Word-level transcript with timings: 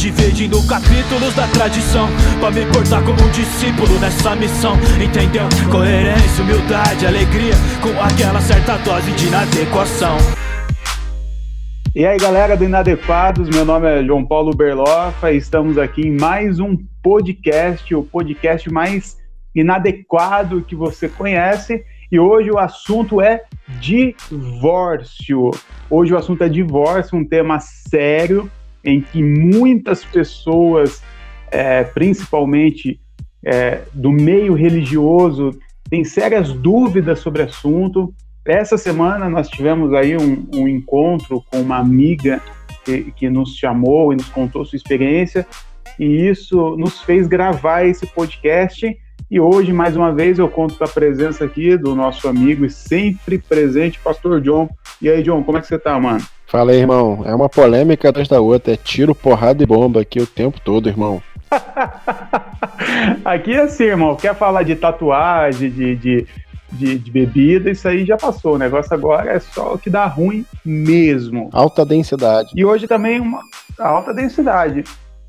Dividindo 0.00 0.66
capítulos 0.66 1.34
da 1.34 1.46
tradição 1.48 2.08
Pra 2.40 2.50
me 2.50 2.64
portar 2.72 3.04
como 3.04 3.22
um 3.22 3.30
discípulo 3.32 3.98
nessa 4.00 4.34
missão 4.34 4.74
Entendeu? 4.98 5.46
Coerência, 5.70 6.42
humildade, 6.42 7.06
alegria 7.06 7.52
Com 7.82 8.02
aquela 8.02 8.40
certa 8.40 8.78
dose 8.78 9.12
de 9.12 9.26
inadequação 9.26 10.16
e 11.92 12.06
aí, 12.06 12.16
galera 12.18 12.56
do 12.56 12.62
Inadequados, 12.62 13.48
meu 13.48 13.64
nome 13.64 13.88
é 13.88 14.04
João 14.04 14.24
Paulo 14.24 14.54
Berlofa 14.54 15.32
e 15.32 15.36
estamos 15.36 15.76
aqui 15.76 16.02
em 16.02 16.16
mais 16.16 16.60
um 16.60 16.76
podcast, 17.02 17.92
o 17.92 18.04
podcast 18.04 18.72
mais 18.72 19.18
inadequado 19.52 20.62
que 20.62 20.76
você 20.76 21.08
conhece. 21.08 21.84
E 22.10 22.16
hoje 22.16 22.48
o 22.48 22.58
assunto 22.58 23.20
é 23.20 23.42
divórcio. 23.80 25.50
Hoje 25.90 26.14
o 26.14 26.16
assunto 26.16 26.44
é 26.44 26.48
divórcio, 26.48 27.18
um 27.18 27.24
tema 27.24 27.58
sério 27.58 28.48
em 28.84 29.00
que 29.00 29.22
muitas 29.22 30.04
pessoas, 30.04 31.02
é, 31.50 31.84
principalmente 31.84 33.00
é, 33.44 33.82
do 33.92 34.10
meio 34.10 34.54
religioso, 34.54 35.50
têm 35.88 36.04
sérias 36.04 36.52
dúvidas 36.52 37.18
sobre 37.18 37.42
o 37.42 37.46
assunto. 37.46 38.14
Essa 38.44 38.78
semana 38.78 39.28
nós 39.28 39.48
tivemos 39.48 39.92
aí 39.92 40.16
um, 40.16 40.46
um 40.54 40.68
encontro 40.68 41.42
com 41.50 41.60
uma 41.60 41.78
amiga 41.78 42.40
que, 42.84 43.12
que, 43.12 43.28
nos 43.28 43.56
chamou 43.56 44.12
e 44.12 44.16
nos 44.16 44.28
contou 44.28 44.64
sua 44.64 44.76
experiência, 44.76 45.46
e 45.98 46.28
isso 46.28 46.76
nos 46.76 47.02
fez 47.02 47.26
gravar 47.26 47.84
esse 47.84 48.06
podcast. 48.06 48.96
E 49.30 49.38
hoje, 49.38 49.72
mais 49.72 49.96
uma 49.96 50.12
vez, 50.12 50.38
eu 50.38 50.48
conto 50.48 50.74
com 50.74 50.84
a 50.84 50.88
presença 50.88 51.44
aqui 51.44 51.76
do 51.76 51.94
nosso 51.94 52.26
amigo 52.26 52.64
e 52.64 52.70
sempre 52.70 53.38
presente, 53.38 54.00
Pastor 54.00 54.40
John. 54.40 54.68
E 55.00 55.08
aí, 55.08 55.22
John, 55.22 55.42
como 55.42 55.58
é 55.58 55.60
que 55.60 55.66
você 55.66 55.78
tá, 55.78 55.98
mano? 55.98 56.20
Fala 56.46 56.72
aí, 56.72 56.78
irmão. 56.78 57.22
É 57.24 57.34
uma 57.34 57.48
polêmica 57.48 58.08
atrás 58.08 58.28
da 58.28 58.40
outra. 58.40 58.74
É 58.74 58.76
tiro, 58.76 59.14
porrada 59.14 59.62
e 59.62 59.66
bomba 59.66 60.02
aqui 60.02 60.20
o 60.20 60.26
tempo 60.26 60.60
todo, 60.60 60.88
irmão. 60.88 61.22
aqui 63.24 63.52
é 63.52 63.62
assim, 63.62 63.84
irmão. 63.84 64.16
Quer 64.16 64.34
falar 64.34 64.62
de 64.62 64.76
tatuagem, 64.76 65.70
de, 65.70 65.96
de 65.96 66.26
de, 66.72 66.98
de, 66.98 67.10
bebida, 67.10 67.70
isso 67.70 67.88
aí 67.88 68.04
já 68.04 68.16
passou. 68.16 68.54
O 68.54 68.58
negócio 68.58 68.94
agora 68.94 69.32
é 69.32 69.40
só 69.40 69.74
o 69.74 69.78
que 69.78 69.90
dá 69.90 70.06
ruim 70.06 70.44
mesmo. 70.64 71.50
Alta 71.52 71.84
densidade. 71.84 72.50
E 72.54 72.64
hoje 72.64 72.86
também 72.86 73.20
uma 73.20 73.40
alta 73.78 74.14
densidade. 74.14 74.84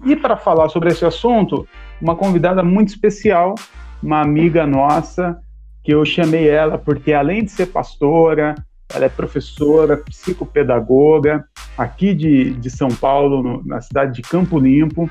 E 0.06 0.16
para 0.16 0.38
falar 0.38 0.70
sobre 0.70 0.90
esse 0.90 1.06
assunto, 1.06 1.68
uma 2.02 2.16
convidada 2.16 2.64
muito 2.64 2.90
especial, 2.90 3.56
uma 4.02 4.22
amiga 4.22 4.66
nossa, 4.66 5.38
que 5.84 5.94
eu 5.94 6.06
chamei 6.06 6.48
ela 6.48 6.78
porque 6.78 7.14
além 7.14 7.44
de 7.44 7.52
ser 7.52 7.68
pastora, 7.68 8.56
ela 8.94 9.06
é 9.06 9.10
professora, 9.10 9.98
psicopedagoga, 9.98 11.46
aqui 11.78 12.14
de, 12.14 12.52
de 12.54 12.70
São 12.70 12.90
Paulo, 12.90 13.42
no, 13.42 13.64
na 13.66 13.82
cidade 13.82 14.14
de 14.14 14.22
Campo 14.22 14.60
Limpo, 14.60 15.10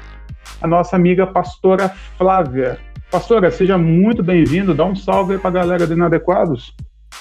a 0.60 0.66
nossa 0.66 0.96
amiga 0.96 1.26
pastora 1.26 1.88
Flávia. 2.16 2.78
Pastora, 3.10 3.50
seja 3.50 3.76
muito 3.76 4.22
bem-vindo. 4.22 4.74
Dá 4.74 4.84
um 4.84 4.94
salve 4.94 5.34
aí 5.34 5.38
para 5.38 5.50
a 5.50 5.52
galera 5.52 5.86
do 5.86 5.94
Inadequados. 5.94 6.74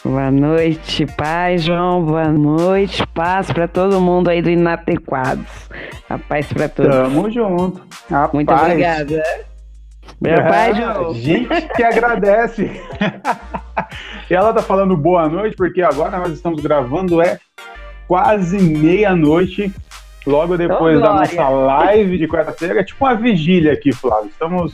Boa 0.05 0.31
noite, 0.31 1.05
paz, 1.05 1.63
João. 1.63 2.05
Boa 2.05 2.29
noite, 2.29 3.05
paz 3.07 3.51
para 3.51 3.67
todo 3.67 3.99
mundo 3.99 4.29
aí 4.29 4.41
do 4.41 4.49
Inadequados. 4.49 5.69
A 6.07 6.17
paz 6.17 6.51
para 6.53 6.69
todos. 6.69 6.95
Tamo 6.95 7.29
junto. 7.29 7.81
A 8.09 8.29
muito 8.31 8.47
paz. 8.47 8.61
obrigada. 8.63 9.48
Meu 10.19 10.33
é, 10.33 10.41
pai, 10.41 10.75
João. 10.75 11.13
Gente 11.13 11.61
que 11.75 11.83
agradece. 11.83 12.69
e 14.29 14.33
ela 14.33 14.53
tá 14.53 14.61
falando 14.61 14.95
boa 14.95 15.27
noite, 15.27 15.55
porque 15.55 15.81
agora 15.81 16.19
nós 16.19 16.33
estamos 16.33 16.61
gravando, 16.61 17.21
é 17.21 17.39
quase 18.07 18.59
meia-noite, 18.59 19.71
logo 20.25 20.57
depois 20.57 20.97
oh, 20.97 21.01
da 21.01 21.13
nossa 21.13 21.49
live 21.49 22.17
de 22.17 22.27
quarta-feira. 22.27 22.79
É 22.79 22.83
tipo 22.83 23.05
uma 23.05 23.15
vigília 23.15 23.73
aqui, 23.73 23.93
Flávio. 23.93 24.29
Estamos 24.29 24.73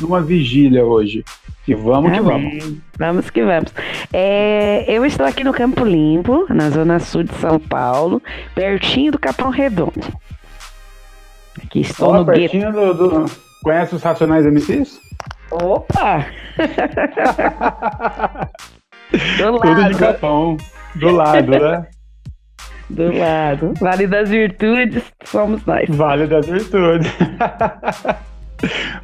numa 0.00 0.20
vigília 0.20 0.84
hoje. 0.84 1.24
E 1.66 1.74
vamos 1.74 2.10
que 2.12 2.20
vamos. 2.20 2.74
Vamos 2.98 3.30
que 3.30 3.44
vamos. 3.44 3.74
É, 4.10 4.84
eu 4.88 5.04
estou 5.04 5.26
aqui 5.26 5.44
no 5.44 5.52
Campo 5.52 5.84
Limpo, 5.84 6.46
na 6.48 6.70
zona 6.70 6.98
sul 6.98 7.24
de 7.24 7.34
São 7.34 7.58
Paulo, 7.58 8.22
pertinho 8.54 9.12
do 9.12 9.18
Capão 9.18 9.50
Redondo. 9.50 10.06
Aqui 11.62 11.80
estou 11.80 12.10
oh, 12.10 12.18
no 12.18 12.24
pertinho 12.24 12.72
do, 12.72 12.94
do, 12.94 13.30
Conhece 13.62 13.94
os 13.94 14.02
Racionais 14.02 14.46
MCs? 14.46 15.00
Opa! 15.50 16.26
do 19.38 19.50
lado. 19.52 19.60
Tudo 19.60 19.88
de 19.88 19.98
Capão. 19.98 20.56
Do 20.94 21.10
lado, 21.10 21.50
né? 21.50 21.86
Do 22.90 23.12
lado. 23.16 23.74
Vale 23.80 24.06
das 24.06 24.30
Virtudes, 24.30 25.02
somos 25.24 25.64
nós. 25.66 25.88
Vale 25.90 26.26
das 26.26 26.46
Virtudes. 26.46 27.12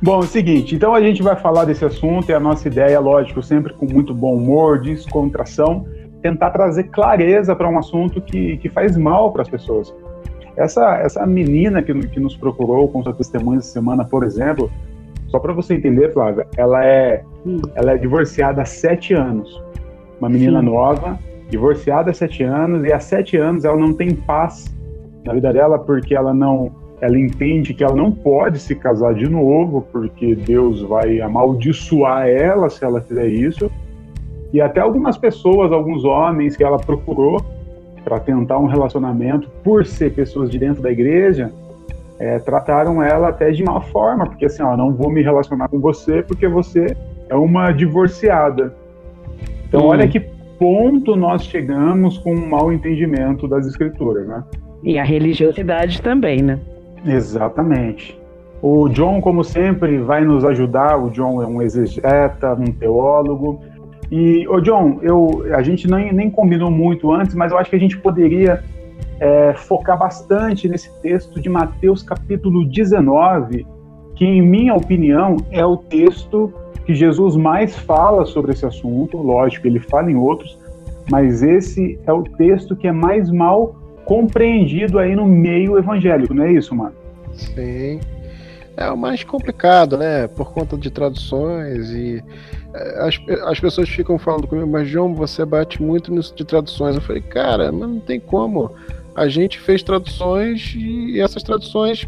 Bom, 0.02 0.16
é 0.16 0.18
o 0.18 0.22
seguinte, 0.22 0.74
então 0.74 0.94
a 0.94 1.00
gente 1.00 1.22
vai 1.22 1.36
falar 1.36 1.64
desse 1.64 1.84
assunto 1.84 2.28
e 2.28 2.34
a 2.34 2.40
nossa 2.40 2.66
ideia, 2.66 2.98
lógico, 2.98 3.40
sempre 3.40 3.72
com 3.72 3.86
muito 3.86 4.12
bom 4.12 4.34
humor, 4.34 4.80
descontração, 4.80 5.86
tentar 6.20 6.50
trazer 6.50 6.84
clareza 6.84 7.54
para 7.54 7.68
um 7.68 7.78
assunto 7.78 8.20
que, 8.20 8.56
que 8.58 8.68
faz 8.68 8.96
mal 8.96 9.32
para 9.32 9.42
as 9.42 9.48
pessoas. 9.48 9.94
Essa, 10.56 10.98
essa 10.98 11.26
menina 11.26 11.82
que, 11.82 11.92
que 12.08 12.20
nos 12.20 12.36
procurou 12.36 12.88
com 12.88 13.02
sua 13.02 13.12
testemunha 13.12 13.58
essa 13.58 13.72
semana, 13.72 14.04
por 14.04 14.24
exemplo, 14.24 14.70
só 15.28 15.38
para 15.38 15.52
você 15.52 15.74
entender, 15.74 16.12
Flávia, 16.12 16.46
ela 16.56 16.84
é, 16.84 17.24
ela 17.74 17.92
é 17.92 17.98
divorciada 17.98 18.62
há 18.62 18.64
sete 18.64 19.14
anos. 19.14 19.62
Uma 20.20 20.28
menina 20.28 20.60
Sim. 20.60 20.66
nova, 20.66 21.18
divorciada 21.50 22.12
há 22.12 22.14
sete 22.14 22.44
anos, 22.44 22.84
e 22.84 22.92
há 22.92 23.00
sete 23.00 23.36
anos 23.36 23.64
ela 23.64 23.76
não 23.76 23.92
tem 23.92 24.14
paz 24.14 24.72
na 25.24 25.34
vida 25.34 25.52
dela 25.52 25.78
porque 25.78 26.14
ela 26.14 26.32
não 26.32 26.70
ela 27.00 27.18
entende 27.18 27.74
que 27.74 27.84
ela 27.84 27.94
não 27.94 28.10
pode 28.10 28.58
se 28.58 28.74
casar 28.74 29.14
de 29.14 29.28
novo, 29.28 29.86
porque 29.92 30.34
Deus 30.34 30.80
vai 30.82 31.20
amaldiçoar 31.20 32.28
ela 32.28 32.70
se 32.70 32.82
ela 32.82 33.00
fizer 33.00 33.26
isso. 33.26 33.70
E 34.52 34.60
até 34.60 34.80
algumas 34.80 35.18
pessoas, 35.18 35.72
alguns 35.72 36.04
homens 36.04 36.56
que 36.56 36.64
ela 36.64 36.78
procurou 36.78 37.44
para 38.04 38.20
tentar 38.20 38.58
um 38.58 38.66
relacionamento, 38.66 39.48
por 39.62 39.86
ser 39.86 40.12
pessoas 40.14 40.50
de 40.50 40.58
dentro 40.58 40.82
da 40.82 40.92
igreja, 40.92 41.50
é, 42.18 42.38
trataram 42.38 43.02
ela 43.02 43.28
até 43.28 43.50
de 43.50 43.64
má 43.64 43.80
forma, 43.80 44.26
porque 44.26 44.44
assim, 44.44 44.62
ó, 44.62 44.76
não 44.76 44.92
vou 44.92 45.10
me 45.10 45.22
relacionar 45.22 45.68
com 45.68 45.80
você 45.80 46.22
porque 46.22 46.46
você 46.46 46.96
é 47.28 47.34
uma 47.34 47.72
divorciada. 47.72 48.74
Então, 49.66 49.82
hum. 49.82 49.86
olha 49.86 50.06
que 50.06 50.20
ponto 50.58 51.16
nós 51.16 51.44
chegamos 51.44 52.18
com 52.18 52.34
um 52.34 52.48
mau 52.48 52.72
entendimento 52.72 53.48
das 53.48 53.66
escrituras, 53.66 54.26
né? 54.28 54.44
E 54.82 54.98
a 54.98 55.04
religiosidade 55.04 56.00
também, 56.02 56.42
né? 56.42 56.60
Exatamente. 57.06 58.18
O 58.62 58.88
John, 58.88 59.20
como 59.20 59.42
sempre, 59.42 59.98
vai 59.98 60.24
nos 60.24 60.44
ajudar. 60.44 60.96
O 60.96 61.10
John 61.10 61.42
é 61.42 61.46
um 61.46 61.60
exegeta, 61.60 62.54
um 62.54 62.72
teólogo. 62.72 63.60
E, 64.10 64.46
ô 64.48 64.60
John, 64.60 64.98
eu, 65.02 65.44
a 65.54 65.62
gente 65.62 65.88
nem, 65.88 66.12
nem 66.12 66.30
combinou 66.30 66.70
muito 66.70 67.12
antes, 67.12 67.34
mas 67.34 67.52
eu 67.52 67.58
acho 67.58 67.70
que 67.70 67.76
a 67.76 67.80
gente 67.80 67.98
poderia 67.98 68.62
é, 69.20 69.54
focar 69.54 69.98
bastante 69.98 70.68
nesse 70.68 70.90
texto 71.00 71.40
de 71.40 71.48
Mateus 71.48 72.02
capítulo 72.02 72.64
19, 72.64 73.66
que, 74.14 74.24
em 74.24 74.42
minha 74.42 74.74
opinião, 74.74 75.36
é 75.50 75.64
o 75.64 75.76
texto 75.76 76.52
que 76.84 76.94
Jesus 76.94 77.34
mais 77.34 77.76
fala 77.76 78.26
sobre 78.26 78.52
esse 78.52 78.66
assunto. 78.66 79.16
Lógico, 79.16 79.66
ele 79.66 79.80
fala 79.80 80.10
em 80.10 80.16
outros, 80.16 80.58
mas 81.10 81.42
esse 81.42 81.98
é 82.06 82.12
o 82.12 82.22
texto 82.22 82.76
que 82.76 82.86
é 82.86 82.92
mais 82.92 83.30
mal 83.30 83.74
compreendido 84.04 84.98
aí 84.98 85.16
no 85.16 85.24
meio 85.24 85.78
evangélico, 85.78 86.34
não 86.34 86.44
é 86.44 86.52
isso, 86.52 86.74
mano? 86.74 86.94
Sim. 87.32 88.00
É 88.76 88.90
o 88.90 88.96
mais 88.96 89.22
complicado, 89.24 89.96
né? 89.96 90.26
Por 90.26 90.52
conta 90.52 90.76
de 90.76 90.90
traduções 90.90 91.90
e 91.90 92.22
as, 92.96 93.20
as 93.44 93.60
pessoas 93.60 93.88
ficam 93.88 94.18
falando 94.18 94.46
comigo, 94.46 94.66
mas 94.66 94.88
João, 94.88 95.14
você 95.14 95.44
bate 95.44 95.80
muito 95.80 96.12
nisso 96.12 96.34
de 96.34 96.44
traduções. 96.44 96.96
Eu 96.96 97.02
falei, 97.02 97.22
cara, 97.22 97.70
mas 97.70 97.88
não 97.88 98.00
tem 98.00 98.18
como. 98.18 98.72
A 99.14 99.28
gente 99.28 99.60
fez 99.60 99.82
traduções 99.82 100.74
e 100.76 101.20
essas 101.20 101.42
traduções, 101.42 102.04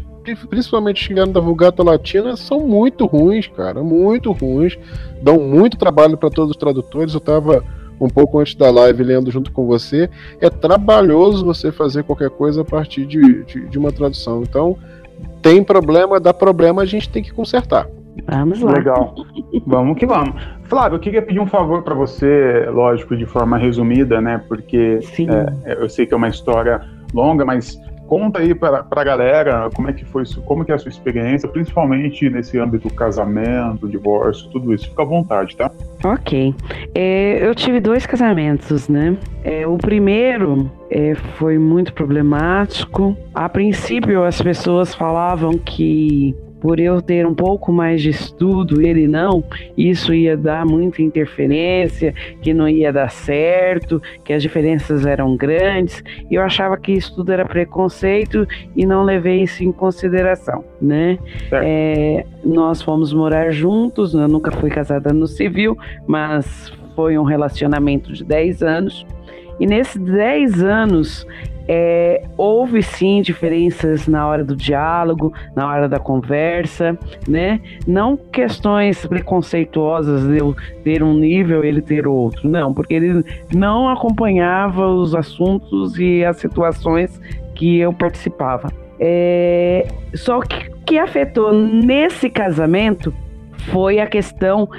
principalmente 0.49 1.01
chegando 1.01 1.31
da 1.31 1.39
Vulgata 1.39 1.81
Latina, 1.81 2.35
são 2.35 2.59
muito 2.59 3.05
ruins, 3.05 3.47
cara, 3.47 3.81
muito 3.81 4.31
ruins. 4.33 4.77
Dão 5.21 5.39
muito 5.39 5.77
trabalho 5.77 6.17
para 6.17 6.29
todos 6.29 6.51
os 6.51 6.57
tradutores. 6.57 7.13
Eu 7.13 7.21
tava 7.21 7.63
um 7.99 8.09
pouco 8.09 8.39
antes 8.39 8.53
da 8.55 8.69
live 8.69 9.03
lendo 9.03 9.31
junto 9.31 9.51
com 9.53 9.65
você. 9.65 10.09
É 10.41 10.49
trabalhoso 10.49 11.45
você 11.45 11.71
fazer 11.71 12.03
qualquer 12.03 12.29
coisa 12.29 12.61
a 12.61 12.65
partir 12.65 13.05
de, 13.05 13.45
de, 13.45 13.69
de 13.69 13.77
uma 13.79 13.91
tradução. 13.93 14.43
Então, 14.43 14.77
tem 15.41 15.63
problema, 15.63 16.19
dá 16.19 16.33
problema, 16.33 16.81
a 16.81 16.85
gente 16.85 17.07
tem 17.07 17.23
que 17.23 17.31
consertar. 17.31 17.87
Vamos 18.25 18.61
lá. 18.61 18.73
Legal. 18.73 19.15
vamos 19.65 19.97
que 19.97 20.05
vamos. 20.05 20.35
Flávio, 20.63 20.95
eu 20.95 20.99
queria 20.99 21.21
pedir 21.21 21.39
um 21.39 21.47
favor 21.47 21.83
para 21.83 21.93
você, 21.93 22.65
lógico, 22.69 23.15
de 23.15 23.25
forma 23.25 23.57
resumida, 23.57 24.19
né? 24.19 24.41
Porque 24.47 24.99
é, 25.65 25.81
eu 25.81 25.89
sei 25.89 26.05
que 26.05 26.13
é 26.13 26.17
uma 26.17 26.27
história 26.27 26.81
longa, 27.13 27.45
mas 27.45 27.79
Conta 28.07 28.39
aí 28.39 28.55
para 28.55 28.85
a 28.89 29.03
galera 29.03 29.69
como 29.75 29.89
é 29.89 29.93
que 29.93 30.05
foi 30.05 30.23
isso, 30.23 30.41
como 30.43 30.63
que 30.63 30.71
é 30.71 30.75
a 30.75 30.77
sua 30.77 30.89
experiência, 30.89 31.47
principalmente 31.49 32.29
nesse 32.29 32.57
âmbito 32.57 32.89
casamento, 32.89 33.87
divórcio, 33.87 34.49
tudo 34.49 34.73
isso. 34.73 34.89
Fica 34.89 35.01
à 35.01 35.05
vontade, 35.05 35.57
tá? 35.57 35.69
Ok. 36.03 36.55
É, 36.95 37.45
eu 37.45 37.53
tive 37.53 37.81
dois 37.81 38.05
casamentos, 38.05 38.87
né? 38.87 39.17
É, 39.43 39.67
o 39.67 39.77
primeiro 39.77 40.71
é, 40.89 41.15
foi 41.37 41.57
muito 41.57 41.93
problemático. 41.93 43.15
A 43.35 43.49
princípio, 43.49 44.23
as 44.23 44.41
pessoas 44.41 44.95
falavam 44.95 45.57
que 45.57 46.33
por 46.59 46.79
eu 46.79 47.01
ter 47.01 47.25
um 47.25 47.33
pouco 47.33 47.71
mais 47.71 48.01
de 48.01 48.09
estudo, 48.09 48.81
ele 48.81 49.07
não, 49.07 49.43
isso 49.77 50.13
ia 50.13 50.35
dar 50.35 50.65
muita 50.65 51.01
interferência, 51.01 52.13
que 52.41 52.53
não 52.53 52.67
ia 52.67 52.91
dar 52.91 53.09
certo, 53.09 54.01
que 54.23 54.33
as 54.33 54.41
diferenças 54.41 55.05
eram 55.05 55.35
grandes, 55.35 56.03
e 56.29 56.35
eu 56.35 56.41
achava 56.41 56.77
que 56.77 56.91
isso 56.91 57.15
tudo 57.15 57.31
era 57.31 57.45
preconceito 57.45 58.47
e 58.75 58.85
não 58.85 59.03
levei 59.03 59.43
isso 59.43 59.63
em 59.63 59.71
consideração, 59.71 60.63
né? 60.81 61.17
É, 61.51 62.25
nós 62.43 62.81
fomos 62.81 63.13
morar 63.13 63.51
juntos, 63.51 64.13
eu 64.13 64.27
nunca 64.27 64.51
fui 64.51 64.69
casada 64.69 65.13
no 65.13 65.27
civil, 65.27 65.77
mas 66.07 66.71
foi 66.95 67.17
um 67.17 67.23
relacionamento 67.23 68.11
de 68.13 68.23
10 68.23 68.63
anos, 68.63 69.05
e 69.59 69.65
nesses 69.65 69.99
10 70.01 70.63
anos 70.63 71.25
é, 71.67 72.23
houve 72.37 72.81
sim 72.81 73.21
diferenças 73.21 74.07
na 74.07 74.27
hora 74.27 74.43
do 74.43 74.55
diálogo, 74.55 75.33
na 75.55 75.67
hora 75.67 75.89
da 75.89 75.99
conversa, 75.99 76.97
né? 77.27 77.59
Não 77.85 78.15
questões 78.15 79.05
preconceituosas 79.05 80.27
de 80.27 80.37
eu 80.37 80.55
ter 80.83 81.03
um 81.03 81.13
nível 81.13 81.63
ele 81.63 81.81
ter 81.81 82.07
outro, 82.07 82.47
não, 82.49 82.73
porque 82.73 82.93
ele 82.93 83.23
não 83.53 83.89
acompanhava 83.89 84.87
os 84.87 85.13
assuntos 85.13 85.97
e 85.99 86.23
as 86.23 86.37
situações 86.37 87.19
que 87.55 87.79
eu 87.79 87.91
participava. 87.91 88.71
É, 88.99 89.87
só 90.15 90.39
que 90.39 90.77
que 90.87 90.97
afetou 90.97 91.51
nesse 91.51 92.29
casamento 92.29 93.13
foi 93.71 93.99
a 93.99 94.07
questão 94.07 94.69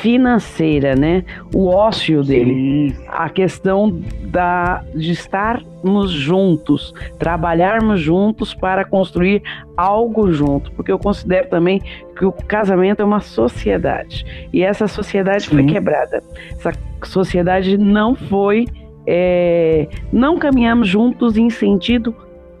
financeira, 0.00 0.94
né? 0.94 1.24
O 1.54 1.66
ócio 1.66 2.22
dele, 2.22 2.90
Sim. 2.90 3.04
a 3.08 3.28
questão 3.28 4.00
da, 4.24 4.82
de 4.94 5.12
estarmos 5.12 6.10
juntos, 6.10 6.92
trabalharmos 7.18 8.00
juntos 8.00 8.54
para 8.54 8.84
construir 8.84 9.42
algo 9.76 10.32
junto, 10.32 10.72
porque 10.72 10.90
eu 10.90 10.98
considero 10.98 11.48
também 11.48 11.80
que 12.16 12.24
o 12.24 12.32
casamento 12.32 13.00
é 13.00 13.04
uma 13.04 13.20
sociedade 13.20 14.24
e 14.52 14.62
essa 14.62 14.88
sociedade 14.88 15.44
Sim. 15.44 15.50
foi 15.50 15.66
quebrada. 15.66 16.22
Essa 16.50 16.72
sociedade 17.04 17.76
não 17.76 18.14
foi, 18.14 18.66
é, 19.06 19.88
não 20.12 20.38
caminhamos 20.38 20.88
juntos 20.88 21.36
em 21.36 21.50
sentido 21.50 22.14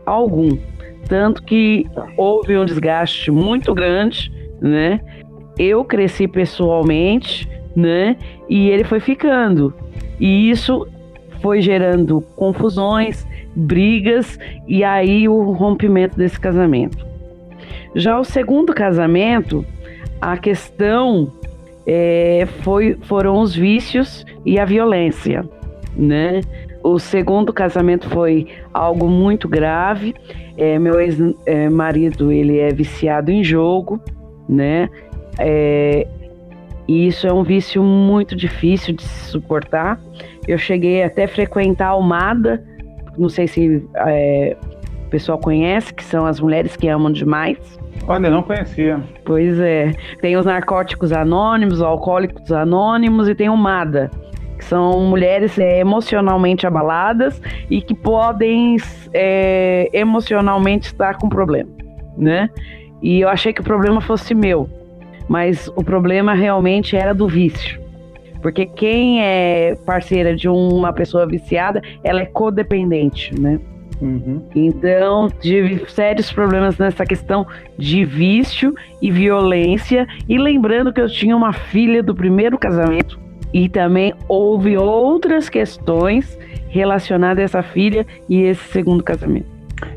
algum, 0.04 0.56
tanto 1.08 1.42
que 1.42 1.86
houve 2.16 2.56
um 2.56 2.64
desgaste 2.64 3.30
muito 3.30 3.74
grande, 3.74 4.30
né? 4.60 5.00
Eu 5.58 5.84
cresci 5.84 6.28
pessoalmente, 6.28 7.48
né? 7.74 8.16
E 8.48 8.70
ele 8.70 8.84
foi 8.84 9.00
ficando. 9.00 9.74
E 10.20 10.50
isso 10.50 10.86
foi 11.40 11.60
gerando 11.60 12.20
confusões, 12.36 13.26
brigas 13.54 14.38
e 14.66 14.84
aí 14.84 15.28
o 15.28 15.52
rompimento 15.52 16.16
desse 16.16 16.38
casamento. 16.38 17.06
Já 17.94 18.18
o 18.18 18.24
segundo 18.24 18.74
casamento, 18.74 19.64
a 20.20 20.36
questão 20.36 21.32
é, 21.86 22.46
foi, 22.62 22.96
foram 23.02 23.40
os 23.40 23.54
vícios 23.54 24.24
e 24.44 24.58
a 24.58 24.64
violência, 24.64 25.44
né? 25.96 26.40
O 26.82 26.98
segundo 26.98 27.52
casamento 27.52 28.08
foi 28.08 28.46
algo 28.72 29.08
muito 29.08 29.48
grave. 29.48 30.14
É, 30.56 30.78
meu 30.78 31.00
ex-marido 31.00 32.30
ele 32.30 32.58
é 32.58 32.72
viciado 32.72 33.30
em 33.30 33.42
jogo, 33.42 34.00
né? 34.48 34.88
É, 35.38 36.06
e 36.88 37.06
isso 37.06 37.26
é 37.26 37.32
um 37.32 37.42
vício 37.42 37.82
muito 37.82 38.34
difícil 38.34 38.94
de 38.94 39.02
se 39.02 39.30
suportar. 39.30 40.00
Eu 40.46 40.56
cheguei 40.56 41.02
até 41.02 41.24
a 41.24 41.28
frequentar 41.28 41.88
a 41.88 41.90
Almada, 41.90 42.64
não 43.16 43.28
sei 43.28 43.46
se 43.46 43.86
é, 43.94 44.56
o 45.06 45.10
pessoal 45.10 45.38
conhece, 45.38 45.92
que 45.92 46.02
são 46.02 46.24
as 46.24 46.40
mulheres 46.40 46.76
que 46.76 46.88
amam 46.88 47.12
demais. 47.12 47.58
Olha, 48.06 48.30
não 48.30 48.42
conhecia. 48.42 49.00
Pois 49.22 49.60
é. 49.60 49.92
Tem 50.22 50.34
os 50.38 50.46
narcóticos 50.46 51.12
anônimos, 51.12 51.74
os 51.74 51.82
alcoólicos 51.82 52.50
anônimos 52.50 53.28
e 53.28 53.34
tem 53.34 53.50
o 53.50 53.56
MADA, 53.56 54.10
que 54.56 54.64
são 54.64 55.00
mulheres 55.00 55.58
é, 55.58 55.80
emocionalmente 55.80 56.66
abaladas 56.66 57.40
e 57.68 57.82
que 57.82 57.94
podem 57.94 58.76
é, 59.12 59.90
emocionalmente 59.92 60.86
estar 60.86 61.18
com 61.18 61.28
problema, 61.28 61.70
né? 62.16 62.48
E 63.02 63.20
eu 63.20 63.28
achei 63.28 63.52
que 63.52 63.60
o 63.60 63.64
problema 63.64 64.00
fosse 64.00 64.34
meu 64.34 64.77
mas 65.28 65.68
o 65.76 65.84
problema 65.84 66.34
realmente 66.34 66.96
era 66.96 67.14
do 67.14 67.28
vício. 67.28 67.80
Porque 68.40 68.66
quem 68.66 69.22
é 69.22 69.76
parceira 69.84 70.34
de 70.34 70.48
uma 70.48 70.92
pessoa 70.92 71.26
viciada, 71.26 71.82
ela 72.02 72.20
é 72.20 72.26
codependente, 72.26 73.38
né? 73.38 73.60
Uhum. 74.00 74.42
Então, 74.54 75.28
tive 75.40 75.84
sérios 75.90 76.32
problemas 76.32 76.78
nessa 76.78 77.04
questão 77.04 77.46
de 77.76 78.04
vício 78.04 78.72
e 79.02 79.10
violência. 79.10 80.06
E 80.28 80.38
lembrando 80.38 80.92
que 80.92 81.00
eu 81.00 81.08
tinha 81.08 81.36
uma 81.36 81.52
filha 81.52 82.02
do 82.02 82.14
primeiro 82.14 82.56
casamento. 82.56 83.18
E 83.52 83.68
também 83.68 84.14
houve 84.28 84.76
outras 84.76 85.48
questões 85.48 86.38
relacionadas 86.68 87.38
a 87.38 87.44
essa 87.44 87.62
filha 87.62 88.06
e 88.28 88.42
esse 88.42 88.62
segundo 88.68 89.02
casamento. 89.02 89.46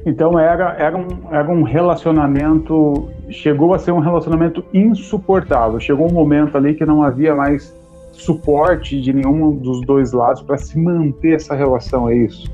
Então 0.05 0.39
era, 0.39 0.75
era, 0.79 0.97
um, 0.97 1.07
era 1.31 1.49
um 1.49 1.63
relacionamento, 1.63 3.09
chegou 3.31 3.73
a 3.73 3.79
ser 3.79 3.91
um 3.91 3.99
relacionamento 3.99 4.63
insuportável. 4.73 5.79
Chegou 5.79 6.09
um 6.09 6.13
momento 6.13 6.57
ali 6.57 6.73
que 6.73 6.85
não 6.85 7.01
havia 7.01 7.35
mais 7.35 7.75
suporte 8.11 8.99
de 9.01 9.13
nenhum 9.13 9.55
dos 9.55 9.81
dois 9.81 10.11
lados 10.11 10.41
para 10.41 10.57
se 10.57 10.77
manter 10.77 11.35
essa 11.35 11.55
relação, 11.55 12.09
é 12.09 12.15
isso? 12.15 12.49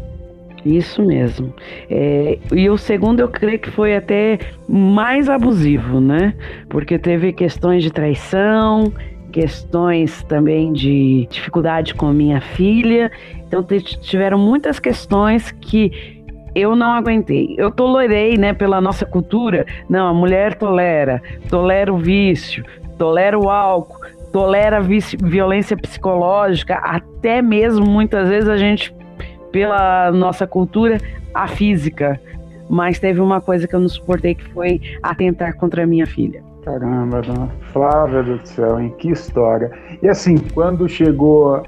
Isso 0.65 1.03
mesmo. 1.03 1.53
É, 1.89 2.37
e 2.51 2.69
o 2.69 2.77
segundo 2.77 3.19
eu 3.19 3.27
creio 3.27 3.59
que 3.59 3.71
foi 3.71 3.95
até 3.95 4.39
mais 4.67 5.29
abusivo, 5.29 5.99
né? 5.99 6.33
Porque 6.69 6.97
teve 6.99 7.31
questões 7.31 7.83
de 7.83 7.91
traição, 7.91 8.91
questões 9.31 10.23
também 10.23 10.73
de 10.73 11.27
dificuldade 11.29 11.93
com 11.93 12.11
minha 12.11 12.41
filha. 12.41 13.11
Então 13.47 13.63
tiveram 14.01 14.37
muitas 14.37 14.79
questões 14.79 15.51
que 15.51 16.16
eu 16.57 16.75
não 16.75 16.91
aguentei. 16.91 17.53
Eu 17.57 17.69
tolerei, 17.69 18.37
né, 18.37 18.53
pela 18.53 18.81
nossa 18.81 19.05
cultura. 19.05 19.65
Não, 19.87 20.07
a 20.07 20.13
mulher 20.13 20.55
tolera, 20.55 21.21
tolera 21.49 21.93
o 21.93 21.97
vício, 21.97 22.65
tolera 22.97 23.37
o 23.37 23.49
álcool, 23.49 23.99
tolera 24.31 24.81
violência 24.81 25.77
psicológica, 25.77 26.75
até 26.75 27.41
mesmo 27.41 27.85
muitas 27.85 28.27
vezes 28.27 28.49
a 28.49 28.57
gente, 28.57 28.93
pela 29.51 30.11
nossa 30.11 30.47
cultura, 30.47 30.99
a 31.33 31.47
física. 31.47 32.19
Mas 32.69 32.99
teve 32.99 33.21
uma 33.21 33.39
coisa 33.39 33.67
que 33.67 33.75
eu 33.75 33.79
não 33.79 33.87
suportei 33.87 34.35
que 34.35 34.43
foi 34.49 34.81
atentar 35.01 35.55
contra 35.55 35.83
a 35.83 35.87
minha 35.87 36.05
filha. 36.05 36.43
Caramba, 36.65 37.21
dona 37.21 37.47
Flávia 37.71 38.23
do 38.23 38.45
céu, 38.45 38.77
em 38.77 38.89
que 38.89 39.09
história. 39.09 39.71
E 40.01 40.09
assim, 40.09 40.37
quando 40.53 40.89
chegou 40.89 41.63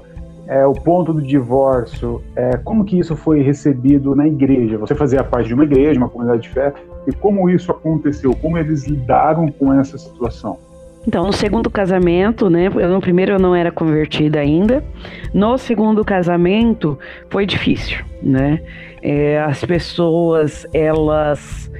é, 0.50 0.66
o 0.66 0.72
ponto 0.72 1.12
do 1.12 1.22
divórcio, 1.22 2.20
é, 2.34 2.56
como 2.56 2.84
que 2.84 2.98
isso 2.98 3.14
foi 3.14 3.40
recebido 3.40 4.16
na 4.16 4.26
igreja? 4.26 4.76
Você 4.78 4.96
fazia 4.96 5.22
parte 5.22 5.46
de 5.46 5.54
uma 5.54 5.62
igreja, 5.62 5.96
uma 5.96 6.08
comunidade 6.08 6.42
de 6.42 6.48
fé, 6.48 6.74
e 7.06 7.12
como 7.12 7.48
isso 7.48 7.70
aconteceu? 7.70 8.34
Como 8.34 8.58
eles 8.58 8.84
lidaram 8.84 9.48
com 9.52 9.72
essa 9.72 9.96
situação? 9.96 10.58
Então, 11.06 11.24
no 11.24 11.32
segundo 11.32 11.70
casamento, 11.70 12.50
né? 12.50 12.66
Eu, 12.66 12.90
no 12.90 13.00
primeiro 13.00 13.32
eu 13.32 13.38
não 13.38 13.54
era 13.54 13.70
convertida 13.70 14.40
ainda. 14.40 14.84
No 15.32 15.56
segundo 15.56 16.04
casamento 16.04 16.98
foi 17.28 17.46
difícil, 17.46 18.04
né? 18.20 18.60
É, 19.00 19.40
as 19.40 19.64
pessoas 19.64 20.66
elas 20.74 21.70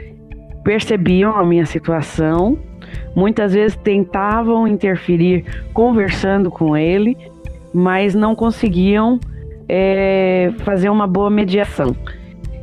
percebiam 0.62 1.36
a 1.36 1.44
minha 1.44 1.66
situação, 1.66 2.56
muitas 3.16 3.52
vezes 3.52 3.76
tentavam 3.76 4.66
interferir 4.66 5.44
conversando 5.72 6.50
com 6.50 6.76
ele, 6.76 7.16
mas 7.72 8.14
não 8.14 8.34
conseguiam 8.34 9.18
é, 9.68 10.52
fazer 10.64 10.88
uma 10.88 11.06
boa 11.06 11.30
mediação. 11.30 11.94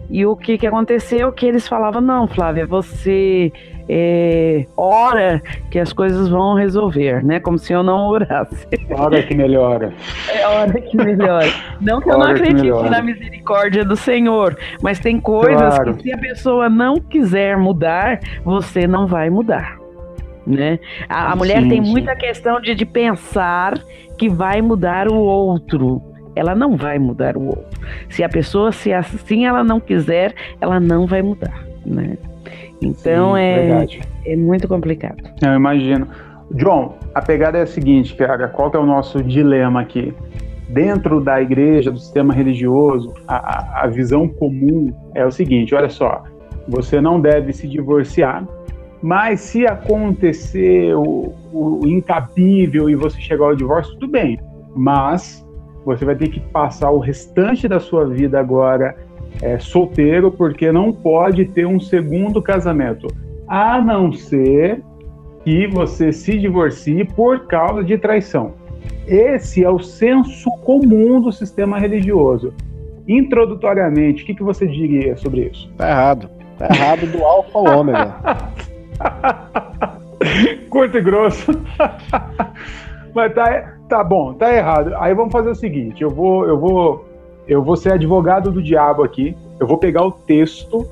E 0.09 0.25
o 0.25 0.35
que, 0.35 0.57
que 0.57 0.65
aconteceu? 0.65 1.31
Que 1.31 1.45
eles 1.45 1.67
falavam: 1.67 2.01
não, 2.01 2.27
Flávia, 2.27 2.65
você 2.65 3.51
é, 3.89 4.65
ora 4.75 5.41
que 5.69 5.79
as 5.79 5.93
coisas 5.93 6.27
vão 6.27 6.53
resolver, 6.55 7.23
né? 7.23 7.39
Como 7.39 7.57
se 7.57 7.73
eu 7.73 7.83
não 7.83 8.07
orasse. 8.07 8.67
Hora 8.91 9.21
que 9.23 9.35
melhora. 9.35 9.93
É 10.29 10.45
hora 10.47 10.81
que 10.81 10.97
melhora. 10.97 11.47
Não 11.79 12.01
que 12.01 12.09
eu 12.09 12.17
não 12.17 12.27
acredite 12.27 12.89
na 12.89 13.01
misericórdia 13.01 13.85
do 13.85 13.95
Senhor, 13.95 14.57
mas 14.81 14.99
tem 14.99 15.19
coisas 15.19 15.75
claro. 15.75 15.93
que 15.95 16.03
se 16.03 16.13
a 16.13 16.17
pessoa 16.17 16.69
não 16.69 16.99
quiser 16.99 17.57
mudar, 17.57 18.19
você 18.43 18.87
não 18.87 19.07
vai 19.07 19.29
mudar. 19.29 19.77
Né? 20.45 20.79
A, 21.09 21.33
a 21.33 21.35
mulher 21.35 21.61
sim, 21.61 21.69
tem 21.69 21.83
sim. 21.83 21.91
muita 21.91 22.15
questão 22.15 22.59
de, 22.61 22.73
de 22.73 22.85
pensar 22.85 23.73
que 24.17 24.29
vai 24.29 24.61
mudar 24.61 25.07
o 25.07 25.15
outro. 25.15 26.01
ela 26.35 26.53
não 26.53 26.77
vai 26.77 26.99
mudar 26.99 27.35
o 27.35 27.47
outro. 27.47 27.79
Se 28.09 28.23
a 28.23 28.29
pessoa 28.29 28.71
se 28.71 28.93
assim 28.93 29.45
ela 29.45 29.63
não 29.63 29.79
quiser, 29.79 30.33
ela 30.61 30.79
não 30.79 31.07
vai 31.07 31.21
mudar, 31.21 31.65
né? 31.85 32.17
Então 32.81 33.33
Sim, 33.33 33.39
é, 33.39 33.87
é 34.25 34.35
muito 34.35 34.67
complicado. 34.67 35.17
Eu 35.41 35.53
imagino. 35.53 36.07
John, 36.51 36.97
a 37.13 37.21
pegada 37.21 37.57
é 37.57 37.63
a 37.63 37.67
seguinte, 37.67 38.15
cara, 38.15 38.47
qual 38.47 38.71
que 38.71 38.77
é 38.77 38.79
o 38.79 38.85
nosso 38.85 39.21
dilema 39.23 39.81
aqui? 39.81 40.13
Dentro 40.69 41.21
da 41.21 41.41
igreja, 41.41 41.91
do 41.91 41.97
sistema 41.97 42.33
religioso, 42.33 43.13
a, 43.27 43.83
a 43.83 43.87
visão 43.87 44.27
comum 44.27 44.93
é 45.15 45.25
o 45.25 45.31
seguinte: 45.31 45.73
olha 45.73 45.89
só, 45.89 46.23
você 46.67 47.01
não 47.01 47.19
deve 47.19 47.53
se 47.53 47.67
divorciar, 47.67 48.45
mas 49.01 49.41
se 49.41 49.65
acontecer 49.65 50.95
o, 50.95 51.33
o 51.53 51.81
incabível 51.85 52.89
e 52.89 52.95
você 52.95 53.19
chegar 53.19 53.45
ao 53.45 53.55
divórcio, 53.55 53.93
tudo 53.93 54.07
bem. 54.07 54.39
Mas 54.75 55.45
você 55.85 56.03
vai 56.03 56.15
ter 56.15 56.29
que 56.29 56.39
passar 56.39 56.91
o 56.91 56.99
restante 56.99 57.67
da 57.67 57.79
sua 57.79 58.05
vida 58.05 58.39
agora 58.39 58.95
é, 59.41 59.59
solteiro, 59.59 60.31
porque 60.31 60.71
não 60.71 60.91
pode 60.91 61.45
ter 61.45 61.65
um 61.65 61.79
segundo 61.79 62.41
casamento, 62.41 63.07
a 63.47 63.81
não 63.81 64.11
ser 64.11 64.81
que 65.43 65.67
você 65.67 66.11
se 66.11 66.37
divorcie 66.37 67.05
por 67.05 67.47
causa 67.47 67.83
de 67.83 67.97
traição. 67.97 68.53
Esse 69.07 69.63
é 69.63 69.69
o 69.69 69.79
senso 69.79 70.49
comum 70.65 71.21
do 71.21 71.31
sistema 71.31 71.79
religioso. 71.79 72.53
Introdutoriamente, 73.07 74.23
o 74.23 74.25
que, 74.25 74.35
que 74.35 74.43
você 74.43 74.67
diria 74.67 75.15
sobre 75.15 75.49
isso? 75.49 75.71
Tá 75.77 75.89
errado. 75.89 76.29
Tá 76.57 76.67
errado 76.69 77.07
do 77.09 77.23
alfa 77.23 77.57
ao 77.57 77.79
ômega. 77.79 78.15
Curto 80.69 80.97
e 80.97 81.01
grosso. 81.01 81.51
Mas 83.13 83.33
tá, 83.33 83.73
tá 83.89 84.03
bom, 84.03 84.33
tá 84.33 84.53
errado. 84.53 84.93
Aí 84.97 85.13
vamos 85.13 85.31
fazer 85.31 85.49
o 85.49 85.55
seguinte: 85.55 86.03
eu 86.03 86.09
vou, 86.09 86.45
eu 86.45 86.59
vou, 86.59 87.05
eu 87.47 87.63
vou 87.63 87.75
ser 87.75 87.93
advogado 87.93 88.51
do 88.51 88.61
diabo 88.61 89.03
aqui. 89.03 89.35
Eu 89.59 89.65
vou 89.65 89.77
pegar 89.77 90.05
o 90.05 90.11
texto 90.11 90.87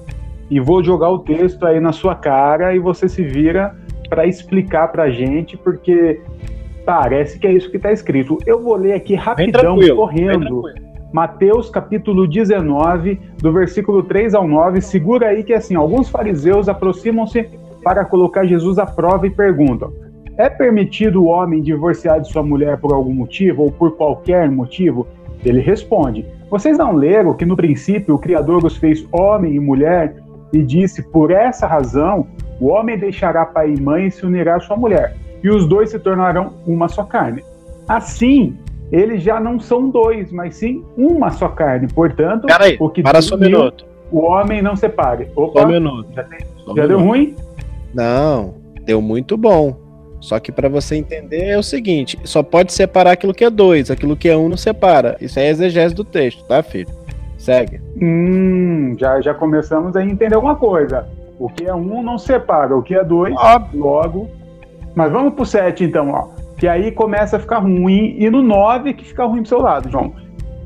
e 0.50 0.60
vou 0.60 0.84
jogar 0.84 1.10
o 1.10 1.20
texto 1.20 1.66
aí 1.66 1.80
na 1.80 1.92
sua 1.92 2.16
cara 2.16 2.76
e 2.76 2.80
você 2.80 3.08
se 3.08 3.24
vira 3.24 3.76
para 4.10 4.26
explicar 4.26 4.92
para 4.92 5.04
a 5.04 5.10
gente, 5.10 5.58
porque 5.58 6.22
parece 6.86 7.40
que 7.40 7.48
é 7.48 7.54
isso 7.54 7.70
que 7.70 7.78
está 7.78 7.92
escrito. 7.92 8.38
Eu 8.46 8.62
vou 8.62 8.76
ler 8.76 8.94
aqui 8.94 9.16
rapidão, 9.16 9.78
correndo. 9.96 10.64
Mateus 11.12 11.70
capítulo 11.70 12.28
19, 12.28 13.20
do 13.38 13.54
versículo 13.54 14.04
3 14.04 14.34
ao 14.34 14.48
9. 14.48 14.82
Segura 14.82 15.28
aí 15.28 15.44
que 15.44 15.54
assim, 15.54 15.74
alguns 15.76 16.10
fariseus 16.10 16.68
aproximam-se 16.68 17.48
para 17.86 18.04
colocar 18.04 18.48
Jesus 18.48 18.80
à 18.80 18.86
prova 18.88 19.28
e 19.28 19.30
perguntam: 19.30 19.94
É 20.36 20.50
permitido 20.50 21.22
o 21.22 21.28
homem 21.28 21.62
divorciar 21.62 22.20
de 22.20 22.28
sua 22.28 22.42
mulher 22.42 22.78
por 22.80 22.92
algum 22.92 23.14
motivo 23.14 23.62
ou 23.62 23.72
por 23.72 23.96
qualquer 23.96 24.50
motivo? 24.50 25.08
Ele 25.46 25.62
responde: 25.62 26.26
Vocês 26.50 26.80
não 26.80 26.96
leram 26.96 27.36
que 27.36 27.46
no 27.46 27.56
princípio 27.56 28.16
o 28.16 28.20
Criador 28.20 28.66
os 28.66 28.76
fez 28.76 29.08
homem 29.12 29.54
e 29.54 29.60
mulher 29.60 30.16
e 30.52 30.64
disse: 30.64 31.04
Por 31.04 31.30
essa 31.30 31.68
razão 31.68 32.26
o 32.60 32.70
homem 32.70 32.98
deixará 32.98 33.46
pai 33.46 33.72
e 33.72 33.80
mãe 33.80 34.08
e 34.08 34.12
se 34.12 34.26
unirá 34.26 34.56
à 34.56 34.60
sua 34.60 34.76
mulher, 34.76 35.16
e 35.44 35.50
os 35.50 35.68
dois 35.68 35.92
se 35.92 36.00
tornarão 36.00 36.54
uma 36.66 36.88
só 36.88 37.04
carne. 37.04 37.44
Assim, 37.88 38.58
eles 38.92 39.22
já 39.22 39.40
não 39.40 39.60
são 39.60 39.92
dois, 39.92 40.32
mas 40.32 40.56
sim 40.56 40.84
uma 40.98 41.30
só 41.30 41.50
carne. 41.50 41.88
Portanto, 41.94 42.48
aí, 42.60 42.78
o 42.80 42.90
que 42.90 43.04
para 43.04 43.22
só 43.22 43.36
um 43.36 43.40
minuto. 43.40 43.86
o 44.12 44.22
homem 44.22 44.60
não 44.60 44.76
separe. 44.76 45.28
Opa, 45.36 45.60
só 45.60 45.68
um 45.68 45.72
minuto. 45.72 46.08
Já, 46.16 46.24
tem, 46.24 46.40
já 46.40 46.72
um 46.72 46.74
deu 46.74 46.88
minuto. 46.88 47.06
ruim? 47.06 47.36
Não, 47.96 48.56
deu 48.84 49.02
muito 49.02 49.38
bom. 49.38 49.78
Só 50.20 50.40
que 50.40 50.52
para 50.52 50.68
você 50.68 50.96
entender 50.96 51.46
é 51.46 51.58
o 51.58 51.64
seguinte: 51.64 52.20
só 52.26 52.44
pode 52.44 52.74
separar 52.74 53.12
aquilo 53.12 53.34
que 53.34 53.46
é 53.46 53.50
dois, 53.50 53.90
aquilo 53.90 54.18
que 54.18 54.28
é 54.28 54.36
um 54.36 54.50
não 54.50 54.58
separa. 54.58 55.16
Isso 55.22 55.40
é 55.40 55.50
exegese 55.50 55.96
do 55.96 56.04
texto, 56.04 56.44
tá, 56.46 56.62
filho? 56.62 56.90
Segue. 57.38 57.80
Hum, 58.02 58.96
já, 58.98 59.22
já 59.22 59.34
começamos 59.34 59.96
a 59.96 60.04
entender 60.04 60.36
alguma 60.36 60.56
coisa. 60.56 61.08
O 61.40 61.50
que 61.50 61.66
é 61.66 61.74
um 61.74 62.02
não 62.02 62.18
separa, 62.18 62.76
o 62.76 62.82
que 62.82 62.96
é 62.96 63.04
dois, 63.04 63.34
Óbvio. 63.38 63.80
logo. 63.80 64.30
Mas 64.94 65.12
vamos 65.12 65.34
pro 65.34 65.46
sete 65.46 65.84
então, 65.84 66.10
ó. 66.12 66.30
Que 66.58 66.68
aí 66.68 66.92
começa 66.92 67.38
a 67.38 67.40
ficar 67.40 67.60
ruim. 67.60 68.16
E 68.18 68.30
no 68.30 68.42
nove 68.42 68.94
que 68.94 69.06
fica 69.06 69.26
ruim 69.26 69.42
pro 69.42 69.50
seu 69.50 69.62
lado, 69.62 69.90
João. 69.90 70.14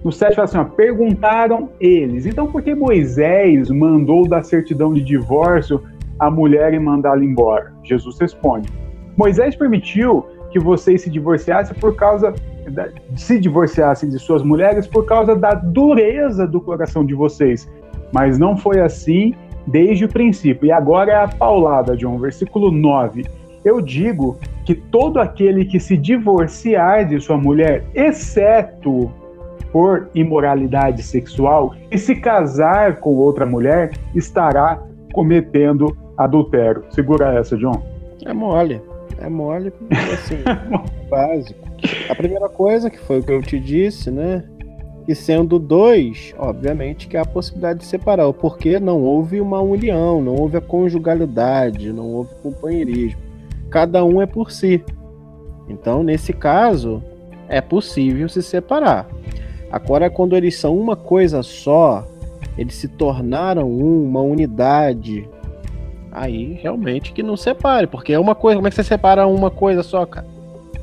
No 0.03 0.11
sete 0.11 0.35
fala 0.35 0.45
assim, 0.45 0.57
ó, 0.57 0.63
perguntaram 0.63 1.69
eles. 1.79 2.25
Então 2.25 2.47
por 2.47 2.61
que 2.61 2.73
Moisés 2.73 3.69
mandou 3.69 4.27
da 4.27 4.41
certidão 4.41 4.93
de 4.93 5.01
divórcio 5.01 5.83
a 6.19 6.29
mulher 6.29 6.73
e 6.73 6.79
mandá-la 6.79 7.23
embora? 7.23 7.73
Jesus 7.83 8.19
responde. 8.19 8.69
Moisés 9.17 9.55
permitiu 9.55 10.25
que 10.51 10.59
vocês 10.59 11.01
se 11.01 11.09
divorciassem 11.09 11.77
por 11.79 11.95
causa 11.95 12.33
se 13.15 13.39
divorciassem 13.39 14.09
de 14.09 14.19
suas 14.19 14.43
mulheres 14.43 14.85
por 14.85 15.05
causa 15.05 15.35
da 15.35 15.53
dureza 15.53 16.45
do 16.45 16.61
coração 16.61 17.05
de 17.05 17.13
vocês. 17.13 17.69
Mas 18.11 18.37
não 18.37 18.55
foi 18.57 18.79
assim 18.79 19.33
desde 19.65 20.05
o 20.05 20.09
princípio. 20.09 20.67
E 20.67 20.71
agora 20.71 21.11
é 21.11 21.15
a 21.15 21.27
paulada, 21.27 21.95
John, 21.95 22.17
versículo 22.19 22.71
9. 22.71 23.25
Eu 23.63 23.81
digo 23.81 24.37
que 24.65 24.73
todo 24.73 25.19
aquele 25.19 25.65
que 25.65 25.79
se 25.79 25.97
divorciar 25.97 27.07
de 27.07 27.19
sua 27.19 27.37
mulher, 27.37 27.83
exceto 27.93 29.11
por 29.71 30.09
imoralidade 30.15 31.03
sexual, 31.03 31.75
e 31.91 31.97
se 31.97 32.15
casar 32.15 32.99
com 32.99 33.15
outra 33.15 33.45
mulher, 33.45 33.91
estará 34.15 34.81
cometendo 35.13 35.95
adultério. 36.19 36.83
Segura 36.91 37.33
essa, 37.33 37.57
John. 37.57 37.81
É 38.25 38.33
mole. 38.33 38.81
É 39.17 39.29
mole, 39.29 39.73
assim, 40.13 40.37
básico. 41.09 41.59
A 42.09 42.15
primeira 42.15 42.49
coisa 42.49 42.89
que 42.89 42.99
foi 42.99 43.19
o 43.19 43.23
que 43.23 43.31
eu 43.31 43.41
te 43.41 43.59
disse, 43.59 44.11
né? 44.11 44.43
E 45.07 45.15
sendo 45.15 45.57
dois, 45.57 46.35
obviamente 46.37 47.07
que 47.07 47.17
há 47.17 47.21
a 47.21 47.25
possibilidade 47.25 47.79
de 47.79 47.85
separar, 47.85 48.31
porque 48.33 48.79
não 48.79 49.01
houve 49.01 49.41
uma 49.41 49.59
união, 49.59 50.21
não 50.21 50.35
houve 50.35 50.57
a 50.57 50.61
conjugalidade, 50.61 51.91
não 51.91 52.05
houve 52.13 52.35
companheirismo. 52.43 53.19
Cada 53.71 54.03
um 54.05 54.21
é 54.21 54.27
por 54.27 54.51
si. 54.51 54.83
Então, 55.67 56.03
nesse 56.03 56.31
caso, 56.31 57.01
é 57.47 57.59
possível 57.59 58.29
se 58.29 58.43
separar. 58.43 59.07
Agora, 59.71 60.09
quando 60.09 60.35
eles 60.35 60.57
são 60.57 60.77
uma 60.77 60.95
coisa 60.95 61.41
só, 61.41 62.07
eles 62.57 62.75
se 62.75 62.87
tornaram 62.87 63.69
uma 63.71 64.21
unidade, 64.21 65.27
aí 66.11 66.53
realmente 66.61 67.13
que 67.13 67.23
não 67.23 67.37
separe, 67.37 67.87
porque 67.87 68.13
é 68.13 68.19
uma 68.19 68.35
coisa. 68.35 68.57
Como 68.57 68.67
é 68.67 68.69
que 68.69 68.75
você 68.75 68.83
separa 68.83 69.27
uma 69.27 69.51
coisa 69.51 69.83
só, 69.83 70.05
cara? 70.05 70.27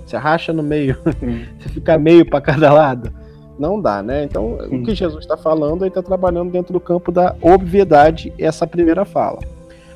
Você 0.05 0.17
racha 0.17 0.53
no 0.53 0.63
meio, 0.63 0.97
você 1.59 1.69
fica 1.69 1.99
meio 1.99 2.25
para 2.25 2.41
cada 2.41 2.73
lado 2.73 3.13
não 3.59 3.81
dá, 3.81 4.03
né? 4.03 4.25
Então, 4.25 4.59
Sim. 4.69 4.81
o 4.81 4.85
que 4.85 4.95
Jesus 4.95 5.25
está 5.25 5.37
falando, 5.37 5.83
ele 5.83 5.89
está 5.89 6.03
trabalhando 6.03 6.51
dentro 6.51 6.73
do 6.73 6.81
campo 6.81 7.11
da 7.11 7.35
obviedade, 7.41 8.33
essa 8.39 8.67
primeira 8.67 9.05
fala. 9.05 9.41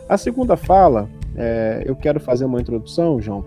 A 0.08 0.16
segunda 0.16 0.56
fala, 0.56 1.08
é, 1.36 1.82
eu 1.86 1.94
quero 1.94 2.18
fazer 2.18 2.44
uma 2.44 2.60
introdução, 2.60 3.20
João, 3.20 3.44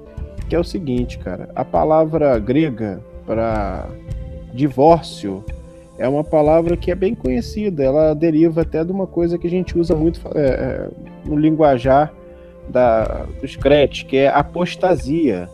que 0.47 0.55
é 0.55 0.59
o 0.59 0.63
seguinte, 0.63 1.17
cara. 1.17 1.49
A 1.55 1.65
palavra 1.65 2.37
grega 2.39 3.01
para 3.25 3.87
divórcio 4.53 5.43
é 5.97 6.07
uma 6.07 6.23
palavra 6.23 6.75
que 6.75 6.91
é 6.91 6.95
bem 6.95 7.13
conhecida. 7.13 7.83
Ela 7.83 8.13
deriva 8.13 8.61
até 8.61 8.83
de 8.83 8.91
uma 8.91 9.07
coisa 9.07 9.37
que 9.37 9.47
a 9.47 9.49
gente 9.49 9.77
usa 9.77 9.95
muito 9.95 10.19
é, 10.35 10.39
é 10.39 10.89
no 11.25 11.37
linguajar 11.37 12.13
da, 12.69 13.25
dos 13.41 13.55
crentes, 13.55 14.03
que 14.03 14.17
é 14.17 14.27
apostasia. 14.29 15.49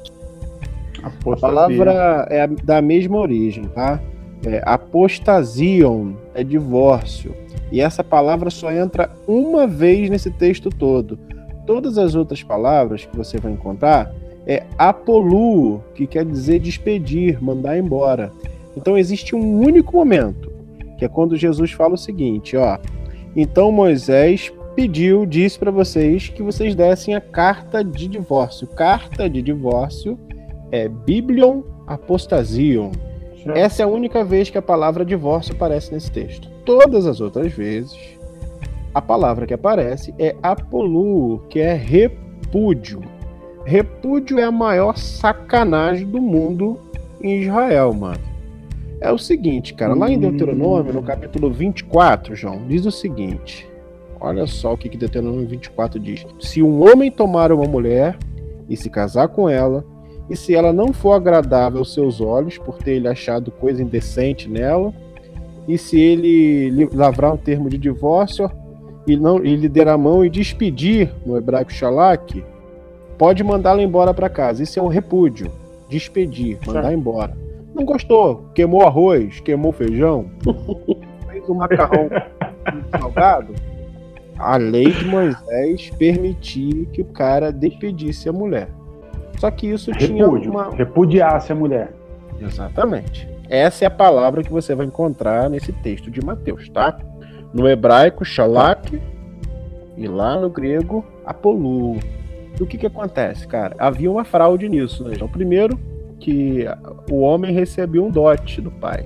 apostasia. 1.04 1.34
A 1.34 1.38
palavra 1.38 2.28
é 2.30 2.48
da 2.48 2.82
mesma 2.82 3.18
origem, 3.18 3.66
tá? 3.66 4.02
É, 4.46 4.62
apostasiam 4.66 6.16
é 6.34 6.44
divórcio. 6.44 7.36
E 7.72 7.82
essa 7.82 8.04
palavra 8.04 8.50
só 8.50 8.72
entra 8.72 9.12
uma 9.28 9.68
vez 9.68 10.10
nesse 10.10 10.32
texto 10.32 10.70
todo. 10.70 11.20
Todas 11.66 11.98
as 11.98 12.16
outras 12.16 12.42
palavras 12.42 13.06
que 13.06 13.16
você 13.16 13.38
vai 13.38 13.52
encontrar 13.52 14.12
é 14.48 14.64
apolu, 14.78 15.84
que 15.94 16.08
quer 16.08 16.26
dizer 16.26 16.60
despedir, 16.60 17.42
mandar 17.44 17.78
embora. 17.78 18.32
Então 18.80 18.98
existe 18.98 19.36
um 19.36 19.60
único 19.60 19.98
momento, 19.98 20.50
que 20.98 21.04
é 21.04 21.10
quando 21.10 21.36
Jesus 21.36 21.72
fala 21.74 21.96
o 21.96 21.98
seguinte, 21.98 22.56
ó: 22.56 22.78
Então 23.36 23.74
Moisés 23.74 24.54
pediu, 24.74 25.26
disse 25.26 25.60
para 25.60 25.70
vocês 25.70 26.30
que 26.30 26.42
vocês 26.42 26.74
dessem 26.76 27.14
a 27.14 27.20
carta 27.20 27.84
de 27.84 28.08
divórcio. 28.08 28.66
Carta 28.68 29.30
de 29.30 29.42
divórcio 29.42 30.18
é 30.72 30.88
Biblion 30.88 31.62
Apostasium. 31.86 32.92
Essa 33.54 33.84
é 33.84 33.86
a 33.86 33.90
única 33.90 34.24
vez 34.24 34.50
que 34.50 34.58
a 34.58 34.62
palavra 34.62 35.04
divórcio 35.04 35.54
aparece 35.54 35.94
nesse 35.94 36.10
texto. 36.10 36.50
Todas 36.64 37.06
as 37.06 37.20
outras 37.20 37.52
vezes, 37.52 37.98
a 38.94 39.02
palavra 39.02 39.46
que 39.46 39.54
aparece 39.54 40.14
é 40.18 40.36
apolu, 40.42 41.40
que 41.50 41.60
é 41.60 41.74
repúdio. 41.74 43.02
Repúdio 43.66 44.40
é 44.40 44.44
a 44.44 44.52
maior 44.52 44.98
sacanagem 44.98 46.08
do 46.08 46.22
mundo 46.22 46.80
em 47.22 47.42
Israel, 47.42 47.94
mano. 47.94 48.39
É 49.02 49.12
o 49.12 49.18
seguinte, 49.18 49.74
cara, 49.74 49.94
lá 49.94 50.12
em 50.12 50.20
Deuteronômio, 50.20 50.94
no 50.94 51.02
capítulo 51.02 51.50
24, 51.50 52.36
João, 52.36 52.68
diz 52.68 52.86
o 52.86 52.92
seguinte. 52.92 53.66
Olha 54.20 54.46
só 54.46 54.74
o 54.74 54.78
que, 54.78 54.90
que 54.90 54.98
Deuteronômio 54.98 55.48
24 55.48 55.98
diz. 55.98 56.26
Se 56.40 56.62
um 56.62 56.84
homem 56.84 57.10
tomar 57.10 57.52
uma 57.54 57.66
mulher 57.66 58.18
e 58.68 58.76
se 58.76 58.90
casar 58.90 59.30
com 59.30 59.48
ela, 59.48 59.86
e 60.30 60.36
se 60.36 60.54
ela 60.54 60.74
não 60.74 60.92
for 60.92 61.14
agradável 61.14 61.80
aos 61.80 61.94
seus 61.94 62.20
olhos, 62.20 62.58
por 62.58 62.78
ter 62.78 62.92
ele 62.92 63.08
achado 63.08 63.52
coisa 63.52 63.82
indecente 63.82 64.50
nela, 64.50 64.94
e 65.66 65.78
se 65.78 65.98
ele 65.98 66.90
lavrar 66.94 67.34
um 67.34 67.38
termo 67.38 67.70
de 67.70 67.78
divórcio 67.78 68.52
e 69.08 69.16
não 69.16 69.44
e 69.44 69.56
lhe 69.56 69.70
der 69.70 69.88
a 69.88 69.98
mão 69.98 70.26
e 70.26 70.30
despedir 70.30 71.10
no 71.26 71.38
hebraico 71.38 71.72
shalak, 71.72 72.44
pode 73.18 73.44
mandá-la 73.44 73.82
embora 73.82 74.14
para 74.14 74.30
casa. 74.30 74.62
Isso 74.62 74.78
é 74.78 74.84
um 74.84 74.88
repúdio, 74.88 75.50
despedir, 75.90 76.58
mandar 76.66 76.84
certo. 76.84 76.98
embora. 76.98 77.49
Não 77.80 77.86
gostou, 77.86 78.50
queimou 78.54 78.86
arroz, 78.86 79.40
queimou 79.40 79.72
feijão, 79.72 80.30
fez 81.32 81.48
um 81.48 81.54
macarrão 81.54 82.10
salgado. 82.92 83.56
A 84.38 84.58
lei 84.58 84.92
de 84.92 85.06
Moisés 85.06 85.90
permitia 85.92 86.86
que 86.88 87.02
o 87.02 87.06
cara 87.06 87.54
despedisse 87.54 88.28
a 88.28 88.34
mulher. 88.34 88.68
Só 89.38 89.50
que 89.50 89.68
isso 89.68 89.92
Repúdio, 89.92 90.42
tinha 90.42 90.52
uma. 90.52 90.76
Repudiasse 90.76 91.54
a 91.54 91.56
mulher. 91.56 91.94
Exatamente. 92.42 93.30
Essa 93.50 93.86
é 93.86 93.88
a 93.88 93.92
palavra 93.92 94.44
que 94.44 94.52
você 94.52 94.76
vai 94.76 94.86
encontrar 94.86 95.50
nesse 95.50 95.72
texto 95.72 96.12
de 96.12 96.22
Mateus, 96.22 96.68
tá? 96.68 97.00
No 97.54 97.66
hebraico, 97.66 98.26
shalak, 98.26 99.02
e 99.96 100.06
lá 100.06 100.38
no 100.38 100.50
grego, 100.50 101.06
apolu. 101.26 101.96
E 102.60 102.62
o 102.62 102.68
que 102.68 102.78
que 102.78 102.88
acontece, 102.88 103.48
cara? 103.48 103.74
Havia 103.80 104.12
uma 104.12 104.26
fraude 104.26 104.68
nisso, 104.68 105.06
né? 105.06 105.14
Então, 105.16 105.30
primeiro, 105.30 105.80
que 106.20 106.66
o 107.10 107.22
homem 107.22 107.54
recebia 107.54 108.02
um 108.02 108.10
dote 108.10 108.62
do 108.62 108.72
pai. 108.72 109.06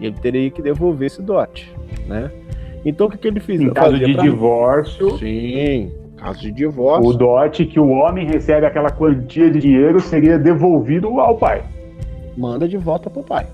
E 0.00 0.06
ele 0.06 0.16
teria 0.20 0.50
que 0.50 0.60
devolver 0.60 1.06
esse 1.06 1.22
dote, 1.22 1.72
né? 2.06 2.30
Então, 2.84 3.06
o 3.06 3.10
que, 3.10 3.16
que 3.16 3.28
ele 3.28 3.40
fez? 3.40 3.60
Em 3.60 3.70
caso 3.70 3.98
de 3.98 4.14
divórcio. 4.14 5.18
Sim, 5.18 5.90
Caso 6.16 6.40
de 6.40 6.50
divórcio. 6.52 7.10
O 7.10 7.12
dote 7.12 7.66
que 7.66 7.78
o 7.78 7.88
homem 7.90 8.26
recebe 8.26 8.66
aquela 8.66 8.90
quantia 8.90 9.50
de 9.50 9.60
dinheiro 9.60 10.00
seria 10.00 10.38
devolvido 10.38 11.08
ao 11.20 11.36
pai. 11.36 11.62
Manda 12.36 12.66
de 12.66 12.76
volta 12.76 13.10
pro 13.10 13.22
pai. 13.22 13.46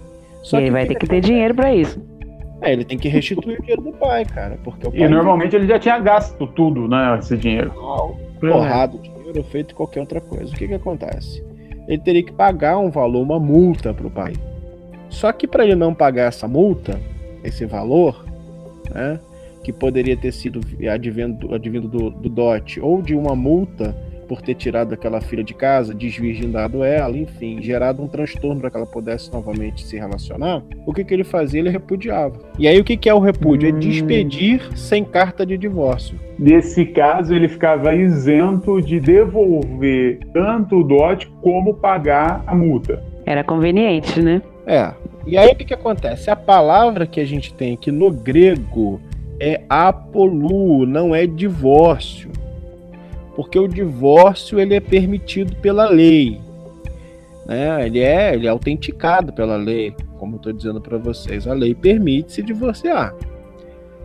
Só 0.43 0.59
e 0.59 0.65
ele 0.65 0.71
vai 0.71 0.87
ter 0.87 0.95
que 0.95 1.07
ter 1.07 1.21
dinheiro 1.21 1.55
para 1.55 1.75
isso. 1.75 2.01
É, 2.63 2.73
ele 2.73 2.85
tem 2.85 2.99
que 2.99 3.09
restituir 3.09 3.59
o 3.59 3.63
dinheiro 3.63 3.83
do 3.83 3.93
pai, 3.93 4.25
cara. 4.25 4.59
Porque 4.63 4.89
pai 4.89 5.01
e 5.01 5.09
normalmente 5.09 5.57
ele 5.57 5.67
já 5.67 5.79
tinha 5.79 5.99
gasto 5.99 6.47
tudo, 6.47 6.87
né? 6.87 7.19
Esse 7.19 7.37
dinheiro. 7.37 7.73
Porrado, 8.41 8.99
dinheiro 8.99 9.43
feito 9.45 9.75
qualquer 9.75 10.01
outra 10.01 10.21
coisa. 10.21 10.53
O 10.53 10.57
que 10.57 10.69
que 10.69 10.75
acontece? 10.75 11.43
Ele 11.91 11.99
teria 12.01 12.23
que 12.23 12.33
pagar 12.33 12.79
um 12.79 12.89
valor, 12.89 13.21
uma 13.21 13.41
multa 13.41 13.93
pro 13.93 14.09
pai. 14.09 14.35
Só 15.09 15.33
que 15.33 15.49
para 15.49 15.65
ele 15.65 15.75
não 15.75 15.93
pagar 15.93 16.29
essa 16.29 16.47
multa, 16.47 17.01
esse 17.43 17.67
valor, 17.67 18.25
né? 18.95 19.19
que 19.65 19.73
poderia 19.73 20.17
ter 20.17 20.33
sido 20.33 20.61
advindo, 20.89 21.53
advindo 21.53 21.89
do, 21.89 22.11
do 22.11 22.29
dote 22.29 22.81
ou 22.81 23.03
de 23.03 23.17
uma 23.17 23.35
multa 23.35 23.95
por 24.31 24.41
ter 24.41 24.55
tirado 24.55 24.95
aquela 24.95 25.21
filha 25.21 25.43
de 25.43 25.53
casa, 25.53 25.93
desvirgindado 25.93 26.85
ela, 26.85 27.19
enfim, 27.19 27.61
gerado 27.61 28.01
um 28.01 28.07
transtorno 28.07 28.61
para 28.61 28.71
que 28.71 28.77
ela 28.77 28.87
pudesse 28.87 29.33
novamente 29.33 29.85
se 29.85 29.97
relacionar, 29.97 30.63
o 30.87 30.95
que, 30.95 31.03
que 31.03 31.13
ele 31.13 31.25
fazia? 31.25 31.59
Ele 31.59 31.69
repudiava. 31.69 32.39
E 32.57 32.69
aí 32.69 32.79
o 32.79 32.85
que, 32.85 32.97
que 32.97 33.09
é 33.09 33.13
o 33.13 33.19
repúdio? 33.19 33.69
É 33.69 33.73
hum. 33.73 33.77
É 33.77 33.81
despedir 33.81 34.63
sem 34.79 35.05
carta 35.05 35.45
de 35.45 35.59
divórcio. 35.59 36.17
Nesse 36.39 36.87
caso, 36.87 37.35
ele 37.35 37.49
ficava 37.49 37.93
isento 37.93 38.81
de 38.81 39.01
devolver 39.01 40.21
tanto 40.33 40.77
o 40.77 40.85
dote 40.85 41.27
como 41.43 41.75
pagar 41.75 42.45
a 42.47 42.55
multa. 42.55 43.03
Era 43.27 43.43
conveniente, 43.43 44.23
né? 44.23 44.41
É. 44.65 44.93
E 45.27 45.37
aí 45.37 45.51
o 45.51 45.57
que, 45.57 45.65
que 45.65 45.75
acontece? 45.75 46.31
A 46.31 46.37
palavra 46.37 47.05
que 47.05 47.19
a 47.19 47.25
gente 47.25 47.53
tem 47.53 47.75
aqui 47.75 47.91
no 47.91 48.13
grego 48.13 49.01
é 49.41 49.63
apolu, 49.69 50.87
não 50.87 51.13
é 51.13 51.27
divórcio. 51.27 52.31
Porque 53.41 53.59
o 53.59 53.67
divórcio 53.67 54.61
ele 54.61 54.75
é 54.75 54.81
permitido 54.81 55.57
pela 55.57 55.89
lei. 55.89 56.39
Né? 57.47 57.87
Ele, 57.87 57.99
é, 58.01 58.35
ele 58.35 58.47
é 58.47 58.51
autenticado 58.51 59.33
pela 59.33 59.57
lei, 59.57 59.95
como 60.19 60.35
eu 60.35 60.37
estou 60.37 60.53
dizendo 60.53 60.79
para 60.79 60.99
vocês. 60.99 61.47
A 61.47 61.55
lei 61.55 61.75
permite 61.75 62.35
se 62.35 62.43
divorciar. 62.43 63.15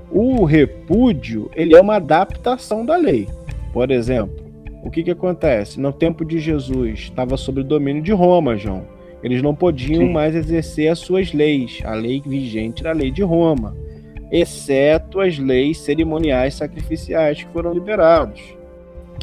O 0.09 0.45
repúdio 0.45 1.51
ele 1.53 1.75
é 1.75 1.81
uma 1.81 1.97
adaptação 1.97 2.85
da 2.85 2.95
lei. 2.95 3.27
Por 3.73 3.91
exemplo, 3.91 4.33
o 4.81 4.89
que, 4.89 5.03
que 5.03 5.11
acontece? 5.11 5.81
No 5.81 5.91
tempo 5.91 6.23
de 6.23 6.39
Jesus, 6.39 6.99
estava 6.99 7.35
sob 7.35 7.59
o 7.59 7.65
domínio 7.65 8.01
de 8.01 8.13
Roma, 8.13 8.55
João. 8.55 8.85
Eles 9.21 9.41
não 9.41 9.53
podiam 9.53 10.07
Sim. 10.07 10.13
mais 10.13 10.33
exercer 10.33 10.87
as 10.87 10.99
suas 10.99 11.33
leis. 11.33 11.81
A 11.83 11.93
lei 11.93 12.23
vigente 12.25 12.83
era 12.83 12.91
a 12.91 12.97
lei 12.97 13.11
de 13.11 13.21
Roma 13.21 13.75
exceto 14.31 15.19
as 15.19 15.37
leis 15.37 15.77
cerimoniais 15.77 16.55
sacrificiais 16.55 17.43
que 17.43 17.51
foram 17.51 17.73
liberados. 17.73 18.41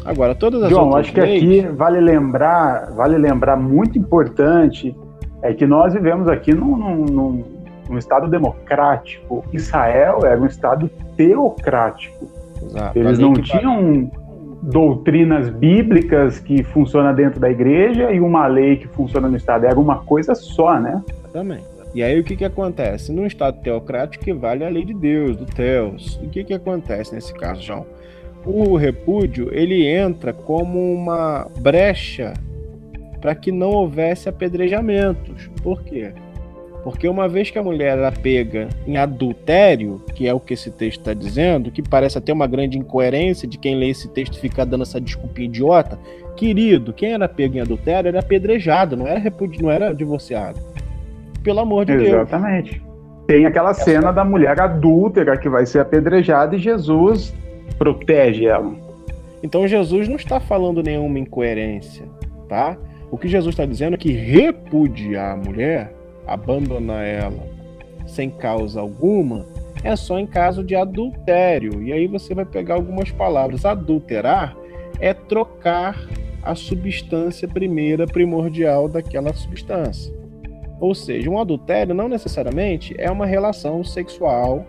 Agora, 0.05 0.35
todas 0.35 0.63
as 0.63 0.69
João, 0.69 0.85
outras 0.85 1.05
acho 1.05 1.13
que 1.13 1.19
aqui 1.21 1.61
vale 1.61 1.99
lembrar, 1.99 2.91
vale 2.91 3.17
lembrar 3.17 3.55
muito 3.55 3.97
importante 3.97 4.95
é 5.41 5.53
que 5.53 5.65
nós 5.65 5.93
vivemos 5.93 6.27
aqui 6.27 6.53
num, 6.53 6.77
num, 6.77 7.43
num 7.89 7.97
estado 7.97 8.27
democrático. 8.27 9.43
Israel 9.51 10.19
era 10.25 10.39
um 10.39 10.45
estado 10.45 10.89
teocrático. 11.17 12.27
Exato. 12.61 12.97
Eles 12.97 13.19
não 13.19 13.33
tinham 13.33 14.09
doutrinas 14.61 15.49
bíblicas 15.49 16.39
que 16.39 16.63
funcionam 16.63 17.13
dentro 17.13 17.39
da 17.39 17.49
igreja 17.49 18.11
e 18.11 18.21
uma 18.21 18.47
lei 18.47 18.77
que 18.77 18.87
funciona 18.87 19.27
no 19.27 19.35
estado. 19.35 19.65
Era 19.65 19.77
uma 19.77 19.99
coisa 19.99 20.33
só, 20.33 20.79
né? 20.79 21.03
Exatamente. 21.25 21.73
E 21.93 22.01
aí 22.01 22.19
o 22.19 22.23
que, 22.23 22.35
que 22.35 22.45
acontece? 22.45 23.11
Num 23.11 23.25
Estado 23.25 23.61
teocrático 23.61 24.33
vale 24.35 24.65
a 24.65 24.69
lei 24.69 24.83
de 24.83 24.95
Deus, 24.95 25.37
do 25.37 25.45
Teos. 25.45 26.19
E 26.23 26.25
o 26.25 26.29
que, 26.29 26.43
que 26.43 26.53
acontece 26.53 27.13
nesse 27.13 27.31
caso, 27.33 27.61
João? 27.61 27.85
O 28.45 28.75
repúdio 28.75 29.49
ele 29.51 29.87
entra 29.87 30.33
como 30.33 30.93
uma 30.93 31.47
brecha 31.59 32.33
para 33.21 33.33
que 33.33 33.51
não 33.51 33.69
houvesse 33.69 34.27
apedrejamentos. 34.27 35.49
Por 35.61 35.81
quê? 35.83 36.11
Porque 36.83 37.07
uma 37.07 37.29
vez 37.29 37.49
que 37.49 37.57
a 37.57 37.63
mulher 37.63 37.97
era 37.97 38.11
pega 38.11 38.67
em 38.85 38.97
adultério, 38.97 40.01
que 40.13 40.27
é 40.27 40.33
o 40.33 40.39
que 40.39 40.53
esse 40.53 40.69
texto 40.69 40.99
está 40.99 41.13
dizendo, 41.13 41.71
que 41.71 41.81
parece 41.81 42.17
até 42.17 42.33
uma 42.33 42.45
grande 42.45 42.77
incoerência 42.77 43.47
de 43.47 43.57
quem 43.57 43.75
lê 43.75 43.89
esse 43.89 44.09
texto 44.09 44.37
ficar 44.37 44.65
dando 44.65 44.81
essa 44.81 44.99
desculpinha 44.99 45.47
idiota, 45.47 45.97
querido, 46.35 46.91
quem 46.91 47.13
era 47.13 47.29
pego 47.29 47.55
em 47.55 47.61
adultério 47.61 48.09
era 48.09 48.19
apedrejado, 48.19 48.97
não 48.97 49.07
era 49.07 49.19
repúdio, 49.19 49.61
não 49.61 49.71
era 49.71 49.93
divorciado 49.93 50.59
pelo 51.43 51.59
amor 51.59 51.85
de 51.85 51.93
Exatamente. 51.93 52.09
Deus. 52.09 52.27
Exatamente. 52.27 52.81
Tem 53.27 53.45
aquela 53.45 53.73
cena 53.73 54.11
da 54.11 54.23
mulher 54.23 54.59
adúltera 54.59 55.37
que 55.37 55.47
vai 55.47 55.65
ser 55.65 55.79
apedrejada 55.79 56.55
e 56.55 56.59
Jesus 56.59 57.33
protege 57.77 58.45
ela. 58.45 58.73
Então 59.41 59.67
Jesus 59.67 60.07
não 60.07 60.15
está 60.15 60.39
falando 60.39 60.81
nenhuma 60.81 61.19
incoerência, 61.19 62.05
tá? 62.47 62.77
O 63.11 63.17
que 63.17 63.27
Jesus 63.27 63.53
está 63.53 63.65
dizendo 63.65 63.93
é 63.95 63.97
que 63.97 64.11
repudiar 64.11 65.33
a 65.33 65.37
mulher, 65.37 65.93
abandonar 66.25 67.05
ela 67.05 67.43
sem 68.07 68.29
causa 68.29 68.79
alguma, 68.79 69.45
é 69.83 69.95
só 69.95 70.17
em 70.17 70.25
caso 70.25 70.63
de 70.63 70.75
adultério. 70.75 71.83
E 71.83 71.91
aí 71.91 72.07
você 72.07 72.33
vai 72.33 72.45
pegar 72.45 72.75
algumas 72.75 73.11
palavras. 73.11 73.65
Adulterar 73.65 74.55
é 74.99 75.13
trocar 75.13 75.99
a 76.41 76.55
substância 76.55 77.47
primeira 77.47 78.05
primordial 78.05 78.87
daquela 78.87 79.33
substância. 79.33 80.13
Ou 80.79 80.95
seja, 80.95 81.29
um 81.29 81.39
adultério 81.39 81.93
não 81.93 82.09
necessariamente 82.09 82.95
é 82.97 83.09
uma 83.11 83.25
relação 83.25 83.83
sexual 83.83 84.65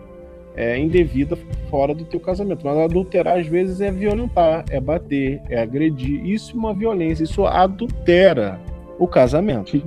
é, 0.55 0.77
indevida 0.79 1.37
fora 1.69 1.93
do 1.93 2.05
teu 2.05 2.19
casamento. 2.19 2.65
Mas 2.65 2.77
adulterar 2.77 3.37
às 3.39 3.47
vezes 3.47 3.81
é 3.81 3.91
violentar, 3.91 4.65
é 4.69 4.79
bater, 4.79 5.41
é 5.49 5.61
agredir. 5.61 6.25
Isso 6.25 6.55
é 6.55 6.59
uma 6.59 6.73
violência, 6.73 7.23
isso 7.23 7.45
adultera 7.45 8.59
o 8.97 9.07
casamento. 9.07 9.81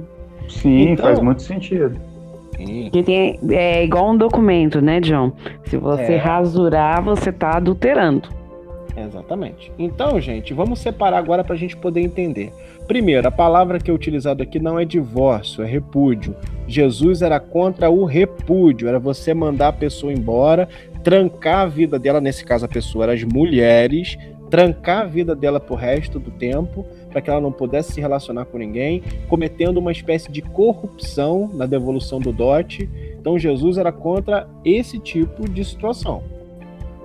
Sim, 0.48 0.90
então, 0.90 1.06
faz 1.06 1.20
muito 1.20 1.42
sentido. 1.42 1.98
Que 2.90 3.02
tem, 3.04 3.38
é 3.50 3.84
igual 3.84 4.10
um 4.10 4.16
documento, 4.16 4.80
né, 4.80 5.00
John? 5.00 5.32
Se 5.66 5.76
você 5.76 6.14
é. 6.14 6.16
rasurar, 6.16 7.02
você 7.02 7.30
está 7.30 7.56
adulterando. 7.56 8.28
Exatamente. 9.06 9.72
Então, 9.78 10.20
gente, 10.20 10.52
vamos 10.54 10.78
separar 10.80 11.18
agora 11.18 11.44
para 11.44 11.54
a 11.54 11.58
gente 11.58 11.76
poder 11.76 12.00
entender. 12.00 12.52
Primeiro, 12.86 13.28
a 13.28 13.30
palavra 13.30 13.78
que 13.78 13.90
é 13.90 13.94
utilizada 13.94 14.42
aqui 14.42 14.58
não 14.58 14.78
é 14.78 14.84
divórcio, 14.84 15.62
é 15.62 15.66
repúdio. 15.66 16.34
Jesus 16.66 17.22
era 17.22 17.38
contra 17.38 17.90
o 17.90 18.04
repúdio, 18.04 18.88
era 18.88 18.98
você 18.98 19.34
mandar 19.34 19.68
a 19.68 19.72
pessoa 19.72 20.12
embora, 20.12 20.68
trancar 21.04 21.60
a 21.60 21.66
vida 21.66 21.98
dela, 21.98 22.20
nesse 22.20 22.44
caso 22.44 22.64
a 22.64 22.68
pessoa 22.68 23.04
era 23.04 23.12
as 23.12 23.22
mulheres, 23.24 24.16
trancar 24.48 25.02
a 25.02 25.06
vida 25.06 25.34
dela 25.34 25.60
pro 25.60 25.74
resto 25.74 26.18
do 26.18 26.30
tempo, 26.30 26.84
para 27.10 27.20
que 27.20 27.30
ela 27.30 27.40
não 27.40 27.52
pudesse 27.52 27.92
se 27.92 28.00
relacionar 28.00 28.46
com 28.46 28.58
ninguém, 28.58 29.02
cometendo 29.28 29.78
uma 29.78 29.92
espécie 29.92 30.30
de 30.30 30.42
corrupção 30.42 31.50
na 31.52 31.66
devolução 31.66 32.18
do 32.20 32.32
dote. 32.32 32.88
Então 33.20 33.38
Jesus 33.38 33.76
era 33.76 33.92
contra 33.92 34.48
esse 34.64 34.98
tipo 34.98 35.48
de 35.48 35.64
situação. 35.64 36.22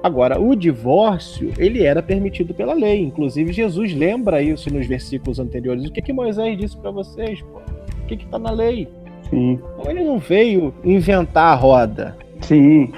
Agora, 0.04 0.38
o 0.38 0.54
divórcio, 0.54 1.54
ele 1.58 1.84
era 1.84 2.04
permitido 2.04 2.54
pela 2.54 2.74
lei. 2.74 3.02
Inclusive, 3.02 3.54
Jesus 3.54 3.94
lembra 3.94 4.42
isso 4.42 4.72
nos 4.72 4.86
versículos 4.86 5.40
anteriores. 5.40 5.86
O 5.86 5.92
que, 5.94 6.02
que 6.02 6.12
Moisés 6.12 6.58
disse 6.58 6.76
para 6.76 6.92
vocês? 6.92 7.42
Pô? 7.42 7.60
O 8.04 8.06
que 8.06 8.16
está 8.16 8.38
na 8.38 8.52
lei? 8.52 8.90
Sim. 9.30 9.62
Então, 9.80 9.90
ele 9.90 10.04
não 10.04 10.20
veio 10.20 10.74
inventar 10.84 11.54
a 11.54 11.56
roda. 11.56 12.18
Sim. 12.42 12.92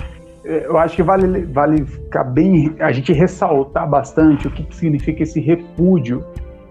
Eu 0.44 0.80
acho 0.80 0.96
que 0.96 1.04
vale, 1.04 1.46
vale 1.46 1.86
ficar 1.86 2.24
bem, 2.24 2.74
a 2.80 2.92
gente 2.92 3.14
ressaltar 3.14 3.88
bastante 3.88 4.48
o 4.48 4.52
que, 4.52 4.64
que 4.64 4.76
significa 4.76 5.22
esse 5.22 5.40
repúdio. 5.40 6.24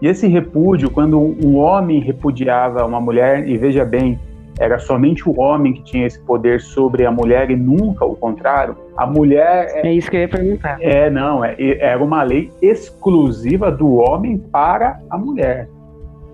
E 0.02 0.08
esse 0.08 0.26
repúdio, 0.26 0.90
quando 0.90 1.16
um 1.16 1.56
homem 1.56 2.00
repudiava 2.00 2.84
uma 2.84 3.00
mulher, 3.00 3.48
e 3.48 3.56
veja 3.56 3.84
bem, 3.84 4.18
era 4.58 4.78
somente 4.78 5.28
o 5.28 5.38
homem 5.40 5.72
que 5.72 5.82
tinha 5.82 6.06
esse 6.06 6.20
poder 6.20 6.60
sobre 6.60 7.04
a 7.04 7.10
mulher 7.10 7.50
e 7.50 7.56
nunca 7.56 8.04
o 8.04 8.14
contrário. 8.14 8.76
A 8.96 9.06
mulher. 9.06 9.68
É, 9.74 9.88
é 9.88 9.92
isso 9.92 10.10
que 10.10 10.16
eu 10.16 10.20
ia 10.20 10.28
perguntar. 10.28 10.76
É, 10.80 11.10
não, 11.10 11.44
é, 11.44 11.56
era 11.58 12.02
uma 12.02 12.22
lei 12.22 12.50
exclusiva 12.62 13.70
do 13.70 13.94
homem 13.94 14.38
para 14.38 15.00
a 15.10 15.18
mulher. 15.18 15.68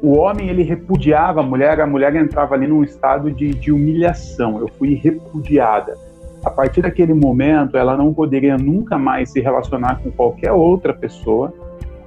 O 0.02 0.16
homem 0.16 0.48
ele 0.48 0.62
repudiava 0.62 1.40
a 1.40 1.42
mulher, 1.42 1.80
a 1.80 1.86
mulher 1.86 2.14
entrava 2.14 2.54
ali 2.54 2.66
num 2.66 2.82
estado 2.82 3.30
de, 3.30 3.54
de 3.54 3.72
humilhação. 3.72 4.58
Eu 4.58 4.68
fui 4.78 4.94
repudiada. 4.94 5.96
A 6.44 6.50
partir 6.50 6.80
daquele 6.80 7.12
momento, 7.12 7.76
ela 7.76 7.96
não 7.96 8.12
poderia 8.14 8.56
nunca 8.56 8.98
mais 8.98 9.30
se 9.30 9.40
relacionar 9.40 10.00
com 10.02 10.10
qualquer 10.10 10.52
outra 10.52 10.94
pessoa. 10.94 11.52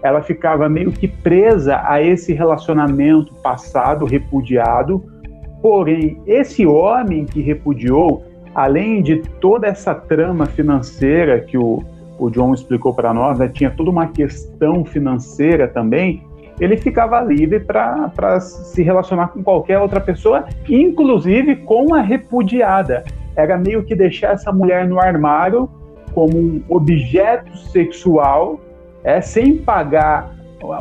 Ela 0.01 0.21
ficava 0.21 0.67
meio 0.67 0.91
que 0.91 1.07
presa 1.07 1.81
a 1.85 2.01
esse 2.01 2.33
relacionamento 2.33 3.33
passado, 3.35 4.05
repudiado, 4.05 5.03
Porém, 5.63 6.21
esse 6.27 6.67
homem 6.67 7.23
que 7.23 7.41
repudiou, 7.41 8.21
além 8.53 9.01
de 9.01 9.23
toda 9.39 9.65
essa 9.65 9.95
trama 9.95 10.45
financeira 10.45 11.39
que 11.39 11.57
o, 11.57 11.81
o 12.19 12.29
John 12.29 12.53
explicou 12.53 12.93
para 12.93 13.13
nós, 13.13 13.39
né, 13.39 13.47
tinha 13.47 13.71
toda 13.71 13.89
uma 13.89 14.07
questão 14.07 14.83
financeira 14.83 15.65
também, 15.65 16.21
ele 16.59 16.75
ficava 16.75 17.21
livre 17.21 17.61
para 17.61 18.41
se 18.41 18.83
relacionar 18.83 19.29
com 19.29 19.41
qualquer 19.41 19.79
outra 19.79 20.01
pessoa, 20.01 20.45
inclusive 20.67 21.55
com 21.55 21.95
a 21.95 22.01
repudiada. 22.01 23.05
Era 23.33 23.57
meio 23.57 23.85
que 23.85 23.95
deixar 23.95 24.33
essa 24.33 24.51
mulher 24.51 24.85
no 24.85 24.99
armário 24.99 25.69
como 26.13 26.37
um 26.37 26.61
objeto 26.67 27.57
sexual, 27.57 28.59
é, 29.01 29.21
sem 29.21 29.55
pagar 29.55 30.29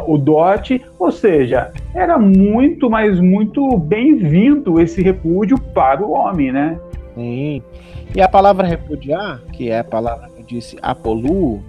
o 0.06 0.16
dote, 0.16 0.80
ou 0.98 1.10
seja, 1.10 1.72
era 1.94 2.18
muito, 2.18 2.88
mas 2.88 3.18
muito 3.18 3.76
bem-vindo 3.76 4.80
esse 4.80 5.02
repúdio 5.02 5.58
para 5.58 6.02
o 6.02 6.12
homem, 6.12 6.52
né? 6.52 6.78
Sim. 7.14 7.62
E 8.14 8.20
a 8.20 8.28
palavra 8.28 8.66
repudiar, 8.66 9.40
que 9.52 9.70
é 9.70 9.80
a 9.80 9.84
palavra 9.84 10.28
que 10.36 10.42
disse 10.42 10.76
apolu, 10.80 11.62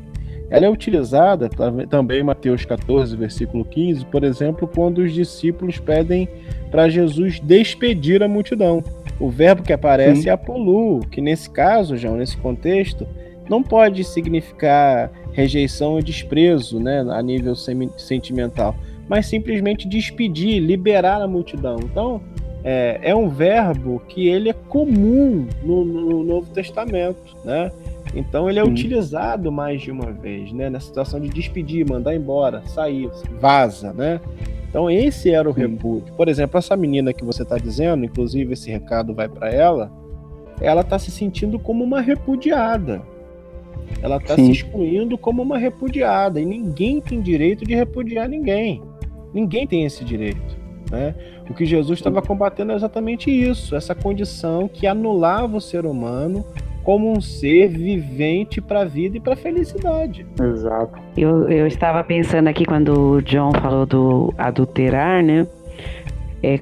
ela 0.50 0.66
é 0.66 0.70
utilizada 0.70 1.50
também 1.90 2.20
em 2.20 2.24
Mateus 2.24 2.64
14, 2.64 3.16
versículo 3.18 3.66
15, 3.66 4.06
por 4.06 4.24
exemplo, 4.24 4.68
quando 4.68 5.00
os 5.00 5.12
discípulos 5.12 5.80
pedem 5.80 6.30
para 6.70 6.90
Jesus 6.90 7.40
despedir 7.40 8.22
a 8.22 8.28
multidão. 8.28 8.84
O 9.20 9.30
verbo 9.30 9.64
que 9.64 9.74
aparece 9.74 10.24
Sim. 10.24 10.30
é 10.30 10.32
apolu, 10.32 11.00
que 11.08 11.22
nesse 11.22 11.50
caso, 11.50 11.98
João, 11.98 12.18
nesse 12.18 12.38
contexto, 12.38 13.08
não 13.50 13.64
pode 13.64 14.04
significar 14.04 15.10
rejeição 15.34 16.00
e 16.00 16.04
desprezo, 16.04 16.80
né, 16.80 17.06
a 17.10 17.22
nível 17.22 17.56
sentimental, 17.56 18.76
mas 19.08 19.26
simplesmente 19.26 19.88
despedir, 19.88 20.60
liberar 20.60 21.22
a 21.22 21.28
multidão. 21.28 21.78
Então, 21.84 22.22
é, 22.64 23.00
é 23.02 23.16
um 23.16 23.28
verbo 23.28 24.02
que 24.08 24.28
ele 24.28 24.50
é 24.50 24.54
comum 24.54 25.48
no, 25.64 25.84
no 25.84 26.24
Novo 26.24 26.50
Testamento, 26.52 27.36
né? 27.44 27.72
Então 28.16 28.50
ele 28.50 28.60
é 28.60 28.64
Sim. 28.64 28.72
utilizado 28.72 29.52
mais 29.52 29.82
de 29.82 29.92
uma 29.92 30.12
vez, 30.12 30.54
né? 30.54 30.70
Na 30.70 30.80
situação 30.80 31.20
de 31.20 31.30
despedir, 31.30 31.88
mandar 31.88 32.16
embora, 32.16 32.62
sair, 32.68 33.10
vaza, 33.40 33.92
né? 33.92 34.22
Então 34.70 34.90
esse 34.90 35.32
era 35.32 35.50
o 35.50 35.54
Sim. 35.54 35.62
repúdio. 35.62 36.14
Por 36.16 36.30
exemplo, 36.30 36.58
essa 36.58 36.78
menina 36.78 37.12
que 37.12 37.26
você 37.26 37.44
está 37.44 37.58
dizendo, 37.58 38.06
inclusive 38.06 38.54
esse 38.54 38.72
recado 38.72 39.14
vai 39.14 39.28
para 39.28 39.52
ela, 39.52 39.92
ela 40.62 40.82
está 40.82 40.98
se 40.98 41.12
sentindo 41.12 41.60
como 41.60 41.84
uma 41.84 42.00
repudiada, 42.00 43.02
ela 44.02 44.18
está 44.18 44.36
se 44.36 44.52
excluindo 44.52 45.18
como 45.18 45.42
uma 45.42 45.58
repudiada. 45.58 46.40
E 46.40 46.46
ninguém 46.46 47.00
tem 47.02 47.22
direito 47.22 47.66
de 47.66 47.76
repudiar 47.76 48.28
ninguém. 48.28 48.82
Ninguém 49.34 49.66
tem 49.66 49.86
esse 49.86 50.04
direito. 50.04 50.58
Né? 50.92 51.16
O 51.50 51.54
que 51.54 51.66
Jesus 51.66 52.00
estava 52.00 52.22
combatendo 52.22 52.72
é 52.72 52.76
exatamente 52.76 53.32
isso, 53.32 53.76
essa 53.76 53.96
condição 53.96 54.68
que 54.68 54.86
anulava 54.86 55.58
o 55.58 55.62
ser 55.62 55.86
humano 55.86 56.46
como 56.84 57.12
um 57.12 57.22
ser 57.22 57.70
vivente 57.70 58.60
para 58.60 58.82
a 58.82 58.86
vida 58.86 59.18
e 59.18 59.20
para 59.20 59.34
a 59.34 59.38
felicidade. 59.38 60.26
Exato. 60.40 61.00
Eu, 61.18 61.50
eu 61.50 61.66
estava 61.66 62.04
pensando 62.04 62.48
aqui 62.48 62.66
quando 62.66 63.14
o 63.16 63.22
John 63.22 63.52
falou 63.54 63.86
do 63.86 64.34
adulterar, 64.38 65.24
né? 65.24 65.48
É 66.44 66.60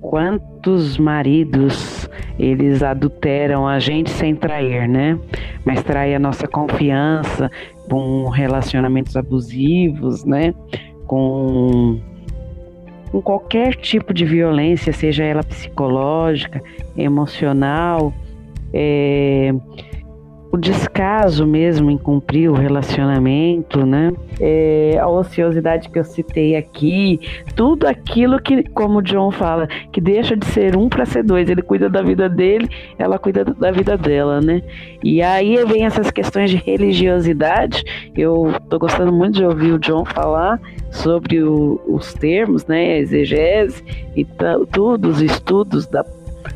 quantos 0.00 0.96
maridos 0.96 2.03
eles 2.38 2.82
adulteram 2.82 3.66
a 3.66 3.78
gente 3.78 4.10
sem 4.10 4.34
trair, 4.34 4.88
né? 4.88 5.18
Mas 5.64 5.82
trai 5.82 6.14
a 6.14 6.18
nossa 6.18 6.48
confiança 6.48 7.50
com 7.88 8.28
relacionamentos 8.28 9.16
abusivos, 9.16 10.24
né? 10.24 10.54
Com, 11.06 12.00
com 13.10 13.22
qualquer 13.22 13.74
tipo 13.76 14.12
de 14.12 14.24
violência, 14.24 14.92
seja 14.92 15.22
ela 15.22 15.42
psicológica, 15.42 16.60
emocional, 16.96 18.12
é, 18.72 19.54
o 20.54 20.56
descaso 20.56 21.44
mesmo 21.44 21.90
em 21.90 21.98
cumprir 21.98 22.48
o 22.48 22.54
relacionamento, 22.54 23.84
né? 23.84 24.12
É, 24.38 24.96
a 25.00 25.08
ociosidade 25.08 25.88
que 25.88 25.98
eu 25.98 26.04
citei 26.04 26.54
aqui, 26.54 27.18
tudo 27.56 27.88
aquilo 27.88 28.40
que, 28.40 28.62
como 28.68 29.00
o 29.00 29.02
John 29.02 29.32
fala, 29.32 29.66
que 29.90 30.00
deixa 30.00 30.36
de 30.36 30.46
ser 30.46 30.76
um 30.76 30.88
para 30.88 31.04
ser 31.04 31.24
dois. 31.24 31.50
Ele 31.50 31.60
cuida 31.60 31.90
da 31.90 32.02
vida 32.02 32.28
dele, 32.28 32.68
ela 32.96 33.18
cuida 33.18 33.44
da 33.44 33.72
vida 33.72 33.98
dela, 33.98 34.40
né? 34.40 34.62
E 35.02 35.20
aí 35.20 35.56
vem 35.64 35.86
essas 35.86 36.12
questões 36.12 36.50
de 36.50 36.56
religiosidade. 36.58 37.82
Eu 38.16 38.54
tô 38.70 38.78
gostando 38.78 39.12
muito 39.12 39.34
de 39.34 39.44
ouvir 39.44 39.72
o 39.72 39.78
John 39.80 40.04
falar 40.04 40.60
sobre 40.88 41.42
o, 41.42 41.80
os 41.88 42.14
termos, 42.14 42.64
né? 42.66 42.92
A 42.92 42.98
exegese 42.98 43.82
e 44.14 44.24
tudo, 44.70 45.08
os 45.08 45.20
estudos 45.20 45.88
da, 45.88 46.04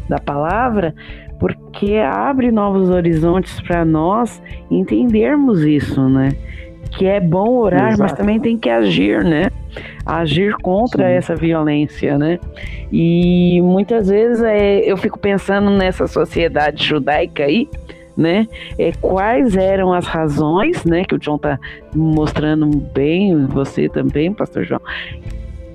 da 0.09 0.21
palavra 0.21 0.95
porque 1.39 1.97
abre 1.97 2.51
novos 2.51 2.91
horizontes 2.91 3.61
para 3.61 3.85
nós 3.85 4.43
entendermos 4.71 5.63
isso, 5.63 6.09
né? 6.09 6.31
Que 6.91 7.07
é 7.07 7.21
bom 7.21 7.59
orar, 7.59 7.93
Exato. 7.93 8.03
mas 8.03 8.13
também 8.13 8.41
tem 8.41 8.57
que 8.57 8.69
agir, 8.69 9.23
né? 9.23 9.51
Agir 10.05 10.57
contra 10.57 11.07
Sim. 11.07 11.13
essa 11.13 11.37
violência, 11.37 12.19
né? 12.19 12.39
E 12.91 13.61
muitas 13.63 14.09
vezes 14.09 14.43
é, 14.43 14.79
eu 14.81 14.97
fico 14.97 15.19
pensando 15.19 15.71
nessa 15.71 16.07
sociedade 16.07 16.85
judaica 16.85 17.45
aí, 17.45 17.69
né? 18.17 18.49
É, 18.79 18.91
quais 19.01 19.57
eram 19.57 19.93
as 19.93 20.07
razões, 20.07 20.85
né? 20.85 21.05
Que 21.05 21.15
o 21.15 21.19
John 21.19 21.39
tá 21.39 21.59
mostrando 21.95 22.67
bem, 22.67 23.47
você 23.47 23.89
também, 23.89 24.33
Pastor 24.33 24.65
João, 24.65 24.81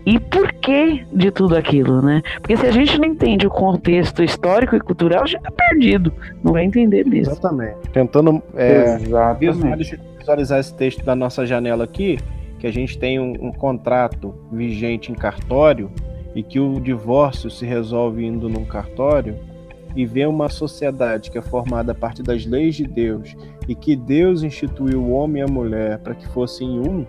e 0.05 0.19
por 0.19 0.51
que 0.53 1.05
de 1.11 1.31
tudo 1.31 1.55
aquilo, 1.55 2.01
né? 2.01 2.21
Porque 2.39 2.57
se 2.57 2.65
a 2.65 2.71
gente 2.71 2.97
não 2.97 3.05
entende 3.05 3.47
o 3.47 3.49
contexto 3.49 4.23
histórico 4.23 4.75
e 4.75 4.79
cultural, 4.79 5.25
já 5.25 5.37
está 5.37 5.51
perdido. 5.51 6.13
Não 6.43 6.53
vai 6.53 6.65
entender 6.65 7.05
mesmo. 7.05 7.31
Exatamente. 7.31 7.77
Tentando 7.91 8.41
é, 8.55 8.97
visualizar 8.97 10.59
esse 10.59 10.73
texto 10.73 11.03
da 11.03 11.15
nossa 11.15 11.45
janela 11.45 11.85
aqui, 11.85 12.19
que 12.59 12.67
a 12.67 12.71
gente 12.71 12.97
tem 12.97 13.19
um, 13.19 13.47
um 13.47 13.51
contrato 13.51 14.33
vigente 14.51 15.11
em 15.11 15.15
cartório 15.15 15.91
e 16.35 16.41
que 16.41 16.59
o 16.59 16.79
divórcio 16.79 17.49
se 17.49 17.65
resolve 17.65 18.25
indo 18.25 18.49
num 18.49 18.65
cartório 18.65 19.37
e 19.95 20.05
vê 20.05 20.25
uma 20.25 20.49
sociedade 20.49 21.29
que 21.29 21.37
é 21.37 21.41
formada 21.41 21.91
a 21.91 21.95
partir 21.95 22.23
das 22.23 22.45
leis 22.45 22.75
de 22.75 22.87
Deus 22.87 23.35
e 23.67 23.75
que 23.75 23.95
Deus 23.95 24.43
instituiu 24.43 25.03
o 25.03 25.11
homem 25.11 25.41
e 25.41 25.45
a 25.45 25.47
mulher 25.47 25.99
para 25.99 26.15
que 26.15 26.27
fossem 26.29 26.79
um, 26.79 27.05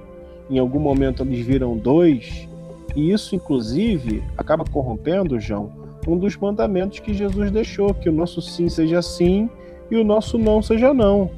em 0.51 0.59
algum 0.59 0.79
momento 0.79 1.23
eles 1.23 1.45
viram 1.45 1.77
dois, 1.77 2.49
e 2.95 3.11
isso, 3.11 3.35
inclusive, 3.35 4.23
acaba 4.37 4.65
corrompendo, 4.65 5.39
João, 5.41 5.73
um 6.07 6.17
dos 6.17 6.37
mandamentos 6.37 7.01
que 7.01 7.15
Jesus 7.15 7.51
deixou: 7.51 7.93
que 7.95 8.09
o 8.09 8.13
nosso 8.13 8.41
sim 8.41 8.69
seja 8.69 9.03
sim 9.03 9.49
e 9.91 9.97
o 9.97 10.05
nosso 10.05 10.39
não 10.39 10.63
seja 10.63 10.95
não. 10.95 11.31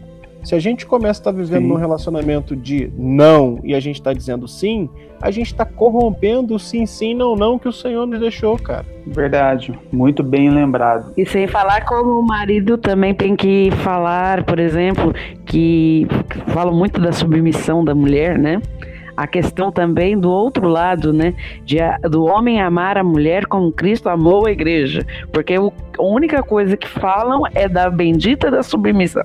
Se 0.42 0.54
a 0.54 0.60
gente 0.60 0.86
começa 0.86 1.18
a 1.18 1.22
estar 1.22 1.32
vivendo 1.32 1.62
sim. 1.62 1.68
num 1.68 1.74
relacionamento 1.74 2.54
de 2.54 2.88
não 2.96 3.58
e 3.64 3.74
a 3.74 3.80
gente 3.80 3.96
está 3.96 4.12
dizendo 4.12 4.46
sim, 4.46 4.88
a 5.20 5.28
gente 5.28 5.48
está 5.48 5.64
corrompendo 5.64 6.54
o 6.54 6.58
sim, 6.58 6.86
sim, 6.86 7.14
não, 7.14 7.34
não 7.34 7.58
que 7.58 7.66
o 7.66 7.72
Senhor 7.72 8.06
nos 8.06 8.20
deixou, 8.20 8.56
cara. 8.56 8.84
Verdade, 9.06 9.76
muito 9.90 10.22
bem 10.22 10.48
lembrado. 10.48 11.12
E 11.16 11.26
sem 11.26 11.48
falar 11.48 11.84
como 11.84 12.20
o 12.20 12.22
marido 12.24 12.78
também 12.78 13.12
tem 13.12 13.34
que 13.34 13.70
falar, 13.82 14.44
por 14.44 14.60
exemplo, 14.60 15.12
que 15.44 16.06
falo 16.48 16.72
muito 16.72 17.00
da 17.00 17.10
submissão 17.10 17.84
da 17.84 17.94
mulher, 17.94 18.38
né? 18.38 18.62
A 19.16 19.26
questão 19.26 19.72
também 19.72 20.18
do 20.18 20.30
outro 20.30 20.68
lado, 20.68 21.12
né? 21.12 21.34
De, 21.64 21.78
do 22.08 22.24
homem 22.24 22.60
amar 22.60 22.98
a 22.98 23.04
mulher 23.04 23.46
como 23.46 23.72
Cristo 23.72 24.08
amou 24.08 24.46
a 24.46 24.52
igreja. 24.52 25.06
Porque 25.32 25.58
o, 25.58 25.72
a 25.98 26.02
única 26.02 26.42
coisa 26.42 26.76
que 26.76 26.88
falam 26.88 27.42
é 27.54 27.68
da 27.68 27.88
bendita 27.88 28.50
da 28.50 28.62
submissão. 28.62 29.24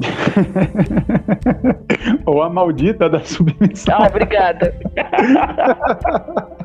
Ou 2.26 2.42
a 2.42 2.48
maldita 2.48 3.08
da 3.08 3.20
submissão. 3.20 3.98
Ah, 3.98 4.06
obrigada. 4.06 4.74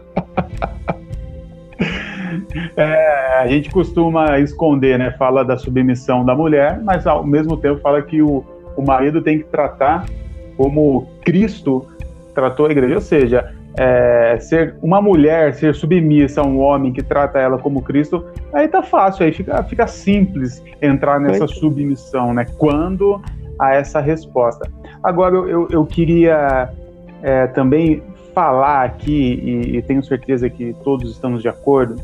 É, 2.76 3.40
a 3.40 3.48
gente 3.48 3.70
costuma 3.70 4.40
esconder, 4.40 4.98
né? 4.98 5.12
Fala 5.18 5.44
da 5.44 5.58
submissão 5.58 6.26
da 6.26 6.36
mulher, 6.36 6.80
mas 6.84 7.06
ao 7.06 7.26
mesmo 7.26 7.58
tempo 7.58 7.80
fala 7.82 8.02
que 8.02 8.22
o, 8.22 8.44
o 8.76 8.82
marido 8.82 9.22
tem 9.22 9.40
que 9.40 9.46
tratar 9.46 10.06
como 10.58 11.08
Cristo 11.24 11.86
tratou 12.36 12.68
a 12.68 12.72
igreja. 12.72 12.96
Ou 12.96 13.02
seja, 13.02 13.52
é, 13.78 14.38
ser 14.40 14.76
uma 14.82 15.02
mulher 15.02 15.54
ser 15.54 15.74
submissa 15.74 16.42
a 16.42 16.46
um 16.46 16.60
homem 16.60 16.94
que 16.94 17.02
trata 17.02 17.40
ela 17.40 17.58
como 17.58 17.82
Cristo, 17.82 18.24
aí 18.54 18.68
tá 18.68 18.84
fácil, 18.84 19.26
aí 19.26 19.32
fica, 19.32 19.64
fica 19.64 19.88
simples 19.88 20.64
entrar 20.82 21.20
nessa 21.20 21.48
submissão, 21.48 22.34
né? 22.34 22.46
Quando 22.58 23.22
há 23.60 23.74
essa 23.74 24.00
resposta. 24.00 24.70
Agora, 25.02 25.36
eu, 25.36 25.68
eu 25.72 25.86
queria 25.86 26.70
é, 27.24 27.48
também 27.48 28.04
falar 28.34 28.84
aqui, 28.84 29.40
e, 29.42 29.78
e 29.78 29.82
tenho 29.82 30.04
certeza 30.04 30.50
que 30.50 30.76
todos 30.84 31.10
estamos 31.10 31.42
de 31.42 31.48
acordo, 31.48 31.96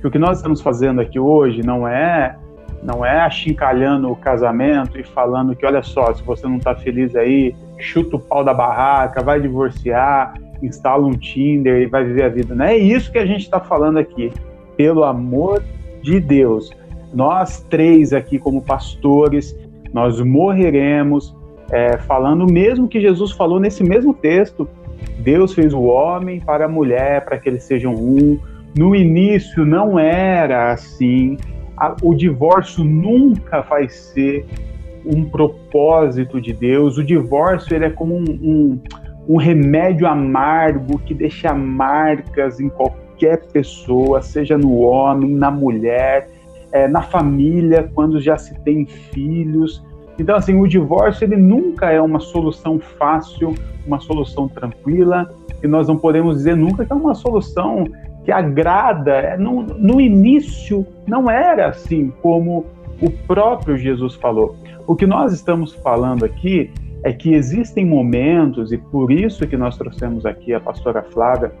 que 0.00 0.06
o 0.06 0.10
que 0.10 0.18
nós 0.18 0.38
estamos 0.38 0.60
fazendo 0.62 1.00
aqui 1.00 1.18
hoje 1.18 1.62
não 1.62 1.86
é 1.86 2.36
não 2.84 3.04
é 3.04 3.20
achincalhando 3.20 4.10
o 4.10 4.16
casamento 4.16 5.00
e 5.00 5.02
falando 5.02 5.56
que 5.56 5.64
olha 5.64 5.82
só, 5.82 6.12
se 6.12 6.22
você 6.22 6.46
não 6.46 6.58
está 6.58 6.74
feliz 6.74 7.16
aí, 7.16 7.54
chuta 7.78 8.16
o 8.16 8.20
pau 8.20 8.44
da 8.44 8.52
barraca, 8.52 9.22
vai 9.22 9.40
divorciar, 9.40 10.34
instala 10.62 11.06
um 11.06 11.12
Tinder 11.12 11.82
e 11.82 11.86
vai 11.86 12.04
viver 12.04 12.24
a 12.24 12.28
vida. 12.28 12.54
Não 12.54 12.66
é 12.66 12.76
isso 12.76 13.10
que 13.10 13.18
a 13.18 13.26
gente 13.26 13.40
está 13.40 13.58
falando 13.58 13.98
aqui. 13.98 14.30
Pelo 14.76 15.02
amor 15.04 15.62
de 16.02 16.20
Deus, 16.20 16.70
nós 17.12 17.62
três 17.70 18.12
aqui 18.12 18.38
como 18.38 18.62
pastores, 18.62 19.56
nós 19.92 20.20
morreremos 20.20 21.34
é, 21.70 21.96
falando 21.96 22.42
o 22.42 22.52
mesmo 22.52 22.86
que 22.86 23.00
Jesus 23.00 23.32
falou 23.32 23.58
nesse 23.58 23.82
mesmo 23.82 24.12
texto. 24.12 24.68
Deus 25.20 25.54
fez 25.54 25.72
o 25.72 25.82
homem 25.82 26.40
para 26.40 26.66
a 26.66 26.68
mulher, 26.68 27.24
para 27.24 27.38
que 27.38 27.48
eles 27.48 27.64
sejam 27.64 27.94
um. 27.94 28.38
No 28.76 28.94
início 28.94 29.64
não 29.64 29.98
era 29.98 30.72
assim. 30.72 31.38
O 32.02 32.14
divórcio 32.14 32.84
nunca 32.84 33.60
vai 33.60 33.88
ser 33.88 34.46
um 35.04 35.24
propósito 35.24 36.40
de 36.40 36.52
Deus. 36.52 36.96
O 36.96 37.04
divórcio 37.04 37.74
ele 37.74 37.86
é 37.86 37.90
como 37.90 38.14
um, 38.14 38.24
um, 38.24 38.80
um 39.28 39.36
remédio 39.36 40.06
amargo 40.06 40.98
que 40.98 41.14
deixa 41.14 41.52
marcas 41.52 42.60
em 42.60 42.68
qualquer 42.68 43.46
pessoa, 43.48 44.22
seja 44.22 44.56
no 44.56 44.78
homem, 44.78 45.30
na 45.30 45.50
mulher, 45.50 46.28
é, 46.72 46.88
na 46.88 47.02
família, 47.02 47.90
quando 47.94 48.20
já 48.20 48.36
se 48.36 48.54
tem 48.60 48.86
filhos. 48.86 49.84
Então, 50.18 50.36
assim, 50.36 50.58
o 50.58 50.66
divórcio 50.66 51.24
ele 51.24 51.36
nunca 51.36 51.90
é 51.90 52.00
uma 52.00 52.20
solução 52.20 52.78
fácil, 52.78 53.54
uma 53.86 54.00
solução 54.00 54.48
tranquila, 54.48 55.28
e 55.62 55.66
nós 55.66 55.88
não 55.88 55.96
podemos 55.96 56.36
dizer 56.36 56.56
nunca 56.56 56.84
que 56.84 56.92
é 56.92 56.96
uma 56.96 57.14
solução 57.14 57.84
que 58.24 58.32
agrada. 58.32 59.12
É, 59.12 59.36
no, 59.36 59.62
no 59.62 60.00
início 60.00 60.86
não 61.06 61.30
era 61.30 61.68
assim 61.68 62.12
como 62.22 62.66
o 63.00 63.10
próprio 63.10 63.76
Jesus 63.76 64.14
falou. 64.14 64.56
O 64.86 64.94
que 64.94 65.06
nós 65.06 65.32
estamos 65.32 65.74
falando 65.74 66.24
aqui 66.24 66.70
é 67.02 67.12
que 67.12 67.34
existem 67.34 67.84
momentos, 67.84 68.72
e 68.72 68.78
por 68.78 69.12
isso 69.12 69.46
que 69.46 69.56
nós 69.56 69.76
trouxemos 69.76 70.24
aqui 70.24 70.54
a 70.54 70.60
pastora 70.60 71.02
Flávia, 71.02 71.52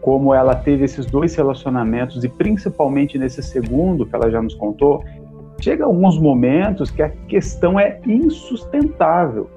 como 0.00 0.34
ela 0.34 0.54
teve 0.54 0.84
esses 0.84 1.06
dois 1.06 1.34
relacionamentos, 1.34 2.24
e 2.24 2.28
principalmente 2.28 3.18
nesse 3.18 3.42
segundo 3.42 4.06
que 4.06 4.14
ela 4.14 4.30
já 4.30 4.40
nos 4.40 4.54
contou, 4.54 5.02
chega 5.60 5.84
alguns 5.84 6.18
momentos 6.18 6.90
que 6.90 7.02
a 7.02 7.08
questão 7.08 7.78
é 7.78 8.00
insustentável. 8.06 9.48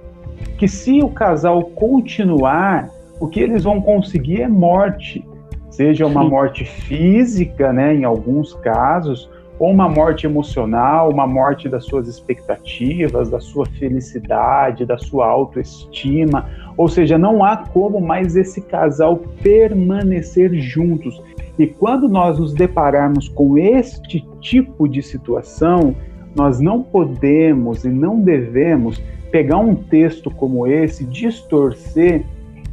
Que 0.57 0.67
se 0.67 1.01
o 1.01 1.09
casal 1.09 1.63
continuar, 1.63 2.89
o 3.19 3.27
que 3.27 3.39
eles 3.39 3.63
vão 3.63 3.81
conseguir 3.81 4.41
é 4.41 4.47
morte. 4.47 5.25
Seja 5.73 6.05
uma 6.05 6.23
morte 6.23 6.65
física, 6.65 7.73
né, 7.73 7.95
em 7.95 8.03
alguns 8.03 8.53
casos, 8.53 9.27
ou 9.57 9.71
uma 9.71 9.89
morte 9.89 10.27
emocional, 10.27 11.09
uma 11.09 11.25
morte 11.25 11.67
das 11.67 11.85
suas 11.85 12.07
expectativas, 12.07 13.31
da 13.31 13.39
sua 13.39 13.65
felicidade, 13.65 14.85
da 14.85 14.99
sua 14.99 15.25
autoestima. 15.25 16.47
Ou 16.77 16.87
seja, 16.87 17.17
não 17.17 17.43
há 17.43 17.57
como 17.57 17.99
mais 17.99 18.35
esse 18.35 18.61
casal 18.61 19.17
permanecer 19.41 20.53
juntos. 20.53 21.19
E 21.57 21.65
quando 21.65 22.07
nós 22.07 22.37
nos 22.37 22.53
depararmos 22.53 23.27
com 23.27 23.57
este 23.57 24.23
tipo 24.41 24.87
de 24.87 25.01
situação, 25.01 25.95
nós 26.35 26.59
não 26.59 26.83
podemos 26.83 27.83
e 27.83 27.89
não 27.89 28.19
devemos 28.19 29.01
pegar 29.31 29.57
um 29.57 29.73
texto 29.73 30.29
como 30.29 30.67
esse, 30.67 31.03
distorcer 31.03 32.23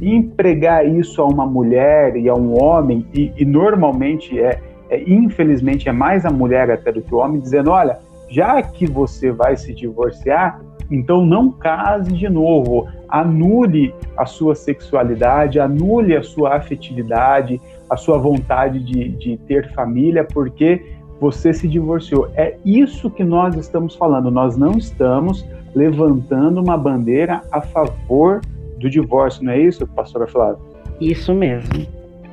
empregar 0.01 0.85
isso 0.85 1.21
a 1.21 1.25
uma 1.25 1.45
mulher 1.45 2.15
e 2.15 2.27
a 2.27 2.33
um 2.33 2.61
homem, 2.61 3.05
e, 3.13 3.31
e 3.37 3.45
normalmente 3.45 4.39
é, 4.39 4.59
é, 4.89 5.01
infelizmente, 5.07 5.87
é 5.87 5.91
mais 5.91 6.25
a 6.25 6.29
mulher 6.29 6.69
até 6.71 6.91
do 6.91 7.01
que 7.01 7.13
o 7.13 7.19
homem, 7.19 7.39
dizendo: 7.39 7.71
olha, 7.71 7.99
já 8.29 8.61
que 8.61 8.85
você 8.85 9.31
vai 9.31 9.55
se 9.55 9.73
divorciar, 9.73 10.61
então 10.89 11.25
não 11.25 11.51
case 11.51 12.11
de 12.11 12.27
novo, 12.27 12.87
anule 13.07 13.93
a 14.17 14.25
sua 14.25 14.55
sexualidade, 14.55 15.59
anule 15.59 16.15
a 16.15 16.23
sua 16.23 16.55
afetividade, 16.55 17.61
a 17.89 17.95
sua 17.95 18.17
vontade 18.17 18.79
de, 18.79 19.09
de 19.09 19.37
ter 19.37 19.71
família, 19.73 20.25
porque 20.25 20.83
você 21.19 21.53
se 21.53 21.67
divorciou. 21.67 22.29
É 22.35 22.57
isso 22.65 23.09
que 23.09 23.23
nós 23.23 23.55
estamos 23.55 23.95
falando. 23.95 24.31
Nós 24.31 24.57
não 24.57 24.71
estamos 24.71 25.45
levantando 25.73 26.59
uma 26.59 26.75
bandeira 26.75 27.41
a 27.51 27.61
favor 27.61 28.41
do 28.81 28.89
divórcio, 28.89 29.43
não 29.43 29.53
é 29.53 29.59
isso, 29.59 29.85
pastora 29.87 30.27
Flávia? 30.27 30.59
Isso 30.99 31.33
mesmo. 31.33 31.85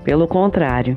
Pelo 0.05 0.27
contrário. 0.27 0.97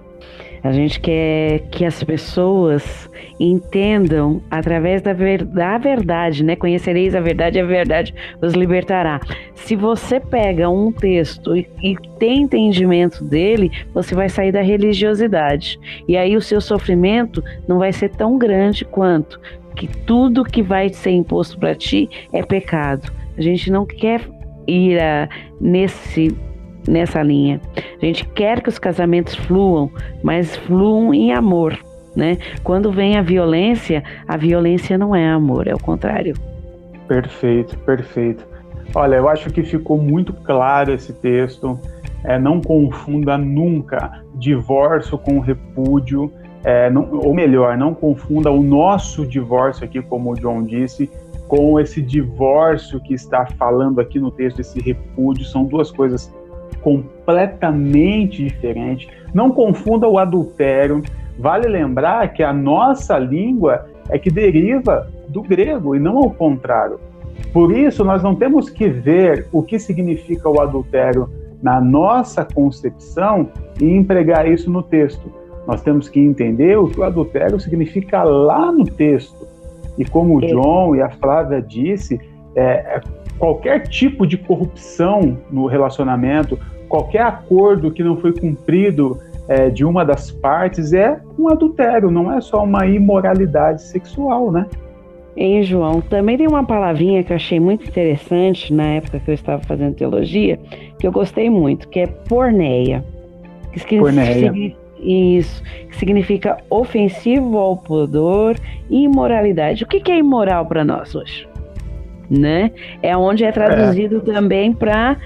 A 0.64 0.72
gente 0.72 1.00
quer 1.00 1.60
que 1.72 1.84
as 1.84 2.04
pessoas 2.04 3.10
entendam 3.40 4.42
através 4.52 5.02
da, 5.02 5.12
ver, 5.12 5.44
da 5.44 5.80
verdade, 5.80 6.44
né? 6.44 6.56
Conhecereis 6.56 7.16
a 7.16 7.20
verdade, 7.20 7.60
a 7.60 7.66
verdade 7.66 8.14
os 8.40 8.54
libertará. 8.54 9.20
Se 9.56 9.76
você 9.76 10.20
pega 10.20 10.70
um 10.70 10.92
texto 10.92 11.58
e, 11.58 11.68
e 11.82 11.96
tem 12.20 12.44
entendimento 12.44 13.24
dele, 13.24 13.72
você 13.92 14.14
vai 14.14 14.30
sair 14.30 14.52
da 14.52 14.62
religiosidade. 14.62 15.80
E 16.08 16.16
aí 16.16 16.38
o 16.38 16.42
seu 16.42 16.62
sofrimento 16.62 17.44
não 17.68 17.80
vai 17.80 17.92
ser 17.92 18.10
tão 18.10 18.38
grande 18.38 18.86
quanto 18.86 19.40
que 19.76 19.88
tudo 19.88 20.44
que 20.44 20.62
vai 20.62 20.90
ser 20.90 21.12
imposto 21.12 21.58
para 21.58 21.74
ti 21.74 22.08
é 22.32 22.44
pecado. 22.44 23.12
A 23.36 23.42
gente 23.42 23.72
não 23.72 23.84
quer 23.84 24.22
ir 24.68 25.00
a, 25.00 25.28
nesse 25.60 26.36
nessa 26.88 27.22
linha. 27.22 27.62
A 28.02 28.06
gente 28.06 28.26
quer 28.26 28.62
que 28.62 28.70
os 28.70 28.80
casamentos 28.80 29.36
fluam, 29.36 29.92
mas 30.24 30.56
fluam 30.56 31.14
em 31.14 31.32
amor, 31.32 31.78
né? 32.16 32.38
Quando 32.64 32.92
vem 32.92 33.18
a 33.18 33.22
violência, 33.22 34.04
a 34.28 34.36
violência 34.36 34.98
não 34.98 35.16
é 35.16 35.30
amor, 35.30 35.68
é 35.68 35.74
o 35.74 35.80
contrário. 35.80 36.36
Perfeito, 37.08 37.78
perfeito. 37.80 38.46
Olha, 38.96 39.18
eu 39.18 39.30
acho 39.30 39.50
que 39.52 39.64
ficou 39.64 39.98
muito 39.98 40.34
claro 40.34 40.94
esse 40.94 41.14
texto. 41.14 41.80
É, 42.24 42.38
não 42.38 42.62
confunda 42.62 43.38
nunca 43.38 44.24
divórcio 44.36 45.18
com 45.18 45.40
repúdio, 45.40 46.32
é, 46.64 46.90
não, 46.90 47.10
ou 47.12 47.34
melhor, 47.34 47.76
não 47.76 47.94
confunda 47.94 48.52
o 48.52 48.62
nosso 48.62 49.26
divórcio 49.26 49.84
aqui, 49.84 50.02
como 50.02 50.32
o 50.32 50.36
John 50.36 50.64
disse, 50.64 51.10
com 51.52 51.78
esse 51.78 52.02
divórcio 52.02 52.98
que 53.02 53.14
está 53.14 53.46
falando 53.46 54.00
aqui 54.00 54.18
no 54.22 54.32
texto, 54.32 54.62
esse 54.62 54.80
repúdio. 54.80 55.44
São 55.44 55.66
duas 55.66 55.92
coisas 55.92 56.34
completamente 56.82 58.42
diferente. 58.46 59.10
Não 59.34 59.52
confunda 59.52 60.08
o 60.08 60.18
adultério. 60.18 61.04
Vale 61.38 61.68
lembrar 61.68 62.32
que 62.32 62.42
a 62.42 62.54
nossa 62.54 63.20
língua 63.20 63.86
é 64.08 64.18
que 64.18 64.32
deriva 64.32 65.12
do 65.28 65.42
grego 65.42 65.94
e 65.94 66.00
não 66.00 66.20
ao 66.20 66.32
contrário. 66.32 67.02
Por 67.52 67.76
isso, 67.76 68.06
nós 68.06 68.24
não 68.24 68.34
temos 68.34 68.70
que 68.70 68.88
ver 68.88 69.46
o 69.52 69.62
que 69.62 69.78
significa 69.78 70.48
o 70.48 70.62
adultério 70.62 71.30
na 71.62 71.82
nossa 71.82 72.46
concepção 72.46 73.50
e 73.82 73.92
empregar 73.92 74.50
isso 74.50 74.72
no 74.72 74.82
texto. 74.82 75.30
Nós 75.68 75.82
temos 75.82 76.08
que 76.08 76.22
entender 76.22 76.78
o 76.78 76.88
que 76.88 77.02
o 77.02 77.04
adultério 77.04 77.60
significa 77.60 78.24
lá 78.24 78.72
no 78.72 78.86
texto. 78.86 79.51
E 79.98 80.06
como 80.06 80.38
o 80.38 80.42
John 80.42 80.96
e 80.96 81.02
a 81.02 81.10
Flávia 81.10 81.62
disse, 81.62 82.20
é, 82.56 82.62
é 82.62 83.02
qualquer 83.38 83.88
tipo 83.88 84.26
de 84.26 84.38
corrupção 84.38 85.38
no 85.52 85.66
relacionamento, 85.66 86.58
qualquer 86.88 87.24
acordo 87.24 87.92
que 87.92 88.04
não 88.04 88.18
foi 88.18 88.34
cumprido 88.34 89.20
é, 89.48 89.70
de 89.70 89.84
uma 89.84 90.06
das 90.06 90.32
partes 90.32 90.94
é 90.94 91.20
um 91.38 91.50
adultério, 91.50 92.12
não 92.12 92.32
é 92.32 92.40
só 92.40 92.64
uma 92.64 92.86
imoralidade 92.86 93.82
sexual, 93.82 94.52
né? 94.52 94.66
Hein, 95.36 95.64
João? 95.64 96.02
Também 96.02 96.38
tem 96.38 96.48
uma 96.48 96.64
palavrinha 96.64 97.24
que 97.24 97.32
eu 97.32 97.36
achei 97.36 97.60
muito 97.60 97.88
interessante 97.88 98.74
na 98.74 98.84
época 98.84 99.20
que 99.20 99.32
eu 99.32 99.34
estava 99.34 99.62
fazendo 99.64 99.96
teologia, 99.96 100.60
que 101.00 101.08
eu 101.08 101.12
gostei 101.12 101.50
muito, 101.50 101.88
que 101.88 102.02
é 102.02 102.08
porneia. 102.08 103.04
Que 103.72 103.98
porneia. 103.98 104.76
Isso, 105.02 105.64
que 105.90 105.96
significa 105.98 106.58
ofensivo 106.70 107.58
ao 107.58 107.76
pudor 107.78 108.56
e 108.90 109.04
imoralidade. 109.04 109.84
O 109.84 109.88
que, 109.88 110.00
que 110.00 110.12
é 110.12 110.18
imoral 110.18 110.66
para 110.66 110.86
nós 110.86 111.16
hoje? 111.16 111.52
né? 112.32 112.72
É 113.04 113.16
onde 113.16 113.44
é 113.44 113.52
traduzido 113.52 114.18
é. 114.18 114.34
também 114.34 114.72
para 114.72 115.18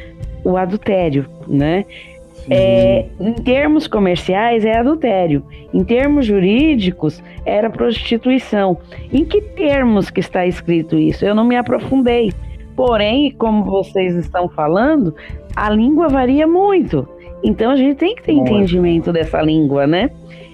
o 0.43 0.57
adultério, 0.57 1.27
né? 1.47 1.85
É, 2.47 3.05
em 3.19 3.33
termos 3.33 3.88
comerciais 3.88 4.65
é 4.65 4.77
adultério, 4.77 5.43
em 5.73 5.83
termos 5.83 6.27
jurídicos 6.27 7.23
era 7.43 7.69
prostituição. 7.69 8.77
Em 9.11 9.25
que 9.25 9.41
termos 9.41 10.09
que 10.09 10.19
está 10.19 10.45
escrito 10.45 10.95
isso? 10.95 11.25
Eu 11.25 11.33
não 11.33 11.43
me 11.43 11.55
aprofundei. 11.55 12.31
Porém, 12.75 13.31
como 13.31 13.63
vocês 13.63 14.15
estão 14.15 14.49
falando, 14.49 15.15
a 15.55 15.69
língua 15.69 16.07
varia 16.07 16.45
muito. 16.45 17.07
Então 17.43 17.71
a 17.71 17.76
gente 17.76 17.98
tem 17.98 18.15
que 18.15 18.24
ter 18.24 18.34
Muito. 18.34 18.52
entendimento 18.52 19.12
dessa 19.12 19.41
língua, 19.41 19.86
né? 19.86 20.10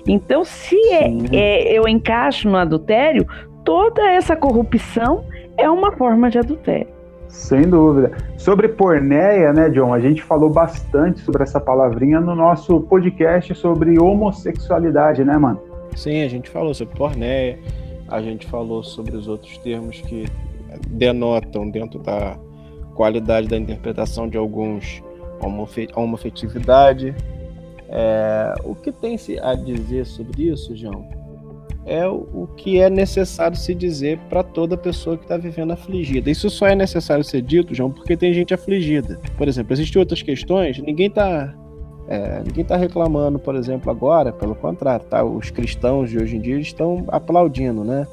Então, 0.07 0.43
se 0.43 0.75
é, 0.91 1.11
é, 1.31 1.77
eu 1.77 1.87
encaixo 1.87 2.49
no 2.49 2.57
adultério, 2.57 3.25
toda 3.63 4.01
essa 4.11 4.35
corrupção 4.35 5.23
é 5.57 5.69
uma 5.69 5.91
forma 5.91 6.29
de 6.29 6.39
adultério. 6.39 6.87
Sem 7.27 7.61
dúvida. 7.69 8.11
Sobre 8.37 8.67
porneia, 8.67 9.53
né, 9.53 9.69
John? 9.69 9.93
A 9.93 9.99
gente 9.99 10.21
falou 10.21 10.49
bastante 10.49 11.21
sobre 11.21 11.43
essa 11.43 11.61
palavrinha 11.61 12.19
no 12.19 12.35
nosso 12.35 12.81
podcast 12.81 13.55
sobre 13.55 13.97
homossexualidade, 13.97 15.23
né, 15.23 15.37
mano? 15.37 15.59
Sim, 15.95 16.23
a 16.23 16.27
gente 16.27 16.49
falou 16.49 16.73
sobre 16.73 16.95
porneia, 16.95 17.57
a 18.07 18.21
gente 18.21 18.45
falou 18.47 18.83
sobre 18.83 19.15
os 19.15 19.27
outros 19.27 19.57
termos 19.59 20.01
que 20.01 20.25
denotam 20.89 21.69
dentro 21.69 21.99
da 21.99 22.35
qualidade 22.95 23.47
da 23.47 23.57
interpretação 23.57 24.27
de 24.27 24.37
alguns 24.37 25.01
homofetividade. 25.95 27.15
É, 27.89 28.53
o 28.63 28.73
que 28.73 28.91
tem-se 28.91 29.37
a 29.39 29.53
dizer 29.53 30.05
sobre 30.05 30.49
isso, 30.49 30.75
João? 30.75 31.07
É 31.85 32.07
o 32.07 32.47
que 32.55 32.79
é 32.79 32.89
necessário 32.89 33.57
se 33.57 33.73
dizer 33.73 34.19
para 34.29 34.43
toda 34.43 34.77
pessoa 34.77 35.17
que 35.17 35.23
está 35.23 35.35
vivendo 35.35 35.71
afligida. 35.71 36.29
Isso 36.29 36.49
só 36.49 36.67
é 36.67 36.75
necessário 36.75 37.23
ser 37.23 37.41
dito, 37.41 37.73
João, 37.73 37.91
porque 37.91 38.15
tem 38.15 38.33
gente 38.33 38.53
afligida. 38.53 39.19
Por 39.35 39.47
exemplo, 39.47 39.73
existem 39.73 39.99
outras 39.99 40.21
questões, 40.21 40.77
ninguém 40.77 41.07
está 41.07 41.53
é, 42.07 42.43
ninguém 42.45 42.63
está 42.63 42.75
reclamando, 42.75 43.39
por 43.39 43.55
exemplo, 43.55 43.89
agora, 43.89 44.33
pelo 44.33 44.53
contrário, 44.53 45.05
tá? 45.05 45.23
Os 45.23 45.49
cristãos 45.49 46.09
de 46.09 46.17
hoje 46.17 46.35
em 46.35 46.41
dia 46.41 46.59
estão 46.59 47.05
aplaudindo, 47.07 47.85
né? 47.85 48.05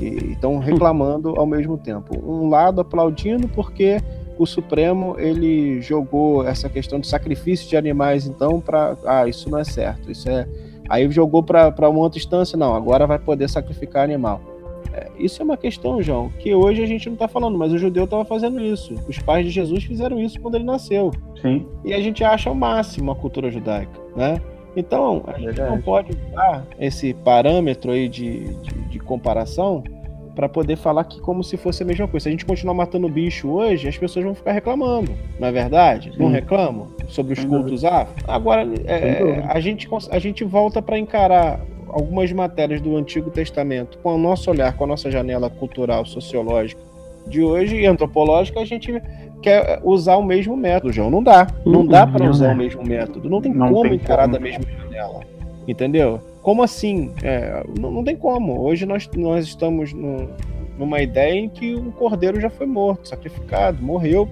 E 0.00 0.32
estão 0.32 0.58
reclamando 0.60 1.30
ao 1.38 1.46
mesmo 1.46 1.78
tempo. 1.78 2.18
Um 2.18 2.48
lado 2.48 2.80
aplaudindo 2.80 3.46
porque 3.48 3.98
o 4.42 4.46
Supremo 4.46 5.16
ele 5.18 5.80
jogou 5.80 6.46
essa 6.46 6.68
questão 6.68 6.98
de 6.98 7.06
sacrifício 7.06 7.68
de 7.68 7.76
animais, 7.76 8.26
então, 8.26 8.60
para. 8.60 8.96
Ah, 9.04 9.28
isso 9.28 9.48
não 9.48 9.58
é 9.58 9.64
certo. 9.64 10.10
Isso 10.10 10.28
é. 10.28 10.46
Aí 10.88 11.10
jogou 11.10 11.42
para 11.42 11.88
uma 11.88 12.00
outra 12.00 12.18
instância, 12.18 12.58
não, 12.58 12.74
agora 12.74 13.06
vai 13.06 13.18
poder 13.18 13.48
sacrificar 13.48 14.04
animal. 14.04 14.40
É, 14.92 15.08
isso 15.18 15.40
é 15.40 15.44
uma 15.44 15.56
questão, 15.56 16.02
João, 16.02 16.30
que 16.38 16.54
hoje 16.54 16.82
a 16.82 16.86
gente 16.86 17.06
não 17.06 17.14
está 17.14 17.26
falando, 17.26 17.56
mas 17.58 17.72
o 17.72 17.78
judeu 17.78 18.04
estava 18.04 18.24
fazendo 18.24 18.60
isso. 18.60 18.94
Os 19.08 19.18
pais 19.18 19.44
de 19.46 19.50
Jesus 19.50 19.82
fizeram 19.84 20.20
isso 20.20 20.38
quando 20.40 20.56
ele 20.56 20.64
nasceu. 20.64 21.10
Sim. 21.40 21.66
E 21.84 21.92
a 21.92 22.00
gente 22.00 22.22
acha 22.22 22.50
o 22.50 22.54
máximo 22.54 23.10
a 23.10 23.16
cultura 23.16 23.50
judaica, 23.50 23.98
né? 24.14 24.40
Então, 24.76 25.22
a 25.26 25.38
gente 25.38 25.60
não 25.60 25.80
pode 25.80 26.10
usar 26.12 26.66
esse 26.78 27.14
parâmetro 27.14 27.92
aí 27.92 28.08
de, 28.08 28.54
de, 28.54 28.74
de 28.88 28.98
comparação 28.98 29.82
para 30.34 30.48
poder 30.48 30.76
falar 30.76 31.04
que 31.04 31.20
como 31.20 31.44
se 31.44 31.56
fosse 31.56 31.82
a 31.82 31.86
mesma 31.86 32.08
coisa. 32.08 32.24
Se 32.24 32.28
a 32.28 32.32
gente 32.32 32.44
continuar 32.44 32.74
matando 32.74 33.08
bicho 33.08 33.48
hoje, 33.48 33.88
as 33.88 33.96
pessoas 33.96 34.24
vão 34.24 34.34
ficar 34.34 34.52
reclamando, 34.52 35.12
não 35.38 35.48
é 35.48 35.52
verdade? 35.52 36.12
Sim. 36.12 36.18
Não 36.18 36.30
reclamam 36.30 36.88
sobre 37.08 37.34
os 37.34 37.44
cultos 37.44 37.84
afro? 37.84 38.24
Agora, 38.26 38.66
é, 38.84 39.44
a, 39.48 39.60
gente, 39.60 39.88
a 40.10 40.18
gente 40.18 40.44
volta 40.44 40.82
para 40.82 40.98
encarar 40.98 41.60
algumas 41.88 42.32
matérias 42.32 42.80
do 42.80 42.96
Antigo 42.96 43.30
Testamento 43.30 43.98
com 43.98 44.14
o 44.14 44.18
nosso 44.18 44.50
olhar, 44.50 44.76
com 44.76 44.84
a 44.84 44.86
nossa 44.86 45.10
janela 45.10 45.48
cultural, 45.48 46.04
sociológica 46.04 46.80
de 47.26 47.42
hoje 47.42 47.76
e 47.76 47.86
antropológica, 47.86 48.60
a 48.60 48.64
gente 48.64 49.00
quer 49.42 49.80
usar 49.82 50.16
o 50.16 50.22
mesmo 50.22 50.56
método, 50.56 50.92
João. 50.92 51.10
Não 51.10 51.22
dá. 51.22 51.46
Não 51.64 51.80
uhum, 51.80 51.86
dá 51.86 52.06
para 52.06 52.28
usar 52.28 52.52
o 52.52 52.56
mesmo 52.56 52.82
método. 52.84 53.28
Não 53.28 53.40
tem 53.40 53.52
não 53.52 53.72
como 53.72 53.82
tem 53.84 53.94
encarar 53.94 54.24
como. 54.24 54.34
da 54.34 54.40
mesma 54.40 54.64
janela. 54.70 55.20
Entendeu? 55.66 56.20
Como 56.44 56.62
assim? 56.62 57.10
É, 57.22 57.64
não, 57.80 57.90
não, 57.90 58.04
tem 58.04 58.14
como. 58.14 58.60
Hoje 58.60 58.84
nós, 58.84 59.08
nós 59.16 59.46
estamos 59.46 59.94
no, 59.94 60.28
numa 60.78 61.00
ideia 61.00 61.40
em 61.40 61.48
que 61.48 61.74
um 61.74 61.90
cordeiro 61.90 62.38
já 62.38 62.50
foi 62.50 62.66
morto, 62.66 63.08
sacrificado, 63.08 63.82
morreu 63.82 64.28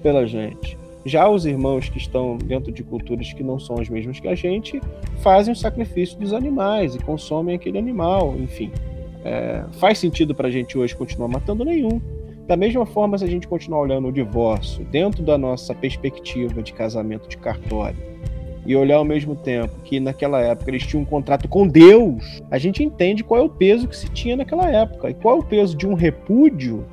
pela 0.00 0.24
gente. 0.24 0.78
Já 1.04 1.28
os 1.28 1.44
irmãos 1.44 1.88
que 1.88 1.98
estão 1.98 2.38
dentro 2.38 2.70
de 2.70 2.84
culturas 2.84 3.32
que 3.32 3.42
não 3.42 3.58
são 3.58 3.80
as 3.80 3.88
mesmas 3.88 4.20
que 4.20 4.28
a 4.28 4.36
gente 4.36 4.80
fazem 5.20 5.52
o 5.52 5.56
sacrifício 5.56 6.16
dos 6.16 6.32
animais 6.32 6.94
e 6.94 7.00
consomem 7.00 7.56
aquele 7.56 7.76
animal, 7.76 8.36
enfim. 8.38 8.70
É, 9.24 9.64
faz 9.80 9.98
sentido 9.98 10.36
para 10.36 10.46
a 10.46 10.50
gente 10.52 10.78
hoje 10.78 10.94
continuar 10.94 11.26
matando 11.26 11.64
nenhum. 11.64 12.00
Da 12.46 12.56
mesma 12.56 12.86
forma, 12.86 13.18
se 13.18 13.24
a 13.24 13.28
gente 13.28 13.48
continuar 13.48 13.80
olhando 13.80 14.06
o 14.06 14.12
divórcio 14.12 14.84
dentro 14.84 15.24
da 15.24 15.36
nossa 15.36 15.74
perspectiva 15.74 16.62
de 16.62 16.72
casamento 16.72 17.28
de 17.28 17.36
cartório, 17.36 17.98
e 18.68 18.76
olhar 18.76 18.96
ao 18.96 19.04
mesmo 19.04 19.34
tempo 19.34 19.80
que 19.82 19.98
naquela 19.98 20.42
época 20.42 20.70
eles 20.70 20.86
tinham 20.86 21.00
um 21.00 21.06
contrato 21.06 21.48
com 21.48 21.66
Deus, 21.66 22.42
a 22.50 22.58
gente 22.58 22.84
entende 22.84 23.24
qual 23.24 23.40
é 23.40 23.42
o 23.42 23.48
peso 23.48 23.88
que 23.88 23.96
se 23.96 24.10
tinha 24.10 24.36
naquela 24.36 24.70
época. 24.70 25.08
E 25.08 25.14
qual 25.14 25.36
é 25.36 25.40
o 25.40 25.42
peso 25.42 25.74
de 25.74 25.86
um 25.86 25.94
repúdio 25.94 26.84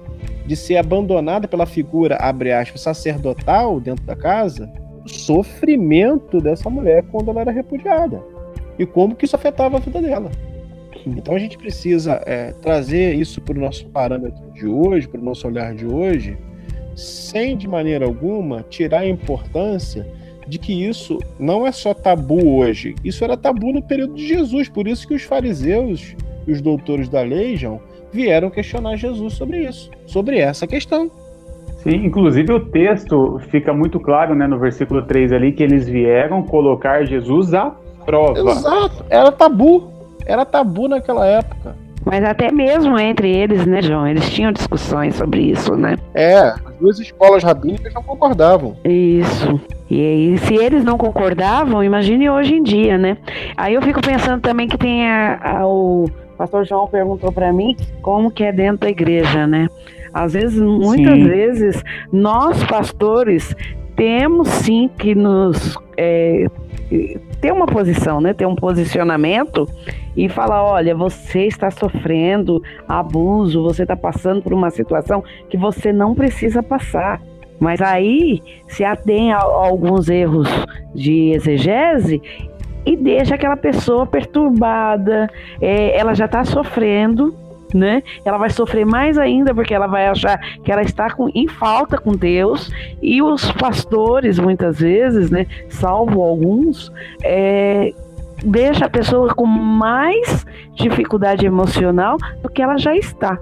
de 0.47 0.55
ser 0.55 0.77
abandonada 0.77 1.49
pela 1.49 1.65
figura, 1.65 2.15
abre 2.15 2.53
aspas, 2.53 2.79
sacerdotal 2.79 3.81
dentro 3.81 4.05
da 4.05 4.15
casa? 4.15 4.71
O 5.03 5.09
sofrimento 5.09 6.39
dessa 6.39 6.69
mulher 6.69 7.03
quando 7.11 7.29
ela 7.29 7.41
era 7.41 7.51
repudiada. 7.51 8.23
E 8.79 8.85
como 8.85 9.13
que 9.13 9.25
isso 9.25 9.35
afetava 9.35 9.75
a 9.75 9.81
vida 9.81 10.01
dela. 10.01 10.31
Então 11.05 11.35
a 11.35 11.39
gente 11.39 11.57
precisa 11.57 12.23
é, 12.25 12.53
trazer 12.53 13.15
isso 13.15 13.41
para 13.41 13.57
o 13.57 13.61
nosso 13.61 13.85
parâmetro 13.87 14.49
de 14.53 14.65
hoje, 14.65 15.09
para 15.09 15.19
o 15.19 15.23
nosso 15.23 15.45
olhar 15.45 15.75
de 15.75 15.85
hoje, 15.85 16.37
sem 16.95 17.57
de 17.57 17.67
maneira 17.67 18.05
alguma 18.05 18.63
tirar 18.63 18.99
a 18.99 19.07
importância 19.07 20.07
de 20.47 20.59
que 20.59 20.87
isso 20.87 21.19
não 21.39 21.65
é 21.65 21.71
só 21.71 21.93
tabu 21.93 22.57
hoje, 22.57 22.95
isso 23.03 23.23
era 23.23 23.35
tabu 23.35 23.73
no 23.73 23.81
período 23.81 24.15
de 24.15 24.27
Jesus, 24.27 24.69
por 24.69 24.87
isso 24.87 25.07
que 25.07 25.13
os 25.13 25.23
fariseus 25.23 26.15
e 26.47 26.51
os 26.51 26.61
doutores 26.61 27.09
da 27.09 27.21
lei, 27.21 27.55
João, 27.55 27.79
vieram 28.11 28.49
questionar 28.49 28.95
Jesus 28.95 29.33
sobre 29.33 29.67
isso, 29.67 29.89
sobre 30.05 30.37
essa 30.37 30.65
questão. 30.65 31.09
Sim, 31.77 32.05
inclusive 32.05 32.51
o 32.51 32.59
texto 32.59 33.39
fica 33.51 33.73
muito 33.73 33.99
claro, 33.99 34.33
né, 34.33 34.47
no 34.47 34.57
versículo 34.57 35.03
3 35.03 35.33
ali, 35.33 35.51
que 35.51 35.61
eles 35.61 35.87
vieram 35.87 36.41
colocar 36.41 37.05
Jesus 37.05 37.53
à 37.53 37.75
prova. 38.05 38.39
Exato, 38.39 39.05
era 39.09 39.31
tabu, 39.31 39.91
era 40.25 40.45
tabu 40.45 40.87
naquela 40.87 41.27
época. 41.27 41.75
Mas 42.05 42.23
até 42.23 42.51
mesmo 42.51 42.99
entre 42.99 43.29
eles, 43.29 43.65
né, 43.65 43.81
João? 43.81 44.07
Eles 44.07 44.29
tinham 44.29 44.51
discussões 44.51 45.15
sobre 45.15 45.41
isso, 45.41 45.75
né? 45.75 45.97
É, 46.13 46.37
as 46.37 46.75
duas 46.79 46.99
escolas 46.99 47.43
rabínicas 47.43 47.91
não 47.93 48.03
concordavam. 48.03 48.77
Isso. 48.85 49.59
E 49.89 49.99
aí, 49.99 50.37
se 50.37 50.55
eles 50.55 50.83
não 50.83 50.97
concordavam, 50.97 51.83
imagine 51.83 52.29
hoje 52.29 52.53
em 52.53 52.63
dia, 52.63 52.97
né? 52.97 53.17
Aí 53.57 53.73
eu 53.73 53.81
fico 53.81 54.01
pensando 54.01 54.41
também 54.41 54.67
que 54.67 54.77
tem 54.77 55.09
a, 55.09 55.39
a, 55.59 55.67
o 55.67 56.09
pastor 56.37 56.65
João 56.65 56.87
perguntou 56.87 57.31
para 57.31 57.51
mim 57.51 57.75
como 58.01 58.29
que 58.29 58.43
é 58.43 58.51
dentro 58.51 58.81
da 58.81 58.89
igreja, 58.89 59.47
né? 59.47 59.67
Às 60.13 60.33
vezes, 60.33 60.61
muitas 60.61 61.13
sim. 61.13 61.27
vezes, 61.27 61.83
nós 62.11 62.63
pastores 62.65 63.53
temos 63.95 64.47
sim 64.47 64.89
que 64.97 65.15
nos 65.15 65.75
é, 65.97 66.47
ter 67.45 67.51
uma 67.51 67.67
posição, 67.67 68.19
né? 68.19 68.33
Ter 68.33 68.47
um 68.47 68.55
posicionamento 68.55 69.69
e 70.17 70.27
falar, 70.27 70.63
olha, 70.63 70.95
você 70.95 71.45
está 71.45 71.69
sofrendo 71.69 72.59
abuso, 72.87 73.61
você 73.61 73.83
está 73.83 73.95
passando 73.95 74.41
por 74.41 74.51
uma 74.51 74.71
situação 74.71 75.23
que 75.47 75.55
você 75.55 75.93
não 75.93 76.15
precisa 76.15 76.63
passar. 76.63 77.21
Mas 77.59 77.83
aí 77.83 78.41
se 78.67 78.83
atém 78.83 79.31
a, 79.31 79.37
alguns 79.37 80.09
erros 80.09 80.49
de 80.95 81.33
exegese 81.35 82.19
e 82.83 82.97
deixa 82.97 83.35
aquela 83.35 83.55
pessoa 83.55 84.07
perturbada, 84.07 85.29
é, 85.61 85.95
ela 85.95 86.15
já 86.15 86.25
está 86.25 86.43
sofrendo, 86.43 87.31
né? 87.73 88.03
Ela 88.23 88.37
vai 88.37 88.49
sofrer 88.49 88.85
mais 88.85 89.17
ainda 89.17 89.53
porque 89.53 89.73
ela 89.73 89.87
vai 89.87 90.07
achar 90.07 90.37
que 90.63 90.71
ela 90.71 90.81
está 90.81 91.09
com, 91.09 91.29
em 91.33 91.47
falta 91.47 91.97
com 91.97 92.13
Deus 92.13 92.71
e 93.01 93.21
os 93.21 93.51
pastores 93.53 94.39
muitas 94.39 94.79
vezes, 94.79 95.29
né? 95.29 95.45
Salvo 95.69 96.21
alguns, 96.21 96.91
é, 97.23 97.93
deixa 98.43 98.85
a 98.85 98.89
pessoa 98.89 99.33
com 99.33 99.45
mais 99.45 100.45
dificuldade 100.75 101.45
emocional 101.45 102.17
do 102.41 102.49
que 102.49 102.61
ela 102.61 102.77
já 102.77 102.95
está. 102.95 103.37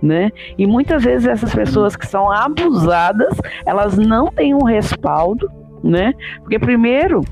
Né? 0.00 0.30
E 0.56 0.64
muitas 0.64 1.02
vezes 1.02 1.26
essas 1.26 1.52
pessoas 1.52 1.96
que 1.96 2.06
são 2.06 2.30
abusadas, 2.30 3.36
elas 3.66 3.98
não 3.98 4.28
têm 4.28 4.54
um 4.54 4.62
respaldo, 4.62 5.50
né? 5.82 6.14
Porque 6.40 6.56
primeiro, 6.56 7.24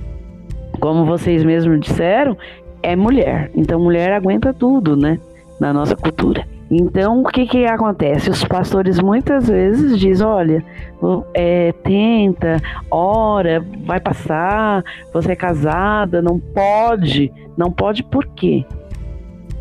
como 0.81 1.05
vocês 1.05 1.45
mesmos 1.45 1.79
disseram, 1.79 2.37
é 2.83 2.97
mulher. 2.97 3.53
Então 3.55 3.79
mulher 3.79 4.13
aguenta 4.13 4.53
tudo, 4.53 4.97
né? 4.97 5.17
Na 5.59 5.73
nossa 5.73 5.97
cultura. 5.97 6.47
Então, 6.71 7.23
o 7.23 7.25
que 7.27 7.47
que 7.47 7.65
acontece? 7.65 8.29
Os 8.29 8.45
pastores 8.45 8.99
muitas 8.99 9.49
vezes 9.49 9.99
dizem, 9.99 10.27
olha, 10.27 10.65
é, 11.33 11.73
tenta, 11.85 12.61
ora, 12.91 13.65
vai 13.85 14.01
passar, 14.01 14.83
você 15.13 15.33
é 15.33 15.37
casada, 15.37 16.21
não 16.21 16.41
pode, 16.41 17.33
não 17.57 17.71
pode 17.71 18.03
por 18.03 18.27
quê? 18.27 18.65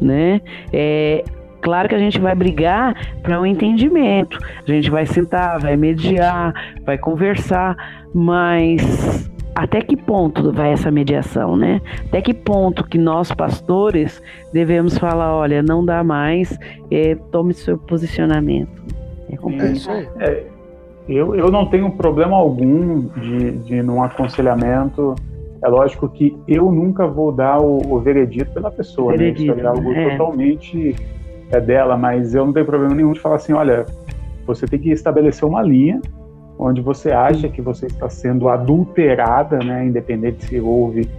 Né? 0.01 0.41
É, 0.73 1.23
claro 1.61 1.87
que 1.87 1.95
a 1.95 1.99
gente 1.99 2.19
vai 2.19 2.33
brigar 2.33 2.95
para 3.21 3.39
um 3.39 3.45
entendimento, 3.45 4.39
a 4.67 4.71
gente 4.71 4.89
vai 4.89 5.05
sentar, 5.05 5.59
vai 5.59 5.77
mediar, 5.77 6.53
vai 6.83 6.97
conversar, 6.97 7.77
mas 8.13 9.29
até 9.55 9.81
que 9.81 9.95
ponto 9.95 10.51
vai 10.51 10.73
essa 10.73 10.91
mediação, 10.91 11.55
né? 11.55 11.81
Até 12.07 12.21
que 12.21 12.33
ponto 12.33 12.83
que 12.83 12.97
nós 12.97 13.31
pastores 13.31 14.21
devemos 14.51 14.97
falar, 14.97 15.33
olha, 15.33 15.63
não 15.63 15.83
dá 15.83 16.03
mais, 16.03 16.59
é, 16.91 17.15
tome 17.31 17.53
seu 17.53 17.77
posicionamento. 17.77 18.83
É 19.29 19.37
complicado. 19.37 20.07
É, 20.19 20.43
eu, 21.07 21.33
eu 21.35 21.49
não 21.49 21.67
tenho 21.67 21.89
problema 21.91 22.35
algum 22.35 23.07
de, 23.19 23.51
de 23.59 23.81
num 23.81 24.03
aconselhamento 24.03 25.15
É 25.63 25.67
lógico 25.67 26.09
que 26.09 26.35
eu 26.47 26.69
nunca 26.71 27.07
vou 27.07 27.31
dar 27.31 27.59
o, 27.61 27.81
o 27.93 27.99
veredito 27.99 28.51
pela 28.51 28.69
pessoa, 28.69 29.13
veredito, 29.13 29.55
né? 29.55 29.57
Isso 29.57 29.65
é 29.65 29.69
algo 29.69 29.93
é. 29.93 30.11
totalmente 30.11 30.95
é 31.51 31.61
dela, 31.61 31.95
mas 31.95 32.35
eu 32.35 32.45
não 32.45 32.51
tenho 32.51 32.65
problema 32.65 32.93
nenhum 32.93 33.13
de 33.13 33.19
falar 33.21 33.35
assim, 33.35 33.53
olha, 33.53 33.85
você 34.45 34.65
tem 34.65 34.79
que 34.79 34.89
estabelecer 34.89 35.47
uma 35.47 35.61
linha 35.61 36.01
onde 36.57 36.81
você 36.81 37.11
acha 37.11 37.49
que 37.49 37.61
você 37.61 37.87
está 37.87 38.09
sendo 38.09 38.47
adulterada, 38.47 39.59
né, 39.59 39.85
independente 39.85 40.45
se 40.45 40.59
houve 40.59 41.09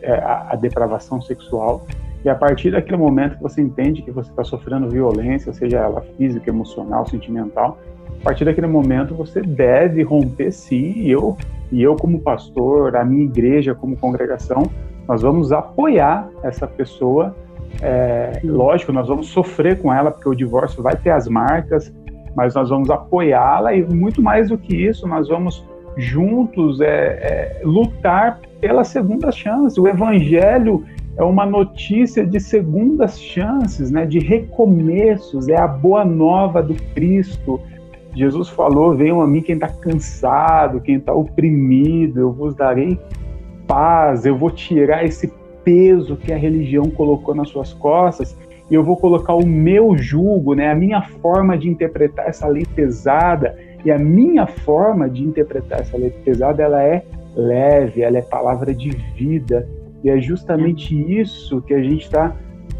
é, 0.00 0.12
a, 0.12 0.48
a, 0.50 0.56
depravação 0.56 1.20
sexual, 1.20 1.84
e 2.24 2.28
a 2.28 2.34
partir 2.34 2.70
daquele 2.70 2.96
momento 2.96 3.36
que 3.36 3.42
você 3.42 3.60
entende 3.60 4.02
que 4.02 4.10
você 4.10 4.30
está 4.30 4.44
sofrendo 4.44 4.88
violência, 4.88 5.52
seja 5.52 5.78
ela 5.78 6.00
física, 6.16 6.50
emocional, 6.50 7.06
sentimental, 7.06 7.78
a 8.20 8.24
partir 8.24 8.44
daquele 8.44 8.66
momento 8.66 9.14
você 9.14 9.40
deve 9.42 10.02
romper 10.02 10.52
sim, 10.52 10.92
e 10.96 11.10
eu, 11.10 11.36
e 11.70 11.82
eu 11.82 11.96
como 11.96 12.20
pastor, 12.20 12.96
a 12.96 13.04
minha 13.04 13.24
igreja 13.24 13.74
como 13.74 13.96
congregação, 13.96 14.70
nós 15.06 15.22
vamos 15.22 15.52
apoiar 15.52 16.28
essa 16.42 16.66
pessoa, 16.66 17.34
é, 17.82 18.40
lógico, 18.42 18.92
nós 18.92 19.08
vamos 19.08 19.28
sofrer 19.28 19.80
com 19.80 19.92
ela, 19.92 20.10
porque 20.10 20.28
o 20.28 20.34
divórcio 20.34 20.82
vai 20.82 20.96
ter 20.96 21.10
as 21.10 21.28
marcas, 21.28 21.92
mas 22.36 22.54
nós 22.54 22.68
vamos 22.68 22.90
apoiá-la 22.90 23.74
e 23.74 23.82
muito 23.82 24.20
mais 24.20 24.50
do 24.50 24.58
que 24.58 24.76
isso, 24.76 25.08
nós 25.08 25.26
vamos 25.28 25.64
juntos 25.96 26.82
é, 26.82 26.86
é, 26.86 27.60
lutar 27.64 28.40
pela 28.60 28.84
segunda 28.84 29.32
chance. 29.32 29.80
O 29.80 29.88
Evangelho 29.88 30.84
é 31.16 31.24
uma 31.24 31.46
notícia 31.46 32.26
de 32.26 32.38
segundas 32.38 33.18
chances, 33.18 33.90
né, 33.90 34.04
de 34.04 34.18
recomeços, 34.18 35.48
é 35.48 35.58
a 35.58 35.66
boa 35.66 36.04
nova 36.04 36.62
do 36.62 36.74
Cristo. 36.94 37.58
Jesus 38.14 38.50
falou: 38.50 38.94
Venham 38.94 39.22
a 39.22 39.26
mim 39.26 39.40
quem 39.40 39.54
está 39.54 39.68
cansado, 39.68 40.80
quem 40.80 40.96
está 40.96 41.14
oprimido, 41.14 42.20
eu 42.20 42.32
vos 42.32 42.54
darei 42.54 42.98
paz, 43.66 44.26
eu 44.26 44.36
vou 44.36 44.50
tirar 44.50 45.04
esse 45.04 45.32
peso 45.64 46.16
que 46.16 46.32
a 46.32 46.36
religião 46.36 46.88
colocou 46.90 47.34
nas 47.34 47.48
suas 47.48 47.72
costas 47.72 48.36
e 48.70 48.74
eu 48.74 48.82
vou 48.82 48.96
colocar 48.96 49.34
o 49.34 49.46
meu 49.46 49.96
jugo, 49.96 50.54
né, 50.54 50.70
a 50.70 50.74
minha 50.74 51.02
forma 51.02 51.56
de 51.56 51.68
interpretar 51.68 52.28
essa 52.28 52.46
lei 52.48 52.66
pesada, 52.74 53.56
e 53.84 53.90
a 53.90 53.98
minha 53.98 54.46
forma 54.46 55.08
de 55.08 55.22
interpretar 55.22 55.80
essa 55.80 55.96
lei 55.96 56.10
pesada, 56.10 56.62
ela 56.62 56.82
é 56.82 57.04
leve, 57.36 58.02
ela 58.02 58.18
é 58.18 58.22
palavra 58.22 58.74
de 58.74 58.90
vida, 58.90 59.68
e 60.02 60.10
é 60.10 60.20
justamente 60.20 60.94
isso 60.94 61.62
que 61.62 61.74
a 61.74 61.82
gente 61.82 62.02
está 62.02 62.34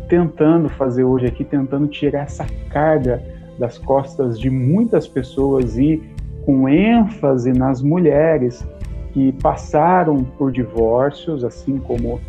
tentando 0.08 0.68
fazer 0.68 1.04
hoje 1.04 1.26
aqui, 1.26 1.44
tentando 1.44 1.86
tirar 1.86 2.22
essa 2.22 2.46
carga 2.70 3.22
das 3.58 3.78
costas 3.78 4.38
de 4.38 4.50
muitas 4.50 5.06
pessoas 5.06 5.76
e 5.78 6.02
com 6.44 6.68
ênfase 6.68 7.52
nas 7.52 7.82
mulheres 7.82 8.66
que 9.12 9.32
passaram 9.42 10.22
por 10.22 10.52
divórcios, 10.52 11.42
assim 11.42 11.78
como 11.78 12.20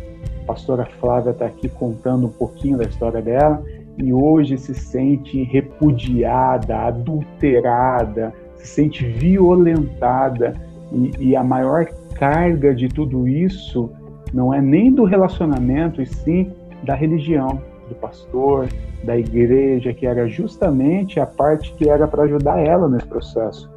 pastora 0.48 0.86
Flávia 0.98 1.32
está 1.32 1.44
aqui 1.44 1.68
contando 1.68 2.26
um 2.26 2.30
pouquinho 2.30 2.78
da 2.78 2.84
história 2.84 3.20
dela 3.20 3.62
e 3.98 4.14
hoje 4.14 4.56
se 4.56 4.74
sente 4.74 5.42
repudiada, 5.42 6.74
adulterada, 6.74 8.32
se 8.56 8.66
sente 8.66 9.04
violentada 9.04 10.54
e, 10.90 11.12
e 11.18 11.36
a 11.36 11.44
maior 11.44 11.84
carga 12.14 12.74
de 12.74 12.88
tudo 12.88 13.28
isso 13.28 13.90
não 14.32 14.54
é 14.54 14.62
nem 14.62 14.90
do 14.90 15.04
relacionamento 15.04 16.00
e 16.00 16.06
sim 16.06 16.50
da 16.82 16.94
religião, 16.94 17.60
do 17.86 17.94
pastor, 17.96 18.68
da 19.04 19.18
igreja, 19.18 19.92
que 19.92 20.06
era 20.06 20.26
justamente 20.28 21.20
a 21.20 21.26
parte 21.26 21.74
que 21.74 21.90
era 21.90 22.08
para 22.08 22.22
ajudar 22.22 22.58
ela 22.58 22.88
nesse 22.88 23.06
processo. 23.06 23.70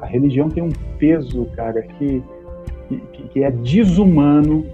A 0.00 0.06
religião 0.06 0.48
tem 0.48 0.62
um 0.62 0.72
peso, 0.98 1.46
cara, 1.54 1.82
que, 1.82 2.22
que, 2.88 3.22
que 3.28 3.44
é 3.44 3.50
desumano 3.50 4.64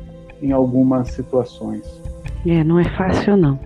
em 0.43 0.53
algumas 0.53 1.09
situações. 1.09 2.03
É, 2.47 2.64
não 2.64 2.78
é 2.78 2.84
fácil 2.84 3.36
não. 3.36 3.59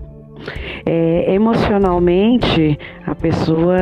É, 0.85 1.33
emocionalmente, 1.33 2.79
a 3.05 3.15
pessoa 3.15 3.75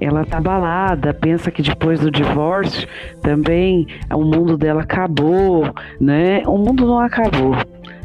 ela 0.00 0.24
tá 0.24 0.38
abalada, 0.38 1.12
pensa 1.12 1.50
que 1.50 1.62
depois 1.62 2.00
do 2.00 2.10
divórcio 2.10 2.88
também 3.22 3.86
o 4.10 4.24
mundo 4.24 4.56
dela 4.56 4.82
acabou, 4.82 5.64
né? 6.00 6.42
O 6.46 6.56
mundo 6.56 6.86
não 6.86 6.98
acabou. 6.98 7.54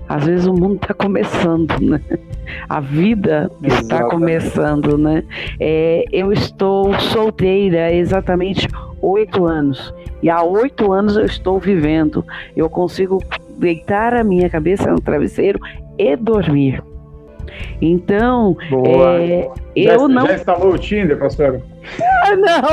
Às 0.08 0.26
vezes 0.26 0.45
o 0.45 0.53
mundo 0.53 0.76
está 0.76 0.93
começando, 0.93 1.74
né? 1.82 1.99
A 2.70 2.80
vida 2.80 3.49
Exatamente. 3.64 3.82
está 3.82 4.10
começando, 4.10 4.97
né? 4.97 5.24
É, 5.60 6.06
eu 6.12 6.32
estou 6.32 6.93
solteira 6.99 7.86
há 7.86 7.93
exatamente 7.93 8.68
oito 9.01 9.45
anos. 9.45 9.93
E 10.22 10.30
há 10.30 10.43
oito 10.43 10.91
anos 10.91 11.18
eu 11.18 11.26
estou 11.26 11.60
vivendo. 11.60 12.24
Eu 12.56 12.70
consigo 12.70 13.24
deitar 13.58 14.14
a 14.14 14.24
minha 14.24 14.49
cabeça 14.49 14.91
no 14.91 15.01
travesseiro 15.01 15.60
e 15.97 16.16
dormir. 16.16 16.82
Então, 17.82 18.56
é, 18.86 19.49
já, 19.76 19.93
eu 19.93 20.08
não. 20.08 20.26
Já 20.28 20.36
instalou 20.36 20.74
o 20.74 20.78
Tinder, 20.78 21.18
pastor? 21.18 21.62
Ah, 22.24 22.36
não! 22.36 22.70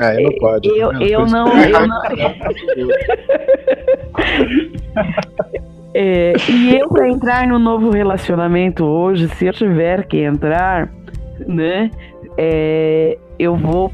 é, 0.06 0.22
não 0.22 0.32
pode. 0.38 0.68
Eu, 0.68 0.92
eu 1.00 1.26
não. 1.26 1.48
Eu 1.48 1.86
não... 1.86 2.02
é, 5.94 6.34
e 6.48 6.76
eu, 6.76 6.88
para 6.88 7.08
entrar 7.08 7.46
no 7.46 7.58
novo 7.58 7.90
relacionamento 7.90 8.84
hoje, 8.84 9.28
se 9.28 9.46
eu 9.46 9.52
tiver 9.52 10.04
que 10.06 10.18
entrar, 10.18 10.88
né, 11.46 11.90
é, 12.36 13.16
eu 13.38 13.56
vou 13.56 13.92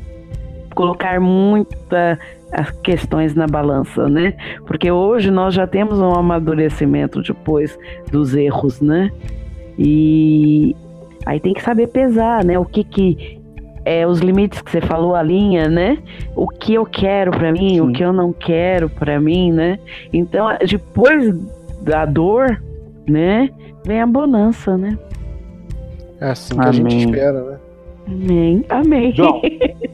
colocar 0.74 1.20
muita 1.20 2.18
as 2.56 2.70
questões 2.70 3.34
na 3.34 3.46
balança, 3.46 4.08
né? 4.08 4.34
Porque 4.66 4.90
hoje 4.90 5.30
nós 5.30 5.52
já 5.52 5.66
temos 5.66 5.98
um 5.98 6.14
amadurecimento 6.14 7.20
depois 7.20 7.78
dos 8.10 8.34
erros, 8.34 8.80
né? 8.80 9.10
E 9.78 10.74
aí 11.26 11.38
tem 11.38 11.52
que 11.52 11.62
saber 11.62 11.88
pesar, 11.88 12.42
né? 12.42 12.58
O 12.58 12.64
que 12.64 12.82
que 12.82 13.38
é 13.84 14.06
os 14.06 14.20
limites 14.20 14.62
que 14.62 14.70
você 14.70 14.80
falou, 14.80 15.14
a 15.14 15.22
linha, 15.22 15.68
né? 15.68 15.98
O 16.34 16.48
que 16.48 16.72
eu 16.72 16.86
quero 16.86 17.30
para 17.30 17.52
mim, 17.52 17.74
Sim. 17.74 17.80
o 17.82 17.92
que 17.92 18.02
eu 18.02 18.12
não 18.12 18.32
quero 18.32 18.88
para 18.88 19.20
mim, 19.20 19.52
né? 19.52 19.78
Então, 20.10 20.48
depois 20.66 21.38
da 21.82 22.06
dor, 22.06 22.60
né, 23.06 23.50
vem 23.84 24.00
a 24.00 24.06
bonança, 24.06 24.78
né? 24.78 24.98
É 26.20 26.30
assim 26.30 26.54
que 26.54 26.60
Amém. 26.60 26.68
a 26.68 26.72
gente 26.72 27.04
espera, 27.04 27.44
né? 27.44 27.58
Amém. 28.08 28.64
Amém. 28.70 29.12
John, 29.12 29.42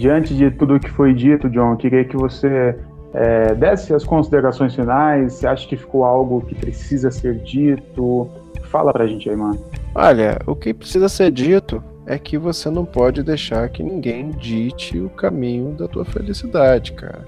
diante 0.00 0.34
de 0.34 0.50
tudo 0.50 0.76
o 0.76 0.80
que 0.80 0.90
foi 0.90 1.12
dito, 1.12 1.50
John, 1.50 1.76
queria 1.76 2.06
que 2.06 2.16
você 2.16 2.74
é, 3.12 3.54
desse 3.54 3.92
as 3.92 4.02
considerações 4.02 4.74
finais. 4.74 5.34
Você 5.34 5.46
acha 5.46 5.68
que 5.68 5.76
ficou 5.76 6.04
algo 6.04 6.40
que 6.40 6.54
precisa 6.54 7.10
ser 7.10 7.34
dito? 7.36 8.26
Fala 8.70 8.92
pra 8.92 9.06
gente 9.06 9.28
aí, 9.28 9.36
mano. 9.36 9.62
Olha, 9.94 10.38
o 10.46 10.56
que 10.56 10.72
precisa 10.72 11.06
ser 11.08 11.30
dito 11.30 11.84
é 12.06 12.18
que 12.18 12.38
você 12.38 12.70
não 12.70 12.84
pode 12.84 13.22
deixar 13.22 13.68
que 13.68 13.82
ninguém 13.82 14.30
dite 14.30 14.98
o 14.98 15.10
caminho 15.10 15.72
da 15.72 15.86
tua 15.86 16.04
felicidade, 16.04 16.92
cara. 16.92 17.26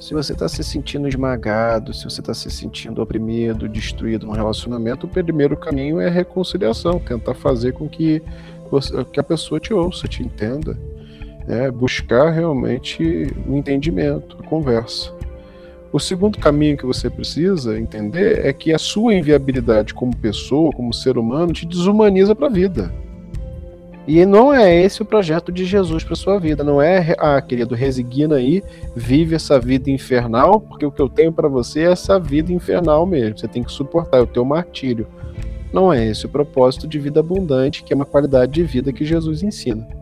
Se 0.00 0.14
você 0.14 0.32
está 0.32 0.48
se 0.48 0.64
sentindo 0.64 1.06
esmagado, 1.06 1.94
se 1.94 2.04
você 2.04 2.20
está 2.20 2.34
se 2.34 2.50
sentindo 2.50 3.00
oprimido, 3.00 3.68
destruído 3.68 4.26
no 4.26 4.32
relacionamento, 4.32 5.06
o 5.06 5.08
primeiro 5.08 5.56
caminho 5.56 6.00
é 6.00 6.08
reconciliação, 6.08 6.98
tentar 6.98 7.34
fazer 7.34 7.72
com 7.72 7.88
que, 7.88 8.20
você, 8.70 9.04
que 9.04 9.20
a 9.20 9.22
pessoa 9.22 9.60
te 9.60 9.72
ouça, 9.72 10.08
te 10.08 10.22
entenda 10.22 10.76
é 11.50 11.70
buscar 11.70 12.30
realmente 12.30 13.26
o 13.46 13.56
entendimento, 13.56 14.36
a 14.38 14.46
conversa. 14.46 15.12
O 15.92 15.98
segundo 15.98 16.38
caminho 16.38 16.76
que 16.76 16.86
você 16.86 17.10
precisa 17.10 17.76
entender 17.76 18.46
é 18.46 18.52
que 18.52 18.72
a 18.72 18.78
sua 18.78 19.12
inviabilidade 19.12 19.92
como 19.92 20.14
pessoa, 20.14 20.70
como 20.70 20.94
ser 20.94 21.18
humano, 21.18 21.52
te 21.52 21.66
desumaniza 21.66 22.34
para 22.34 22.46
a 22.46 22.50
vida. 22.50 22.92
E 24.06 24.24
não 24.24 24.54
é 24.54 24.82
esse 24.82 25.02
o 25.02 25.04
projeto 25.04 25.50
de 25.50 25.64
Jesus 25.64 26.04
para 26.04 26.14
sua 26.14 26.38
vida. 26.38 26.62
Não 26.62 26.80
é, 26.80 27.14
ah, 27.18 27.40
querido, 27.42 27.74
resigna 27.74 28.36
aí, 28.36 28.62
vive 28.94 29.34
essa 29.34 29.58
vida 29.58 29.90
infernal, 29.90 30.60
porque 30.60 30.86
o 30.86 30.92
que 30.92 31.02
eu 31.02 31.08
tenho 31.08 31.32
para 31.32 31.48
você 31.48 31.80
é 31.80 31.92
essa 31.92 32.18
vida 32.20 32.52
infernal 32.52 33.04
mesmo. 33.04 33.38
Você 33.38 33.48
tem 33.48 33.62
que 33.62 33.72
suportar 33.72 34.22
o 34.22 34.26
teu 34.26 34.44
martírio. 34.44 35.08
Não 35.72 35.92
é 35.92 36.08
esse 36.08 36.26
o 36.26 36.28
propósito 36.28 36.86
de 36.86 36.98
vida 36.98 37.20
abundante, 37.20 37.82
que 37.82 37.92
é 37.92 37.96
uma 37.96 38.06
qualidade 38.06 38.52
de 38.52 38.62
vida 38.62 38.92
que 38.92 39.04
Jesus 39.04 39.42
ensina. 39.42 39.99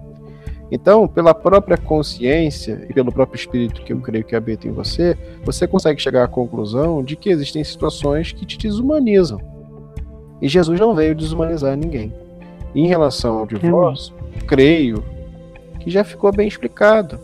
Então, 0.71 1.09
pela 1.09 1.33
própria 1.33 1.79
consciência 1.79 2.87
e 2.89 2.93
pelo 2.93 3.11
próprio 3.11 3.39
espírito 3.39 3.83
que 3.83 3.93
eu 3.93 4.01
creio 4.01 4.25
que 4.25 4.37
habita 4.37 4.69
em 4.69 4.73
você, 4.73 5.17
você 5.43 5.67
consegue 5.67 6.01
chegar 6.01 6.25
à 6.25 6.29
conclusão 6.29 7.03
de 7.03 7.17
que 7.17 7.31
existem 7.31 7.65
situações 7.65 8.33
que 8.33 8.45
te 8.45 8.59
desumanizam. 8.59 9.41
E 10.43 10.49
Jesus 10.49 10.79
não 10.79 10.95
veio 10.95 11.15
desumanizar 11.15 11.77
ninguém. 11.77 12.13
Em 12.75 12.87
relação 12.87 13.39
ao 13.39 13.47
divórcio, 13.47 14.15
creio 14.47 15.03
que 15.81 15.91
já 15.91 16.05
ficou 16.05 16.31
bem 16.31 16.47
explicado. 16.47 17.19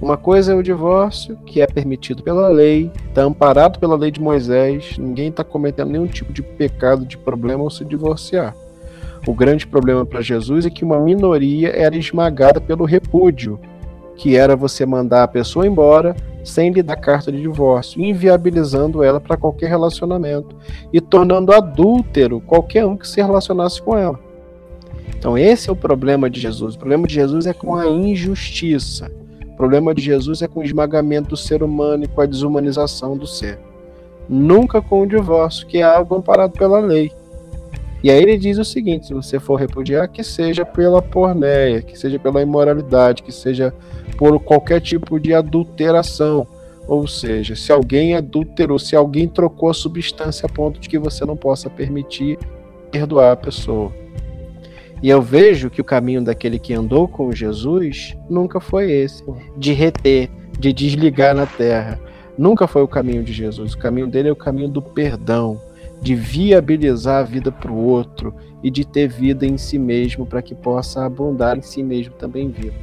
Uma 0.00 0.16
coisa 0.16 0.52
é 0.52 0.54
o 0.54 0.62
divórcio, 0.62 1.36
que 1.46 1.60
é 1.60 1.66
permitido 1.66 2.22
pela 2.22 2.48
lei, 2.48 2.90
está 3.08 3.22
amparado 3.22 3.78
pela 3.78 3.96
lei 3.96 4.10
de 4.10 4.20
Moisés, 4.20 4.96
ninguém 4.98 5.28
está 5.28 5.44
cometendo 5.44 5.90
nenhum 5.90 6.06
tipo 6.06 6.32
de 6.32 6.42
pecado, 6.42 7.04
de 7.04 7.16
problema 7.18 7.62
ao 7.62 7.70
se 7.70 7.84
divorciar. 7.84 8.54
O 9.26 9.34
grande 9.34 9.66
problema 9.66 10.06
para 10.06 10.22
Jesus 10.22 10.64
é 10.64 10.70
que 10.70 10.84
uma 10.84 10.98
minoria 10.98 11.68
era 11.70 11.96
esmagada 11.96 12.60
pelo 12.60 12.84
repúdio, 12.84 13.60
que 14.16 14.36
era 14.36 14.56
você 14.56 14.86
mandar 14.86 15.24
a 15.24 15.28
pessoa 15.28 15.66
embora 15.66 16.16
sem 16.42 16.70
lhe 16.70 16.82
dar 16.82 16.96
carta 16.96 17.30
de 17.30 17.40
divórcio, 17.40 18.00
inviabilizando 18.00 19.02
ela 19.02 19.20
para 19.20 19.36
qualquer 19.36 19.68
relacionamento 19.68 20.56
e 20.92 21.00
tornando 21.00 21.52
adúltero 21.52 22.40
qualquer 22.40 22.86
um 22.86 22.96
que 22.96 23.06
se 23.06 23.20
relacionasse 23.20 23.80
com 23.80 23.96
ela. 23.96 24.18
Então, 25.16 25.36
esse 25.36 25.68
é 25.68 25.72
o 25.72 25.76
problema 25.76 26.30
de 26.30 26.40
Jesus. 26.40 26.74
O 26.74 26.78
problema 26.78 27.06
de 27.06 27.14
Jesus 27.14 27.46
é 27.46 27.52
com 27.52 27.74
a 27.74 27.86
injustiça. 27.86 29.10
O 29.44 29.56
problema 29.56 29.94
de 29.94 30.00
Jesus 30.00 30.40
é 30.40 30.48
com 30.48 30.60
o 30.60 30.64
esmagamento 30.64 31.30
do 31.30 31.36
ser 31.36 31.62
humano 31.62 32.04
e 32.04 32.08
com 32.08 32.22
a 32.22 32.26
desumanização 32.26 33.18
do 33.18 33.26
ser. 33.26 33.58
Nunca 34.26 34.80
com 34.80 35.02
o 35.02 35.06
divórcio, 35.06 35.66
que 35.66 35.78
é 35.78 35.82
algo 35.82 36.14
amparado 36.14 36.52
pela 36.52 36.80
lei. 36.80 37.12
E 38.02 38.10
aí 38.10 38.22
ele 38.22 38.38
diz 38.38 38.58
o 38.58 38.64
seguinte: 38.64 39.08
se 39.08 39.14
você 39.14 39.38
for 39.38 39.56
repudiar, 39.56 40.08
que 40.08 40.24
seja 40.24 40.64
pela 40.64 41.02
pornéia, 41.02 41.82
que 41.82 41.98
seja 41.98 42.18
pela 42.18 42.42
imoralidade, 42.42 43.22
que 43.22 43.32
seja 43.32 43.74
por 44.16 44.40
qualquer 44.40 44.80
tipo 44.80 45.18
de 45.18 45.34
adulteração. 45.34 46.46
Ou 46.86 47.06
seja, 47.06 47.54
se 47.54 47.70
alguém 47.70 48.16
adulterou, 48.16 48.78
se 48.78 48.96
alguém 48.96 49.28
trocou 49.28 49.70
a 49.70 49.74
substância 49.74 50.46
a 50.46 50.52
ponto 50.52 50.80
de 50.80 50.88
que 50.88 50.98
você 50.98 51.24
não 51.24 51.36
possa 51.36 51.70
permitir 51.70 52.38
perdoar 52.90 53.32
a 53.32 53.36
pessoa. 53.36 53.92
E 55.02 55.08
eu 55.08 55.22
vejo 55.22 55.70
que 55.70 55.80
o 55.80 55.84
caminho 55.84 56.22
daquele 56.22 56.58
que 56.58 56.74
andou 56.74 57.08
com 57.08 57.32
Jesus 57.32 58.16
nunca 58.28 58.60
foi 58.60 58.90
esse, 58.90 59.24
de 59.56 59.72
reter, 59.72 60.28
de 60.58 60.72
desligar 60.72 61.34
na 61.34 61.46
terra. 61.46 61.98
Nunca 62.36 62.66
foi 62.66 62.82
o 62.82 62.88
caminho 62.88 63.22
de 63.22 63.32
Jesus. 63.32 63.72
O 63.72 63.78
caminho 63.78 64.06
dele 64.06 64.28
é 64.28 64.32
o 64.32 64.36
caminho 64.36 64.68
do 64.68 64.82
perdão, 64.82 65.60
de 66.00 66.14
viabilizar 66.14 67.20
a 67.20 67.22
vida 67.22 67.52
para 67.52 67.70
o 67.70 67.84
outro 67.84 68.34
e 68.62 68.70
de 68.70 68.84
ter 68.84 69.08
vida 69.08 69.46
em 69.46 69.58
si 69.58 69.78
mesmo 69.78 70.24
para 70.24 70.42
que 70.42 70.54
possa 70.54 71.04
abundar 71.04 71.56
em 71.58 71.62
si 71.62 71.82
mesmo 71.82 72.14
também 72.14 72.48
vivo. 72.48 72.76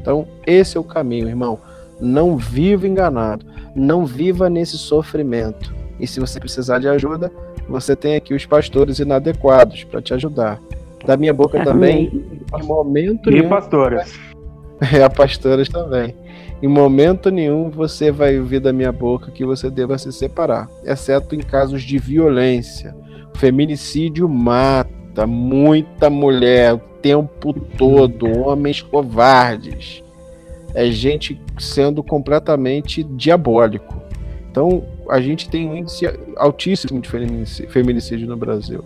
Então, 0.00 0.26
esse 0.46 0.76
é 0.76 0.80
o 0.80 0.84
caminho, 0.84 1.28
irmão. 1.28 1.58
Não 2.00 2.36
viva 2.36 2.86
enganado, 2.86 3.46
não 3.74 4.04
viva 4.04 4.50
nesse 4.50 4.76
sofrimento. 4.78 5.74
E 5.98 6.06
se 6.06 6.20
você 6.20 6.38
precisar 6.38 6.78
de 6.78 6.88
ajuda, 6.88 7.32
você 7.68 7.96
tem 7.96 8.16
aqui 8.16 8.34
os 8.34 8.44
pastores 8.44 8.98
inadequados 8.98 9.84
para 9.84 10.02
te 10.02 10.14
ajudar 10.14 10.60
da 11.06 11.16
minha 11.16 11.32
boca 11.32 11.62
também. 11.62 12.26
Em 12.58 12.66
momento 12.66 13.30
e 13.30 13.34
nenhum. 13.34 13.48
pastoras. 13.48 14.12
É, 14.92 15.02
a 15.02 15.08
pastoras 15.08 15.70
também. 15.70 16.14
Em 16.62 16.68
momento 16.68 17.30
nenhum 17.30 17.70
você 17.70 18.10
vai 18.10 18.38
ouvir 18.38 18.60
da 18.60 18.72
minha 18.72 18.90
boca 18.90 19.30
que 19.30 19.44
você 19.44 19.70
deva 19.70 19.98
se 19.98 20.10
separar, 20.10 20.68
exceto 20.84 21.34
em 21.34 21.40
casos 21.40 21.82
de 21.82 21.98
violência. 21.98 22.94
O 23.34 23.38
feminicídio 23.38 24.28
mata 24.28 25.26
muita 25.26 26.08
mulher 26.08 26.74
o 26.74 26.78
tempo 26.78 27.52
todo, 27.52 28.26
homens 28.40 28.80
covardes. 28.80 30.02
É 30.74 30.90
gente 30.90 31.40
sendo 31.58 32.02
completamente 32.02 33.02
diabólico. 33.02 34.02
Então, 34.50 34.84
a 35.10 35.20
gente 35.20 35.50
tem 35.50 35.68
um 35.68 35.76
índice 35.76 36.06
altíssimo 36.36 37.00
de 37.00 37.08
feminicídio 37.68 38.26
no 38.26 38.36
Brasil. 38.36 38.82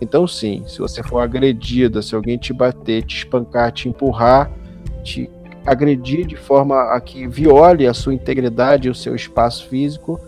Então, 0.00 0.26
sim, 0.26 0.64
se 0.66 0.78
você 0.78 1.02
for 1.02 1.20
agredida, 1.20 2.02
se 2.02 2.14
alguém 2.14 2.36
te 2.36 2.52
bater, 2.52 3.04
te 3.04 3.18
espancar, 3.18 3.70
te 3.70 3.88
empurrar, 3.88 4.50
te 5.04 5.30
agredir 5.66 6.26
de 6.26 6.36
forma 6.36 6.94
a 6.94 7.00
que 7.00 7.26
viole 7.26 7.86
a 7.86 7.94
sua 7.94 8.14
integridade 8.14 8.88
e 8.88 8.90
o 8.90 8.94
seu 8.94 9.14
espaço 9.14 9.68
físico, 9.68 10.20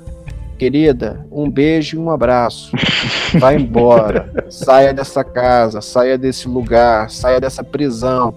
querida, 0.58 1.26
um 1.30 1.50
beijo 1.50 1.96
e 1.96 2.00
um 2.00 2.10
abraço. 2.10 2.72
Vai 3.38 3.56
embora, 3.56 4.46
saia 4.48 4.92
dessa 4.92 5.24
casa, 5.24 5.80
saia 5.80 6.16
desse 6.16 6.48
lugar, 6.48 7.10
saia 7.10 7.40
dessa 7.40 7.64
prisão. 7.64 8.34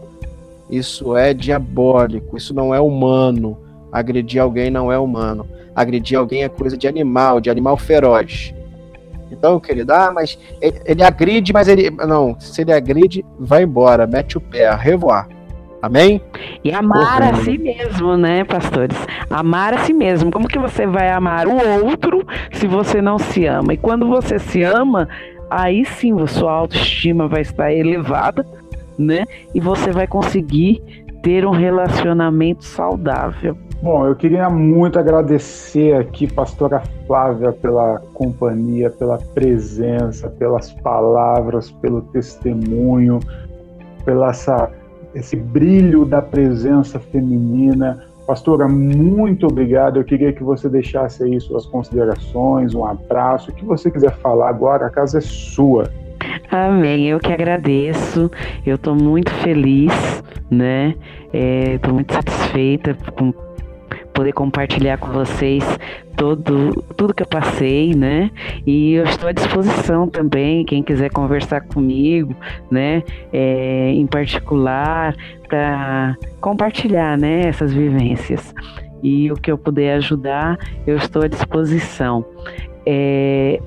Isso 0.70 1.16
é 1.16 1.34
diabólico, 1.34 2.36
isso 2.36 2.54
não 2.54 2.74
é 2.74 2.80
humano. 2.80 3.58
Agredir 3.92 4.42
alguém 4.42 4.70
não 4.70 4.92
é 4.92 5.00
humano. 5.00 5.48
Agredir 5.74 6.18
alguém 6.18 6.44
é 6.44 6.50
coisa 6.50 6.76
de 6.76 6.88
animal, 6.88 7.40
de 7.40 7.50
animal 7.50 7.78
feroz. 7.78 8.54
Então, 9.32 9.60
querido, 9.60 9.94
ah, 9.94 10.12
mas 10.14 10.38
ele, 10.62 10.82
ele 10.86 11.04
agride, 11.04 11.54
mas 11.54 11.68
ele. 11.68 11.90
Não, 11.92 12.38
se 12.40 12.62
ele 12.62 12.74
agride, 12.74 13.26
vai 13.40 13.64
embora, 13.64 14.08
mete 14.08 14.38
o 14.38 14.42
pé, 14.42 14.74
revoar. 14.74 15.28
Amém? 15.82 16.22
E 16.64 16.72
amar 16.72 17.22
a 17.22 17.34
si 17.36 17.58
mesmo, 17.58 18.18
né, 18.18 18.44
pastores? 18.44 18.98
Amar 19.30 19.74
a 19.74 19.80
si 19.80 19.94
mesmo. 19.94 20.32
Como 20.32 20.48
que 20.48 20.58
você 20.58 20.88
vai 20.88 21.12
amar 21.12 21.48
o 21.48 21.86
outro 21.86 22.26
se 22.52 22.68
você 22.68 23.02
não 23.02 23.20
se 23.20 23.46
ama? 23.46 23.74
E 23.74 23.78
quando 23.78 24.08
você 24.08 24.40
se 24.40 24.64
ama, 24.64 25.08
aí 25.50 25.86
sim 25.86 26.26
sua 26.28 26.52
autoestima 26.52 27.28
vai 27.28 27.42
estar 27.42 27.72
elevada, 27.72 28.46
né? 28.98 29.26
E 29.54 29.60
você 29.60 29.92
vai 29.92 30.08
conseguir 30.08 30.82
ter 31.22 31.46
um 31.46 31.52
relacionamento 31.52 32.64
saudável. 32.64 33.58
Bom, 33.82 34.08
eu 34.08 34.16
queria 34.16 34.50
muito 34.50 34.98
agradecer 34.98 35.96
aqui, 35.96 36.26
pastora 36.26 36.82
Flávia, 37.06 37.52
pela 37.52 38.02
companhia, 38.14 38.90
pela 38.90 39.20
presença, 39.36 40.30
pelas 40.30 40.72
palavras, 40.74 41.70
pelo 41.70 42.02
testemunho, 42.02 43.20
pela 44.04 44.30
essa, 44.30 44.72
esse 45.18 45.36
brilho 45.36 46.06
da 46.06 46.22
presença 46.22 47.00
feminina. 47.00 48.04
Pastora, 48.26 48.68
muito 48.68 49.48
obrigado. 49.48 49.98
Eu 49.98 50.04
queria 50.04 50.34
que 50.34 50.44
você 50.44 50.68
deixasse 50.70 51.24
aí 51.24 51.40
suas 51.40 51.66
considerações, 51.66 52.74
um 52.74 52.86
abraço, 52.86 53.52
o 53.52 53.54
que 53.54 53.66
você 53.66 53.90
quiser 53.90 54.16
falar 54.18 54.50
agora, 54.50 54.88
a 54.88 54.90
casa 54.90 55.20
é 55.20 55.22
sua. 55.22 55.90
Amém. 56.52 57.08
Eu 57.08 57.20
que 57.20 57.32
agradeço. 57.32 58.30
Eu 58.66 58.76
estou 58.76 58.96
muito 58.96 59.32
feliz, 59.36 60.24
né? 60.52 60.96
Estou 61.34 61.92
é, 61.92 61.94
muito 61.94 62.14
satisfeita 62.14 62.96
com 63.16 63.34
poder 64.18 64.34
compartilhar 64.34 64.98
com 64.98 65.12
vocês 65.12 65.64
todo, 66.16 66.84
tudo 66.98 67.14
que 67.14 67.22
eu 67.22 67.28
passei, 67.28 67.94
né? 67.94 68.32
E 68.66 68.94
eu 68.94 69.04
estou 69.04 69.30
à 69.30 69.32
disposição 69.32 70.08
também, 70.08 70.66
quem 70.66 70.82
quiser 70.82 71.12
conversar 71.12 71.62
comigo, 71.62 72.36
né? 72.72 73.04
É, 73.32 73.92
em 73.92 74.08
particular, 74.08 75.16
para 75.48 76.18
compartilhar, 76.42 77.16
né? 77.16 77.42
Essas 77.42 77.72
vivências. 77.72 78.56
E 79.04 79.32
o 79.32 79.36
que 79.36 79.52
eu 79.52 79.58
puder 79.58 79.98
ajudar, 79.98 80.58
eu 80.88 80.98
estou 80.98 81.22
à 81.22 81.28
disposição. 81.28 82.26
É, 82.88 83.60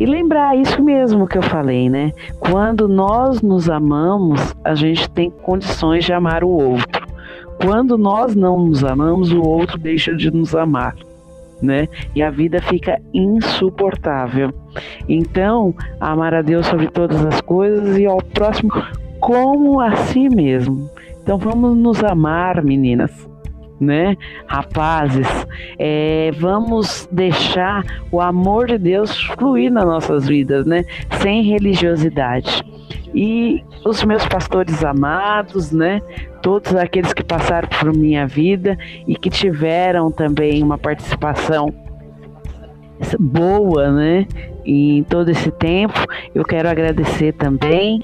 e 0.00 0.06
lembrar 0.06 0.56
isso 0.56 0.82
mesmo 0.82 1.26
que 1.26 1.36
eu 1.36 1.42
falei, 1.42 1.90
né? 1.90 2.12
Quando 2.40 2.88
nós 2.88 3.42
nos 3.42 3.68
amamos, 3.68 4.54
a 4.64 4.74
gente 4.74 5.10
tem 5.10 5.28
condições 5.28 6.02
de 6.06 6.14
amar 6.14 6.42
o 6.42 6.48
outro. 6.48 6.95
Quando 7.60 7.96
nós 7.96 8.34
não 8.34 8.66
nos 8.66 8.84
amamos, 8.84 9.32
o 9.32 9.40
outro 9.40 9.78
deixa 9.78 10.14
de 10.14 10.30
nos 10.30 10.54
amar. 10.54 10.94
Né? 11.60 11.88
E 12.14 12.22
a 12.22 12.30
vida 12.30 12.60
fica 12.60 13.00
insuportável. 13.14 14.52
Então, 15.08 15.74
amar 15.98 16.34
a 16.34 16.42
Deus 16.42 16.66
sobre 16.66 16.86
todas 16.88 17.24
as 17.24 17.40
coisas 17.40 17.96
e 17.96 18.04
ao 18.04 18.18
próximo 18.18 18.70
como 19.20 19.80
a 19.80 19.96
si 19.96 20.28
mesmo. 20.28 20.90
Então, 21.22 21.38
vamos 21.38 21.76
nos 21.76 22.04
amar, 22.04 22.62
meninas, 22.62 23.10
né? 23.80 24.16
Rapazes, 24.46 25.28
é, 25.78 26.30
vamos 26.38 27.08
deixar 27.10 27.84
o 28.10 28.20
amor 28.20 28.66
de 28.68 28.78
Deus 28.78 29.20
fluir 29.22 29.70
nas 29.70 29.84
nossas 29.84 30.26
vidas, 30.26 30.66
né? 30.66 30.84
Sem 31.20 31.42
religiosidade. 31.42 32.62
E 33.14 33.64
os 33.84 34.02
meus 34.04 34.26
pastores 34.26 34.84
amados, 34.84 35.72
né? 35.72 36.00
Todos 36.42 36.74
aqueles 36.74 37.12
que 37.12 37.24
passaram 37.24 37.68
por 37.68 37.96
minha 37.96 38.26
vida 38.26 38.76
e 39.06 39.16
que 39.16 39.30
tiveram 39.30 40.10
também 40.10 40.62
uma 40.62 40.78
participação 40.78 41.72
boa, 43.18 43.90
né? 43.92 44.26
Em 44.64 45.02
todo 45.04 45.30
esse 45.30 45.50
tempo, 45.50 45.98
eu 46.34 46.44
quero 46.44 46.68
agradecer 46.68 47.32
também 47.32 48.00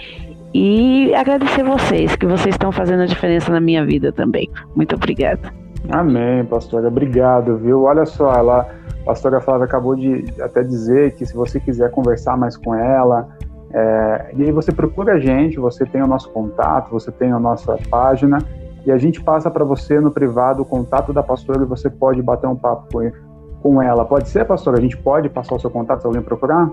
e 0.55 1.14
agradecer 1.14 1.64
vocês, 1.64 2.14
que 2.14 2.27
vocês 2.27 2.55
estão 2.55 2.70
fazendo 2.70 3.03
a 3.03 3.07
diferença 3.07 3.51
na 3.51 3.61
minha 3.61 3.85
vida 3.85 4.12
também. 4.12 4.49
Muito 4.77 4.95
obrigada. 4.95 5.62
Amém, 5.91 6.45
pastora. 6.45 6.89
Obrigado, 6.89 7.57
viu? 7.57 7.85
Olha 7.85 8.07
só, 8.07 8.33
ela, 8.33 8.68
a 9.03 9.05
pastora 9.05 9.41
Flávia 9.41 9.64
acabou 9.64 9.97
de 9.97 10.24
até 10.41 10.62
dizer 10.62 11.14
que 11.14 11.26
se 11.26 11.35
você 11.35 11.59
quiser 11.59 11.91
conversar 11.91 12.37
mais 12.37 12.57
com 12.57 12.74
ela, 12.74 13.28
é, 13.72 14.30
e 14.37 14.45
aí 14.45 14.53
você 14.53 14.70
procura 14.70 15.14
a 15.14 15.18
gente, 15.18 15.59
você 15.59 15.85
tem 15.85 16.03
o 16.03 16.07
nosso 16.07 16.30
contato, 16.30 16.91
você 16.91 17.11
tem 17.11 17.33
a 17.33 17.39
nossa 17.39 17.76
página, 17.91 18.39
e 18.85 18.91
a 18.91 18.99
gente 18.99 19.22
passa 19.22 19.51
para 19.51 19.64
você 19.64 20.01
no 20.01 20.11
privado 20.11 20.62
o 20.62 20.64
contato 20.64 21.12
da 21.12 21.22
pastora 21.22 21.62
e 21.62 21.66
você 21.66 21.89
pode 21.89 22.20
bater 22.20 22.49
um 22.49 22.57
papo 22.57 22.87
com, 22.93 23.12
com 23.62 23.83
ela. 23.83 24.05
Pode 24.05 24.28
ser, 24.28 24.45
pastora? 24.45 24.78
A 24.78 24.80
gente 24.80 24.97
pode 24.97 25.28
passar 25.28 25.55
o 25.55 25.61
seu 25.61 25.70
contato 25.70 26.01
se 26.01 26.07
alguém 26.07 26.22
procurar? 26.22 26.70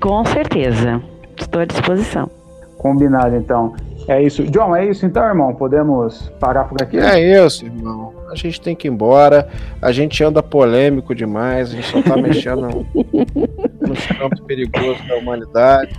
Com 0.00 0.24
certeza. 0.26 1.02
Estou 1.36 1.62
à 1.62 1.64
disposição. 1.64 2.30
Combinado, 2.76 3.34
então. 3.36 3.74
É 4.06 4.22
isso. 4.22 4.44
John, 4.44 4.76
é 4.76 4.84
isso 4.84 5.06
então, 5.06 5.24
irmão? 5.24 5.54
Podemos 5.54 6.28
parar 6.38 6.64
por 6.64 6.80
aqui? 6.82 6.98
É 6.98 7.44
isso, 7.44 7.64
irmão. 7.64 8.12
A 8.30 8.34
gente 8.34 8.60
tem 8.60 8.74
que 8.74 8.88
ir 8.88 8.90
embora. 8.90 9.48
A 9.80 9.92
gente 9.92 10.22
anda 10.22 10.42
polêmico 10.42 11.14
demais. 11.14 11.70
A 11.70 11.76
gente 11.76 11.86
só 11.86 12.02
tá 12.02 12.16
mexendo 12.20 12.86
nos 13.80 14.06
campos 14.06 14.40
perigosos 14.40 15.06
da 15.06 15.16
humanidade. 15.16 15.94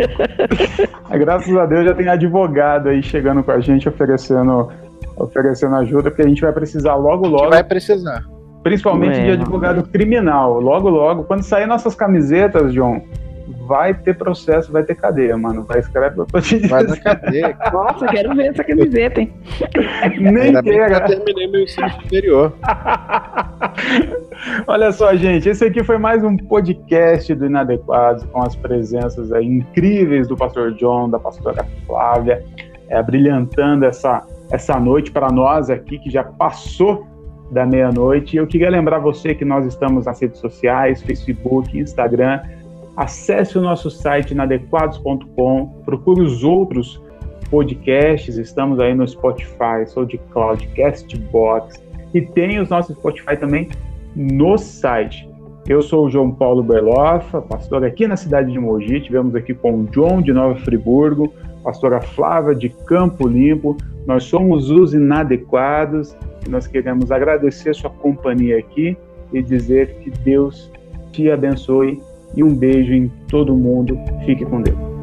Graças 1.12 1.56
a 1.56 1.66
Deus 1.66 1.86
já 1.86 1.94
tem 1.94 2.08
advogado 2.08 2.90
aí 2.90 3.02
chegando 3.02 3.44
com 3.44 3.52
a 3.52 3.60
gente 3.60 3.88
oferecendo 3.88 4.70
oferecendo 5.18 5.76
ajuda, 5.76 6.12
porque 6.12 6.22
a 6.22 6.28
gente 6.28 6.42
vai 6.42 6.54
precisar 6.54 6.96
logo, 6.96 7.28
logo. 7.28 7.50
Vai 7.50 7.64
precisar. 7.64 8.24
Principalmente 8.64 9.18
é. 9.18 9.24
de 9.24 9.32
advogado 9.32 9.84
criminal. 9.84 10.60
Logo, 10.60 10.90
logo. 10.90 11.24
Quando 11.24 11.42
sair 11.42 11.66
nossas 11.66 11.96
camisetas, 11.96 12.74
John, 12.74 13.02
vai 13.66 13.94
ter 13.94 14.18
processo, 14.18 14.72
vai 14.72 14.84
ter 14.84 14.96
cadeia, 14.96 15.38
mano. 15.38 15.64
Vai 15.64 15.80
escrever, 15.80 16.14
eu 16.18 16.26
tô 16.26 16.40
te 16.40 16.60
dizendo. 16.60 16.70
Vai 16.70 16.84
na 16.84 16.98
cadeia. 16.98 17.58
Nossa, 17.72 18.08
quero 18.08 18.36
ver 18.36 18.48
essa 18.48 18.64
camiseta, 18.64 19.22
hein? 19.22 19.34
Nem 20.20 20.62
queira. 20.62 20.98
Eu 20.98 21.06
terminei 21.06 21.48
meu 21.48 21.62
ensino 21.62 21.90
superior. 21.90 22.54
Olha 24.68 24.92
só, 24.92 25.16
gente, 25.16 25.50
esse 25.50 25.66
aqui 25.66 25.84
foi 25.84 25.98
mais 25.98 26.24
um 26.24 26.38
podcast 26.38 27.34
do 27.34 27.46
Inadequados, 27.46 28.24
com 28.26 28.42
as 28.42 28.56
presenças 28.56 29.32
aí 29.32 29.46
incríveis 29.46 30.28
do 30.28 30.36
pastor 30.36 30.74
John, 30.74 31.10
da 31.10 31.20
pastora 31.20 31.66
Flávia, 31.86 32.44
é, 32.90 33.02
brilhantando 33.02 33.86
essa, 33.86 34.24
essa 34.52 34.80
noite 34.80 35.12
para 35.12 35.32
nós 35.32 35.70
aqui, 35.70 35.98
que 36.00 36.10
já 36.10 36.24
passou 36.24 37.06
da 37.52 37.66
meia-noite. 37.66 38.36
Eu 38.36 38.46
queria 38.46 38.70
lembrar 38.70 39.00
você 39.00 39.34
que 39.34 39.46
nós 39.46 39.66
estamos 39.66 40.06
nas 40.06 40.22
redes 40.22 40.40
sociais, 40.40 41.02
Facebook, 41.02 41.78
Instagram, 41.78 42.42
Acesse 42.98 43.60
o 43.60 43.62
nosso 43.62 43.92
site 43.92 44.32
inadequados.com, 44.32 45.68
procure 45.86 46.22
os 46.22 46.44
outros 46.44 47.00
podcasts, 47.48 48.38
estamos 48.38 48.80
aí 48.80 48.96
no 48.96 49.08
Spotify, 49.08 49.86
SoundCloud, 49.86 50.68
Castbox 50.70 51.80
e 52.12 52.22
tem 52.22 52.60
os 52.60 52.70
nossos 52.70 52.98
Spotify 52.98 53.38
também 53.38 53.70
no 54.16 54.58
site. 54.58 55.30
Eu 55.68 55.84
sou 55.84 56.08
o 56.08 56.10
João 56.10 56.32
Paulo 56.32 56.64
Berloffa, 56.64 57.40
pastor 57.40 57.86
aqui 57.86 58.08
na 58.08 58.18
cidade 58.18 58.52
de 58.52 58.58
Mogi. 58.58 59.00
Tivemos 59.02 59.36
aqui 59.36 59.54
com 59.54 59.82
o 59.82 59.88
João 59.94 60.20
de 60.20 60.34
Nova 60.34 60.56
Friburgo, 60.62 61.32
pastora 61.64 62.02
Flávia 62.02 62.56
de 62.56 62.70
Campo 62.70 63.28
Limpo. 63.28 63.78
Nós 64.08 64.24
somos 64.24 64.72
os 64.72 64.96
inadequados 64.96 66.18
e 66.48 66.50
nós 66.50 66.66
queremos 66.66 67.12
agradecer 67.12 67.76
sua 67.76 67.92
companhia 67.92 68.58
aqui 68.58 68.98
e 69.32 69.40
dizer 69.44 70.00
que 70.00 70.10
Deus 70.10 70.72
te 71.12 71.30
abençoe 71.30 72.02
e 72.36 72.44
um 72.44 72.54
beijo 72.56 72.94
em 72.94 73.12
todo 73.28 73.56
mundo. 73.56 73.98
Fique 74.26 74.46
com 74.46 74.62
Deus. 74.62 74.97